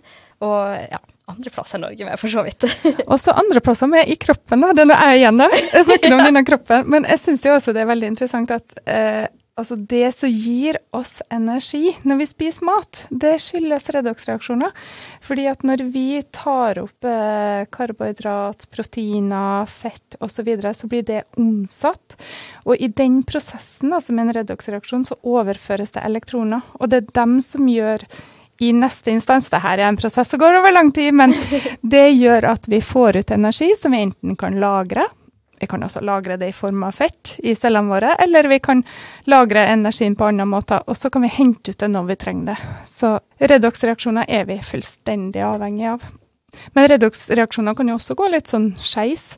Og 0.47 0.77
ja, 0.93 1.01
andre 1.33 1.53
plasser 1.55 1.81
i 1.81 1.83
Norge 1.83 2.07
med, 2.07 2.21
for 2.21 2.31
så 2.31 2.45
vidt. 2.47 2.67
Og 3.11 3.19
så 3.19 3.35
andreplasser 3.43 3.91
med 3.91 4.11
i 4.11 4.19
kroppen, 4.23 4.63
da. 4.63 4.71
Det 4.79 4.87
er 4.87 5.15
jeg 5.15 5.23
igjen, 5.25 5.43
da. 5.43 5.51
Jeg 5.59 5.89
snakker 5.89 6.15
om 6.15 6.25
denne 6.29 6.45
kroppen. 6.47 6.87
Men 6.95 7.09
jeg 7.11 7.23
syns 7.25 7.47
jo 7.49 7.57
også 7.57 7.75
det 7.75 7.83
er 7.83 7.91
veldig 7.91 8.13
interessant 8.15 8.55
at 8.55 8.79
eh, 8.87 9.27
Altså 9.53 9.77
det 9.77 10.07
som 10.17 10.31
gir 10.33 10.79
oss 10.97 11.19
energi 11.29 11.91
når 12.09 12.23
vi 12.23 12.27
spiser 12.31 12.65
mat, 12.65 13.03
det 13.11 13.35
skyldes 13.45 13.91
redoksreaksjoner. 13.93 14.73
Fordi 15.21 15.45
at 15.51 15.67
når 15.69 15.85
vi 15.93 16.23
tar 16.33 16.81
opp 16.81 17.05
eh, 17.05 17.67
karbohydrat, 17.69 18.65
proteiner, 18.73 19.69
fett 19.69 20.17
osv., 20.21 20.39
så, 20.39 20.47
videre, 20.47 20.73
så 20.73 20.89
blir 20.89 21.05
det 21.05 21.21
omsatt. 21.37 22.17
Og 22.65 22.81
i 22.81 22.89
den 22.89 23.21
prosessen, 23.29 23.93
altså 23.93 24.17
med 24.17 24.31
en 24.31 24.39
redoksreaksjon, 24.41 25.05
så 25.05 25.21
overføres 25.21 25.93
det 25.93 26.07
elektroner. 26.09 26.65
Og 26.81 26.89
det 26.89 27.03
er 27.03 27.17
dem 27.21 27.37
som 27.45 27.69
gjør 27.69 28.07
i 28.63 28.73
neste 28.73 29.13
instans, 29.13 29.51
det 29.53 29.61
her 29.61 29.81
er 29.81 29.91
en 29.91 29.99
prosess 30.01 30.33
som 30.33 30.41
går 30.41 30.63
over 30.63 30.73
lang 30.73 30.93
tid, 30.97 31.13
men 31.19 31.35
det 31.95 32.07
gjør 32.15 32.55
at 32.55 32.69
vi 32.73 32.81
får 32.81 33.21
ut 33.21 33.37
energi 33.37 33.73
som 33.77 33.93
vi 33.93 34.07
enten 34.07 34.39
kan 34.39 34.57
lagre, 34.63 35.05
vi 35.63 35.69
kan 35.71 35.85
også 35.87 36.01
lagre 36.03 36.35
det 36.41 36.49
i 36.51 36.55
form 36.57 36.83
av 36.83 36.97
fett 36.99 37.37
i 37.39 37.55
cellene 37.55 37.93
våre, 37.93 38.17
eller 38.25 38.49
vi 38.51 38.59
kan 38.59 38.81
lagre 39.31 39.63
energien 39.71 40.17
på 40.19 40.27
andre 40.27 40.47
måter, 40.51 40.83
og 40.91 40.99
så 40.99 41.11
kan 41.11 41.23
vi 41.23 41.31
hente 41.31 41.71
ut 41.71 41.79
det 41.79 41.89
når 41.93 42.09
vi 42.09 42.17
trenger 42.19 42.49
det. 42.51 42.57
Så 42.91 43.13
redoksreaksjoner 43.39 44.27
er 44.27 44.49
vi 44.51 44.59
fullstendig 44.67 45.45
avhengig 45.47 45.87
av. 45.93 46.09
Men 46.75 46.89
redoksreaksjoner 46.91 47.79
kan 47.79 47.93
jo 47.93 48.01
også 48.01 48.19
gå 48.19 48.27
litt 48.33 48.51
sånn 48.51 48.73
skeis. 48.83 49.37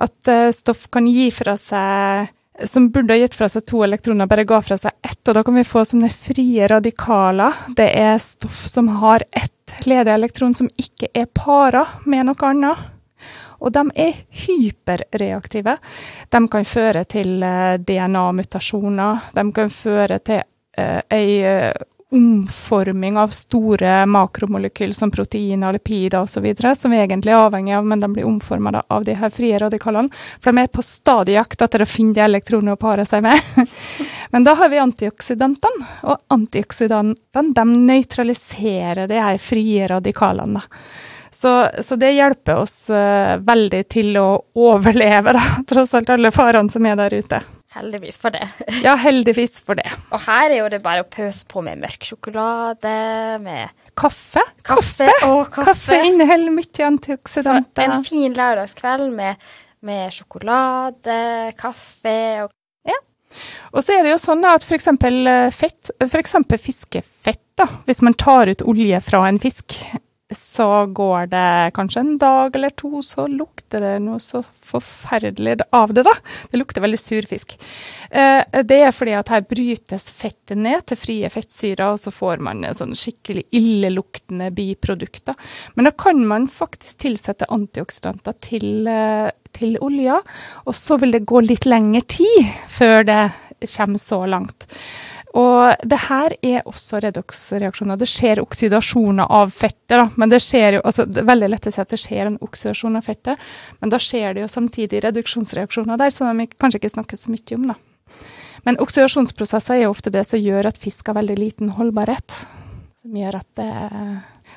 At 0.00 0.32
uh, 0.32 0.48
stoff 0.56 0.88
kan 0.94 1.06
gi 1.12 1.28
fra 1.34 1.58
seg 1.60 2.32
som 2.64 2.88
burde 2.88 3.12
ha 3.12 3.20
gitt 3.20 3.36
fra 3.36 3.50
seg 3.52 3.66
to 3.68 3.82
elektroner, 3.84 4.24
bare 4.32 4.46
ga 4.48 4.62
fra 4.64 4.80
seg 4.80 4.96
ett. 5.04 5.20
Og 5.28 5.36
da 5.36 5.44
kan 5.44 5.60
vi 5.60 5.68
få 5.68 5.84
sånne 5.84 6.08
frie 6.08 6.72
radikaler. 6.72 7.66
Det 7.76 7.90
er 8.00 8.16
stoff 8.22 8.64
som 8.72 8.88
har 9.04 9.28
ett 9.28 9.76
ledig 9.84 10.16
elektron 10.16 10.56
som 10.56 10.72
ikke 10.80 11.12
er 11.12 11.28
para 11.36 11.84
med 12.08 12.30
noe 12.30 12.48
annet. 12.48 12.95
Og 13.60 13.72
de 13.72 13.84
er 13.94 14.22
hyperreaktive. 14.44 15.76
De 16.32 16.42
kan 16.52 16.68
føre 16.68 17.04
til 17.08 17.42
eh, 17.42 17.76
DNA-mutasjoner. 17.80 19.32
De 19.36 19.46
kan 19.56 19.72
føre 19.72 20.20
til 20.24 20.42
uh, 20.42 21.00
ei 21.12 21.40
uh, 21.46 21.72
omforming 22.10 23.18
av 23.18 23.28
store 23.28 24.06
makromolekyl 24.06 24.94
som 24.94 25.10
proteiner, 25.10 25.72
lipider 25.72 26.22
osv., 26.22 26.46
som 26.76 26.90
vi 26.90 27.00
egentlig 27.00 27.32
er 27.32 27.42
avhengig 27.42 27.74
av, 27.74 27.86
men 27.86 28.00
de 28.00 28.10
blir 28.12 28.28
omforma 28.28 28.82
av 28.88 29.04
de 29.04 29.16
her 29.18 29.30
frie 29.30 29.58
radikalene. 29.58 30.12
For 30.40 30.52
de 30.52 30.62
er 30.62 30.70
på 30.70 30.84
stadig 30.86 31.34
jakt 31.34 31.66
etter 31.66 31.82
å 31.82 31.88
finne 31.90 32.14
de 32.14 32.22
elektronene 32.22 32.76
å 32.76 32.80
pare 32.80 33.06
seg 33.08 33.26
med. 33.26 33.42
men 34.32 34.46
da 34.46 34.54
har 34.54 34.70
vi 34.70 34.78
antioksidantene, 34.82 35.90
og 36.06 36.22
antioksidantene 36.36 37.52
de 37.58 37.66
nøytraliserer 37.90 39.10
de 39.10 39.20
her 39.26 39.42
frie 39.42 39.90
radikalene. 39.90 40.62
Så, 41.36 41.52
så, 41.84 41.98
det 42.00 42.14
hjelper 42.16 42.62
oss 42.62 42.86
uh, 42.88 43.36
veldig 43.44 43.82
til 43.92 44.16
å 44.16 44.28
overleve, 44.56 45.34
da, 45.36 45.42
tross 45.68 45.92
alt 45.98 46.12
alle 46.14 46.32
farene 46.32 46.72
som 46.72 46.86
er 46.88 46.96
der 46.96 47.18
ute. 47.18 47.42
Heldigvis 47.76 48.16
for 48.16 48.32
det. 48.32 48.46
ja, 48.86 48.94
heldigvis 48.96 49.58
for 49.60 49.76
det. 49.76 49.90
Og 50.08 50.22
her 50.24 50.48
er 50.48 50.62
jo 50.62 50.70
det 50.72 50.80
bare 50.84 51.04
å 51.04 51.10
pøse 51.12 51.44
på 51.48 51.60
med 51.66 51.82
mørk 51.82 52.06
sjokolade, 52.08 52.94
med 53.44 53.74
Kaffe. 53.96 54.40
Kaffe, 54.64 55.10
og 55.24 55.50
kaffe. 55.52 55.70
kaffe 55.72 56.00
inneholder 56.08 56.56
mye 56.56 56.88
antioksidanter. 56.88 57.84
Så 57.84 57.98
en 57.98 58.04
fin 58.04 58.36
lørdagskveld 58.36 59.12
med, 59.16 59.44
med 59.84 60.16
sjokolade, 60.16 61.20
kaffe 61.60 62.16
og 62.46 62.52
Ja. 62.88 62.96
Og 63.76 63.84
så 63.84 63.96
er 63.96 64.04
det 64.06 64.14
jo 64.14 64.22
sånn 64.24 64.44
at 64.48 64.64
f.eks. 64.64 64.88
Eh, 64.88 65.46
fett, 65.52 65.92
f.eks. 66.00 66.36
fiskefett, 66.64 67.44
da, 67.60 67.68
hvis 67.88 68.04
man 68.04 68.16
tar 68.16 68.52
ut 68.52 68.64
olje 68.68 69.00
fra 69.04 69.24
en 69.28 69.40
fisk, 69.42 69.80
så 70.34 70.86
går 70.86 71.26
det 71.30 71.70
kanskje 71.74 72.00
en 72.00 72.16
dag 72.18 72.56
eller 72.56 72.72
to, 72.74 72.98
så 73.02 73.28
lukter 73.30 73.82
det 73.82 73.92
noe 74.02 74.18
så 74.22 74.40
forferdelig 74.66 75.60
av 75.70 75.92
det, 75.94 76.02
da. 76.08 76.14
Det 76.50 76.58
lukter 76.58 76.82
veldig 76.82 76.98
sur 76.98 77.28
fisk. 77.30 77.54
Eh, 78.10 78.42
det 78.66 78.80
er 78.88 78.94
fordi 78.94 79.14
at 79.14 79.30
her 79.30 79.46
brytes 79.46 80.08
fettet 80.10 80.58
ned 80.58 80.82
til 80.90 80.98
frie 80.98 81.30
fettsyrer, 81.30 81.84
og 81.92 82.02
så 82.02 82.10
får 82.14 82.42
man 82.42 82.66
sånn 82.74 82.96
skikkelig 82.98 83.46
illeluktende 83.54 84.50
biprodukter. 84.56 85.38
Men 85.78 85.86
da 85.90 85.94
kan 85.94 86.26
man 86.26 86.50
faktisk 86.50 87.04
tilsette 87.06 87.46
antioksidanter 87.46 88.34
til, 88.42 88.86
eh, 88.90 89.30
til 89.54 89.78
olja, 89.78 90.18
og 90.66 90.74
så 90.74 90.98
vil 90.98 91.14
det 91.14 91.26
gå 91.26 91.46
litt 91.46 91.70
lengre 91.70 92.02
tid 92.02 92.50
før 92.68 93.06
det 93.06 93.22
kommer 93.62 94.02
så 94.02 94.26
langt. 94.26 94.66
Og 95.36 95.84
det 95.84 95.98
her 96.06 96.32
er 96.40 96.68
også 96.68 97.00
redoksreaksjoner. 97.04 97.98
Det 98.00 98.08
skjer 98.08 98.40
oksidasjoner 98.40 99.28
av 99.38 99.52
fettet, 99.52 99.98
da. 99.98 100.06
Men 100.16 100.32
det 100.32 100.40
skjer 100.44 100.78
jo, 100.78 100.84
altså 100.88 101.04
det 101.04 101.20
er 101.20 101.28
veldig 101.28 101.50
lett 101.52 101.68
å 101.68 101.72
si 101.74 101.82
at 101.82 101.92
det 101.92 102.00
skjer 102.00 102.30
en 102.30 102.38
oksidasjon 102.46 102.96
av 102.96 103.04
fettet, 103.04 103.42
men 103.82 103.92
da 103.92 104.00
skjer 104.00 104.32
det 104.32 104.46
jo 104.46 104.52
samtidig 104.52 105.02
reduksjonsreaksjoner 105.04 106.00
der, 106.00 106.14
som 106.14 106.40
vi 106.40 106.48
kanskje 106.56 106.80
ikke 106.80 106.94
snakker 106.94 107.20
så 107.20 107.34
mye 107.34 107.58
om, 107.58 107.68
da. 107.74 107.76
Men 108.66 108.80
oksidasjonsprosesser 108.82 109.76
er 109.76 109.84
jo 109.84 109.92
ofte 109.92 110.10
det 110.14 110.24
som 110.26 110.40
gjør 110.42 110.72
at 110.72 110.80
fisk 110.82 111.12
har 111.12 111.20
veldig 111.20 111.36
liten 111.38 111.68
holdbarhet. 111.76 112.40
Som 112.98 113.14
gjør 113.14 113.38
at 113.38 113.60
det 113.60 113.68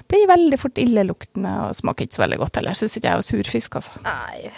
blir 0.10 0.30
veldig 0.32 0.58
fort 0.58 0.80
illeluktende 0.82 1.52
og 1.68 1.76
smaker 1.78 2.08
ikke 2.08 2.18
så 2.18 2.24
veldig 2.24 2.40
godt 2.42 2.58
heller. 2.58 2.78
Syns 2.78 2.98
ikke 2.98 3.12
jeg 3.12 3.22
er 3.22 3.28
sur 3.28 3.52
fisk, 3.54 3.78
altså. 3.78 4.02
Nei, 4.08 4.50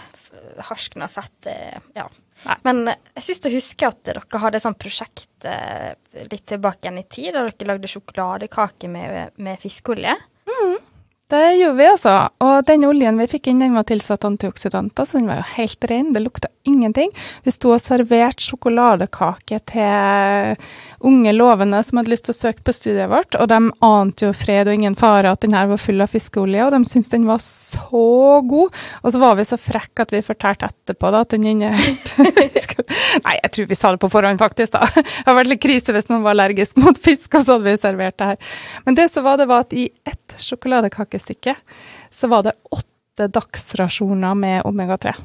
harsken 0.69 1.03
av 1.03 1.11
fett, 1.17 1.51
ja. 1.97 2.07
Nei. 2.45 2.57
Men 2.65 2.83
jeg 2.89 3.25
syns 3.25 3.43
å 3.45 3.53
huske 3.53 3.89
at 3.89 3.99
dere 4.07 4.41
hadde 4.43 4.57
et 4.57 4.65
sånt 4.65 4.79
prosjekt 4.81 5.47
eh, 5.49 5.91
litt 6.31 6.45
tilbake 6.49 6.87
igjen 6.87 7.01
i 7.01 7.07
tid, 7.07 7.33
der 7.35 7.51
dere 7.51 7.73
lagde 7.73 7.91
sjokoladekake 7.91 8.89
med, 8.91 9.35
med 9.37 9.61
fiskeolje. 9.61 10.15
Mm. 10.49 10.79
Det 11.31 11.43
gjorde 11.55 11.77
vi, 11.77 11.85
altså. 11.87 12.13
Og 12.43 12.65
den 12.67 12.83
oljen 12.83 13.19
vi 13.21 13.29
fikk 13.31 13.47
inn, 13.47 13.61
den 13.63 13.77
var 13.77 13.85
tilsatt 13.87 14.25
antioksidanter, 14.27 15.07
så 15.07 15.19
den 15.19 15.29
var 15.31 15.39
jo 15.39 15.45
helt 15.53 15.85
ren. 15.87 16.09
Det 16.11 16.23
lukta 16.25 16.49
ingenting. 16.67 17.13
Vi 17.45 17.53
sto 17.55 17.71
og 17.71 17.79
serverte 17.79 18.43
sjokoladekake 18.43 19.61
til 19.71 20.57
unge 21.07 21.33
lovende 21.33 21.79
som 21.83 21.99
hadde 21.99 22.11
lyst 22.13 22.25
til 22.27 22.33
å 22.33 22.37
søke 22.37 22.63
på 22.65 22.73
studiet 22.75 23.09
vårt, 23.11 23.35
og 23.39 23.49
de 23.51 23.59
ante 23.85 24.27
jo 24.27 24.33
fred 24.37 24.69
og 24.69 24.77
ingen 24.77 24.97
fare 24.99 25.31
at 25.33 25.41
den 25.43 25.55
her 25.57 25.69
var 25.71 25.81
full 25.81 26.03
av 26.03 26.11
fiskeolje, 26.13 26.65
og 26.65 26.75
de 26.75 26.81
syntes 26.89 27.11
den 27.13 27.27
var 27.29 27.41
så 27.43 28.41
god. 28.47 28.77
Og 29.01 29.13
så 29.13 29.21
var 29.21 29.39
vi 29.39 29.47
så 29.47 29.59
frekke 29.61 30.05
at 30.05 30.13
vi 30.15 30.23
fortalte 30.25 30.69
etterpå 30.69 31.11
da, 31.13 31.23
at 31.25 31.33
den 31.35 31.47
inneholdt 31.53 32.13
Nei, 33.25 33.35
jeg 33.37 33.51
tror 33.55 33.67
vi 33.69 33.77
sa 33.77 33.91
det 33.93 34.01
på 34.01 34.11
forhånd, 34.11 34.41
faktisk. 34.41 34.75
da. 34.75 34.87
Det 34.93 35.25
hadde 35.25 35.37
vært 35.41 35.51
litt 35.53 35.63
krise 35.63 35.95
hvis 35.95 36.09
noen 36.11 36.23
var 36.25 36.35
allergisk 36.35 36.79
mot 36.81 36.97
fisk, 37.01 37.33
og 37.35 37.45
så 37.45 37.57
hadde 37.57 37.69
vi 37.69 37.81
servert 37.81 38.17
det 38.21 38.31
her. 38.31 38.55
Men 38.85 38.97
det 38.97 39.09
som 39.13 39.25
var 39.27 39.41
det, 39.41 39.49
var 39.51 39.65
at 39.65 39.75
i 39.77 39.89
ett 40.07 40.37
sjokoladekakestykke 40.41 41.57
så 42.11 42.31
var 42.31 42.47
det 42.47 42.57
åtte 42.71 43.29
dagsrasjoner 43.31 44.37
med 44.37 44.65
omega-3. 44.67 45.15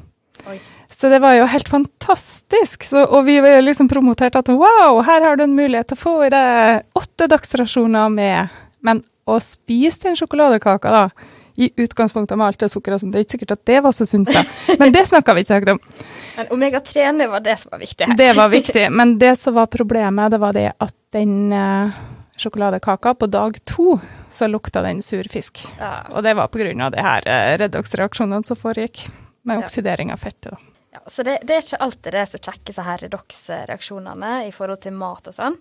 Så 0.89 1.09
det 1.11 1.19
var 1.19 1.35
jo 1.37 1.47
helt 1.49 1.69
fantastisk. 1.69 2.85
Så, 2.87 3.03
og 3.05 3.25
vi 3.27 3.39
var 3.43 3.57
jo 3.57 3.65
liksom 3.65 3.89
promotert 3.91 4.37
at 4.39 4.49
wow, 4.49 5.01
her 5.05 5.25
har 5.25 5.37
du 5.37 5.43
en 5.45 5.57
mulighet 5.57 5.91
til 5.91 5.97
å 5.97 6.03
få 6.03 6.15
i 6.27 6.31
deg 6.33 6.85
åtte 6.97 7.27
dagsrasjoner 7.33 8.13
med 8.13 8.55
Men 8.85 9.01
å 9.27 9.39
spise 9.43 10.05
den 10.05 10.15
sjokoladekaka, 10.15 10.91
da, 10.93 11.31
i 11.57 11.71
utgangspunktet 11.81 12.37
med 12.37 12.47
alt 12.47 12.61
det 12.61 12.69
sukkeret 12.69 12.95
og 12.95 13.01
sånn, 13.01 13.11
det 13.11 13.19
er 13.19 13.25
ikke 13.25 13.35
sikkert 13.35 13.53
at 13.55 13.63
det 13.67 13.79
var 13.83 13.95
så 13.97 14.05
sunt, 14.07 14.29
da. 14.31 14.43
Men 14.79 14.93
det 14.93 15.01
snakka 15.09 15.33
vi 15.35 15.43
ikke 15.43 15.73
om. 15.73 15.81
Men 16.37 16.51
omega-3 16.53 17.07
det 17.17 17.27
var 17.31 17.43
det 17.43 17.57
som 17.59 17.73
var 17.73 17.81
viktig 17.81 18.07
her. 18.07 18.19
Det 18.19 18.29
var 18.37 18.53
viktig. 18.53 18.85
Men 19.01 19.15
det 19.19 19.33
som 19.41 19.57
var 19.57 19.67
problemet, 19.73 20.31
det 20.31 20.39
var 20.39 20.55
det 20.55 20.69
at 20.77 20.95
den 21.17 21.51
uh, 21.51 21.97
sjokoladekaka 22.37 23.17
på 23.17 23.31
dag 23.33 23.57
to 23.65 23.97
så 24.31 24.47
lukta 24.47 24.85
den 24.85 25.01
sur 25.01 25.27
fisk. 25.33 25.65
Ja. 25.79 26.05
Og 26.13 26.23
det 26.23 26.37
var 26.37 26.53
pga. 26.53 26.91
de 26.93 27.07
her 27.09 27.25
uh, 27.25 27.57
redoksreaksjonene 27.65 28.45
som 28.45 28.61
foregikk 28.61 29.07
med 29.47 29.63
oksidering 29.63 30.11
av 30.13 30.21
fettet. 30.21 30.51
da. 30.53 30.77
Ja, 30.97 31.01
så 31.07 31.23
det, 31.23 31.39
det, 31.43 31.55
er 31.55 31.65
ikke 31.65 31.81
alltid 31.83 32.13
det 32.15 32.25
som 32.31 32.43
sjekker 32.47 32.75
så 32.75 32.85
her 32.87 33.01
redoksreaksjonene 33.05 34.31
i 34.47 34.53
forhold 34.55 34.81
til 34.85 34.95
mat 34.97 35.27
og 35.29 35.35
sånn. 35.35 35.57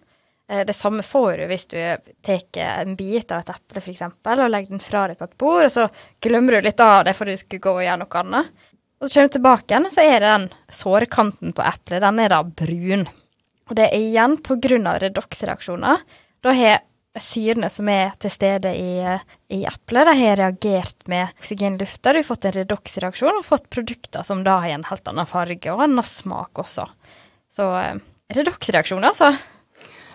Eh, 0.48 0.62
det 0.66 0.76
samme 0.76 1.04
får 1.04 1.42
du 1.42 1.44
hvis 1.50 1.66
du 1.72 1.80
tar 2.24 2.62
en 2.62 2.94
bit 2.96 3.34
av 3.34 3.42
et 3.42 3.52
eple 3.56 3.82
f.eks. 3.82 4.04
og 4.06 4.46
legger 4.48 4.76
den 4.76 4.82
fra 4.82 5.06
deg 5.10 5.18
på 5.18 5.28
et 5.28 5.36
bord, 5.42 5.66
og 5.66 5.74
så 5.74 5.88
glemmer 6.22 6.56
du 6.56 6.68
litt 6.68 6.80
av 6.80 7.04
det 7.08 7.16
for 7.18 7.28
du 7.28 7.36
skulle 7.36 7.64
gå 7.66 7.76
og 7.78 7.84
gjøre 7.84 8.00
noe 8.04 8.22
annet. 8.22 8.50
Og 8.96 9.08
så 9.08 9.12
kommer 9.12 9.28
du 9.28 9.36
tilbake 9.36 9.68
igjen, 9.74 9.90
så 9.92 10.04
er 10.06 10.18
det 10.20 10.32
den 10.32 10.48
sårkanten 10.72 11.56
på 11.56 11.64
eplet, 11.66 12.04
den 12.06 12.22
er 12.22 12.32
da 12.32 12.40
brun. 12.46 13.04
Og 13.66 13.76
det 13.76 13.90
er 13.90 13.98
igjen 13.98 14.38
pga. 14.46 14.94
redoksreaksjoner. 15.02 16.04
Da 16.40 16.54
har 16.54 16.78
syrene 17.22 17.70
som 17.72 17.88
er 17.92 18.14
til 18.20 18.32
stede 18.32 18.72
i, 18.76 19.00
i 19.52 19.62
eplet, 19.68 20.08
de 20.08 20.14
har 20.20 20.40
reagert 20.40 21.08
med 21.10 21.32
oksygenlufta. 21.38 22.12
Du 22.12 22.20
har 22.20 22.28
fått 22.28 22.46
en 22.48 22.56
redoksreaksjon 22.56 23.40
og 23.40 23.46
fått 23.46 23.68
produkter 23.72 24.26
som 24.26 24.44
da 24.46 24.60
har 24.64 24.76
en 24.76 24.86
helt 24.90 25.10
annen 25.10 25.28
farge 25.30 25.72
og 25.72 25.82
en 25.82 25.90
annen 25.90 26.06
smak 26.06 26.62
også. 26.64 26.88
Så 27.56 27.68
redoksreaksjon, 27.72 28.04
redoksreaksjoner, 28.36 29.12
altså. 29.12 29.34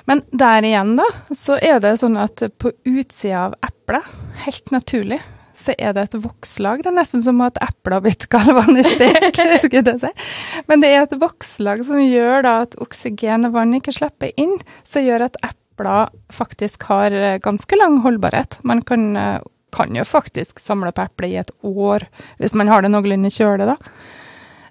Men 0.10 0.24
der 0.32 0.66
igjen, 0.66 0.96
da, 0.98 1.06
så 1.38 1.60
er 1.62 1.78
det 1.84 1.98
sånn 2.02 2.18
at 2.20 2.42
på 2.60 2.74
utsida 2.90 3.46
av 3.48 3.54
eplet, 3.64 4.10
helt 4.46 4.74
naturlig, 4.74 5.22
så 5.62 5.76
er 5.78 5.94
det 5.94 6.08
et 6.08 6.18
vokslag. 6.24 6.82
Det 6.82 6.90
er 6.90 6.98
nesten 6.98 7.24
som 7.24 7.42
at 7.46 7.60
eplet 7.62 7.98
har 7.98 8.04
blitt 8.06 8.28
galvanisert. 8.32 9.38
skulle 9.62 9.84
jeg 9.94 10.02
si. 10.02 10.12
Men 10.70 10.84
det 10.84 10.92
er 10.92 11.06
et 11.06 11.18
vokslag 11.22 11.84
som 11.86 12.02
gjør 12.02 12.48
da 12.48 12.56
at 12.66 12.78
oksygen 12.82 13.48
og 13.50 13.58
vann 13.58 13.76
ikke 13.78 13.94
slipper 13.96 14.34
inn, 14.42 14.58
som 14.88 15.06
gjør 15.06 15.28
at 15.30 15.38
eplet 15.44 15.61
epler 15.82 16.10
faktisk 16.32 16.84
har 16.90 17.12
eh, 17.12 17.40
ganske 17.40 17.78
lang 17.78 18.00
holdbarhet. 18.06 18.60
Man 18.64 18.82
kan, 18.82 19.16
eh, 19.18 19.40
kan 19.74 19.96
jo 19.96 20.04
faktisk 20.04 20.60
samle 20.60 20.92
på 20.92 21.06
eple 21.06 21.28
i 21.32 21.38
et 21.42 21.52
år, 21.64 22.06
hvis 22.40 22.54
man 22.54 22.68
har 22.68 22.82
det 22.82 22.92
noenlunde 22.92 23.32
kjølig, 23.32 23.66
da. 23.72 23.78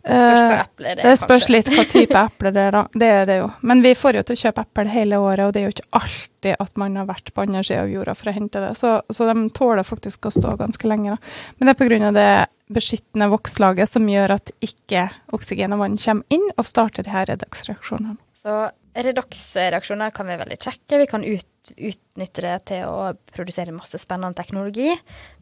Spørs 0.01 0.41
hva 0.41 0.61
Eh, 0.81 0.95
det 0.97 1.03
Det 1.05 1.19
spørs 1.19 1.45
kanskje. 1.45 1.53
litt 1.53 1.67
hva 1.69 1.85
type 1.85 2.21
eple 2.27 2.53
det 2.53 2.63
er, 2.63 2.71
da. 2.73 2.87
Det 2.95 3.09
er 3.09 3.27
det 3.27 3.37
jo. 3.41 3.51
Men 3.63 3.83
vi 3.83 3.93
får 3.95 4.17
jo 4.17 4.23
til 4.23 4.37
å 4.37 4.41
kjøpe 4.41 4.65
eple 4.65 4.89
hele 4.89 5.19
året, 5.21 5.45
og 5.47 5.53
det 5.53 5.61
er 5.61 5.67
jo 5.69 5.75
ikke 5.75 5.91
alltid 5.93 6.57
at 6.59 6.77
man 6.81 6.97
har 6.97 7.07
vært 7.11 7.35
på 7.35 7.43
andre 7.43 7.63
sida 7.67 7.83
av 7.83 7.91
jorda 7.93 8.15
for 8.17 8.31
å 8.31 8.35
hente 8.35 8.63
det. 8.65 8.71
Så, 8.81 8.95
så 9.13 9.29
de 9.29 9.51
tåler 9.51 9.85
faktisk 9.85 10.25
å 10.27 10.33
stå 10.33 10.57
ganske 10.57 10.89
lenge, 10.89 11.17
da. 11.17 11.19
Men 11.59 11.69
det 11.69 11.77
er 11.77 11.81
pga. 11.85 12.13
det 12.17 12.31
beskyttende 12.71 13.29
vokslaget 13.33 13.89
som 13.91 14.07
gjør 14.09 14.37
at 14.39 14.53
ikke 14.63 15.09
oksygen 15.35 15.73
og 15.75 15.81
vann 15.83 15.99
kommer 15.99 16.25
inn 16.31 16.49
og 16.57 16.65
starter 16.65 17.03
de 17.05 17.11
her 17.11 17.27
redaksreaksjonene. 17.27 18.17
Så 18.41 18.71
redoksreaksjoner 18.95 20.15
kan 20.15 20.29
være 20.31 20.45
veldig 20.45 20.59
kjekke. 20.61 20.99
Vi 21.03 21.09
kan 21.11 21.25
ut, 21.27 21.75
utnytte 21.77 22.45
det 22.47 22.57
til 22.73 22.87
å 22.89 23.13
produsere 23.35 23.75
masse 23.77 24.01
spennende 24.03 24.39
teknologi. 24.41 24.95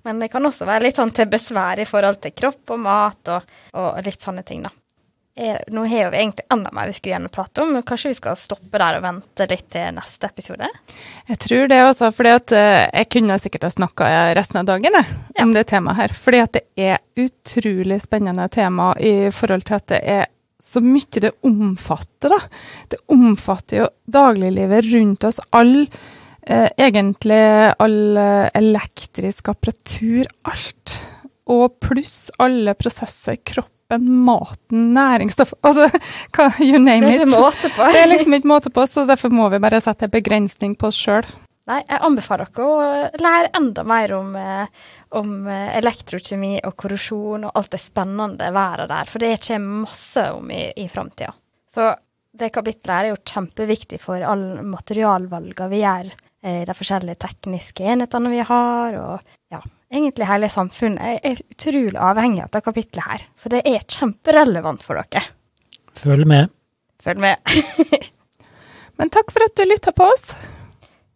Men 0.04 0.20
det 0.22 0.30
kan 0.32 0.44
også 0.46 0.68
være 0.68 0.88
litt 0.88 0.98
sånn 1.00 1.14
til 1.16 1.30
besvær 1.30 1.80
i 1.80 1.88
forhold 1.88 2.20
til 2.24 2.34
kropp 2.36 2.74
og 2.76 2.84
mat 2.84 3.32
og, 3.36 3.56
og 3.78 4.04
litt 4.06 4.20
sånne 4.24 4.44
ting, 4.46 4.66
da. 4.66 4.74
Er, 5.38 5.60
nå 5.70 5.84
har 5.86 6.08
vi 6.10 6.18
egentlig 6.18 6.48
enda 6.50 6.72
mer 6.74 6.88
vi 6.90 6.96
skulle 6.96 7.12
gjerne 7.12 7.28
prate 7.30 7.62
om, 7.62 7.68
men 7.76 7.84
kanskje 7.86 8.10
vi 8.10 8.16
skal 8.18 8.34
stoppe 8.34 8.74
der 8.82 8.96
og 8.98 9.04
vente 9.04 9.44
litt 9.46 9.68
til 9.70 9.92
neste 9.94 10.26
episode? 10.26 10.66
Jeg 11.28 11.38
tror 11.44 11.68
det 11.70 11.78
også, 11.84 12.08
fordi 12.16 12.32
eh, 12.58 12.88
jeg 12.90 13.08
kunne 13.14 13.36
sikkert 13.38 13.68
ha 13.68 13.70
snakka 13.70 14.08
resten 14.34 14.58
av 14.58 14.66
dagen 14.72 14.98
jeg, 14.98 15.12
Ja. 15.36 15.44
om 15.44 15.52
det 15.54 15.68
temaet 15.70 16.00
her. 16.00 16.16
Fordi 16.24 16.40
det 16.56 16.64
er 16.74 16.98
utrolig 17.22 18.00
spennende 18.02 18.48
tema 18.50 18.90
i 18.98 19.30
forhold 19.30 19.62
til 19.68 19.78
at 19.78 19.86
det 19.94 20.02
er 20.18 20.26
så 20.58 20.82
mye 20.82 21.22
det 21.22 21.30
omfatter, 21.46 22.32
da. 22.34 22.38
Det 22.90 22.98
omfatter 23.14 23.84
jo 23.84 23.88
dagliglivet 24.10 24.88
rundt 24.90 25.26
oss. 25.28 25.38
All 25.54 25.86
eh, 26.42 26.68
egentlig 26.74 27.40
all 27.78 28.18
eh, 28.18 28.48
elektrisk 28.58 29.52
apparatur, 29.52 30.26
alt. 30.50 30.98
Og 31.48 31.78
pluss 31.80 32.28
alle 32.42 32.74
prosesser, 32.76 33.38
kroppen, 33.40 34.08
maten, 34.26 34.90
næringsstoff 34.92 35.54
Altså, 35.64 35.86
hva, 36.34 36.50
you 36.60 36.76
Det 36.76 36.96
er 36.98 37.06
ikke 37.14 37.30
måte 37.32 37.70
på. 37.72 37.86
Det 37.94 38.02
er 38.02 38.10
liksom 38.10 38.36
ikke 38.36 38.50
måte 38.50 38.74
på, 38.74 38.88
så 38.90 39.06
derfor 39.08 39.32
må 39.32 39.48
vi 39.54 39.62
bare 39.62 39.80
sette 39.84 40.08
en 40.08 40.16
begrensning 40.18 40.74
på 40.76 40.90
oss 40.90 40.98
sjøl. 40.98 41.28
Nei, 41.68 41.82
jeg 41.84 42.00
anbefaler 42.00 42.48
dere 42.56 42.66
å 42.66 42.84
lære 43.20 43.50
enda 43.58 43.82
mer 43.84 44.12
om, 44.16 44.30
eh, 44.40 44.86
om 45.20 45.32
eh, 45.52 45.74
elektrokjemi 45.76 46.54
og 46.64 46.76
korrosjon 46.80 47.44
og 47.44 47.58
alt 47.60 47.74
det 47.74 47.80
spennende 47.82 48.48
været 48.56 48.88
der, 48.88 49.10
for 49.10 49.20
det 49.20 49.34
kommer 49.44 49.82
masse 49.84 50.24
om 50.32 50.48
i, 50.54 50.62
i 50.80 50.88
framtida. 50.88 51.34
Så 51.68 51.90
det 52.38 52.54
kapitlet 52.54 52.94
her 52.94 53.10
er 53.10 53.12
jo 53.12 53.20
kjempeviktig 53.20 54.00
for 54.00 54.24
alle 54.24 54.64
materialvalgene 54.64 55.68
vi 55.74 55.82
gjør, 55.82 56.10
eh, 56.40 56.64
de 56.64 56.80
forskjellige 56.80 57.20
tekniske 57.26 57.84
enhetene 57.84 58.32
vi 58.32 58.40
har, 58.48 58.96
og 59.02 59.52
ja, 59.52 59.60
egentlig 59.92 60.32
hele 60.32 60.48
samfunnet 60.52 61.04
er, 61.04 61.20
er 61.34 61.46
utrolig 61.52 62.00
avhengig 62.00 62.46
av 62.46 62.52
dette 62.52 62.64
kapitlet 62.70 63.10
her. 63.12 63.30
Så 63.36 63.52
det 63.52 63.66
er 63.68 63.84
kjemperelevant 63.84 64.80
for 64.88 64.96
dere. 64.96 65.28
Følg 66.00 66.24
med. 66.32 66.48
Følg 67.04 67.20
med. 67.28 67.58
Men 68.98 69.12
takk 69.12 69.34
for 69.34 69.44
at 69.44 69.58
du 69.58 69.68
lytta 69.68 69.92
på 69.92 70.08
oss. 70.08 70.32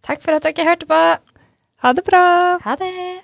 Takk 0.03 0.23
for 0.23 0.35
at 0.35 0.43
dere 0.43 0.67
hørte 0.67 0.87
på. 0.87 1.01
Ha 1.83 1.93
det 1.93 2.05
bra. 2.05 2.59
Ha 2.65 2.75
det. 2.75 3.23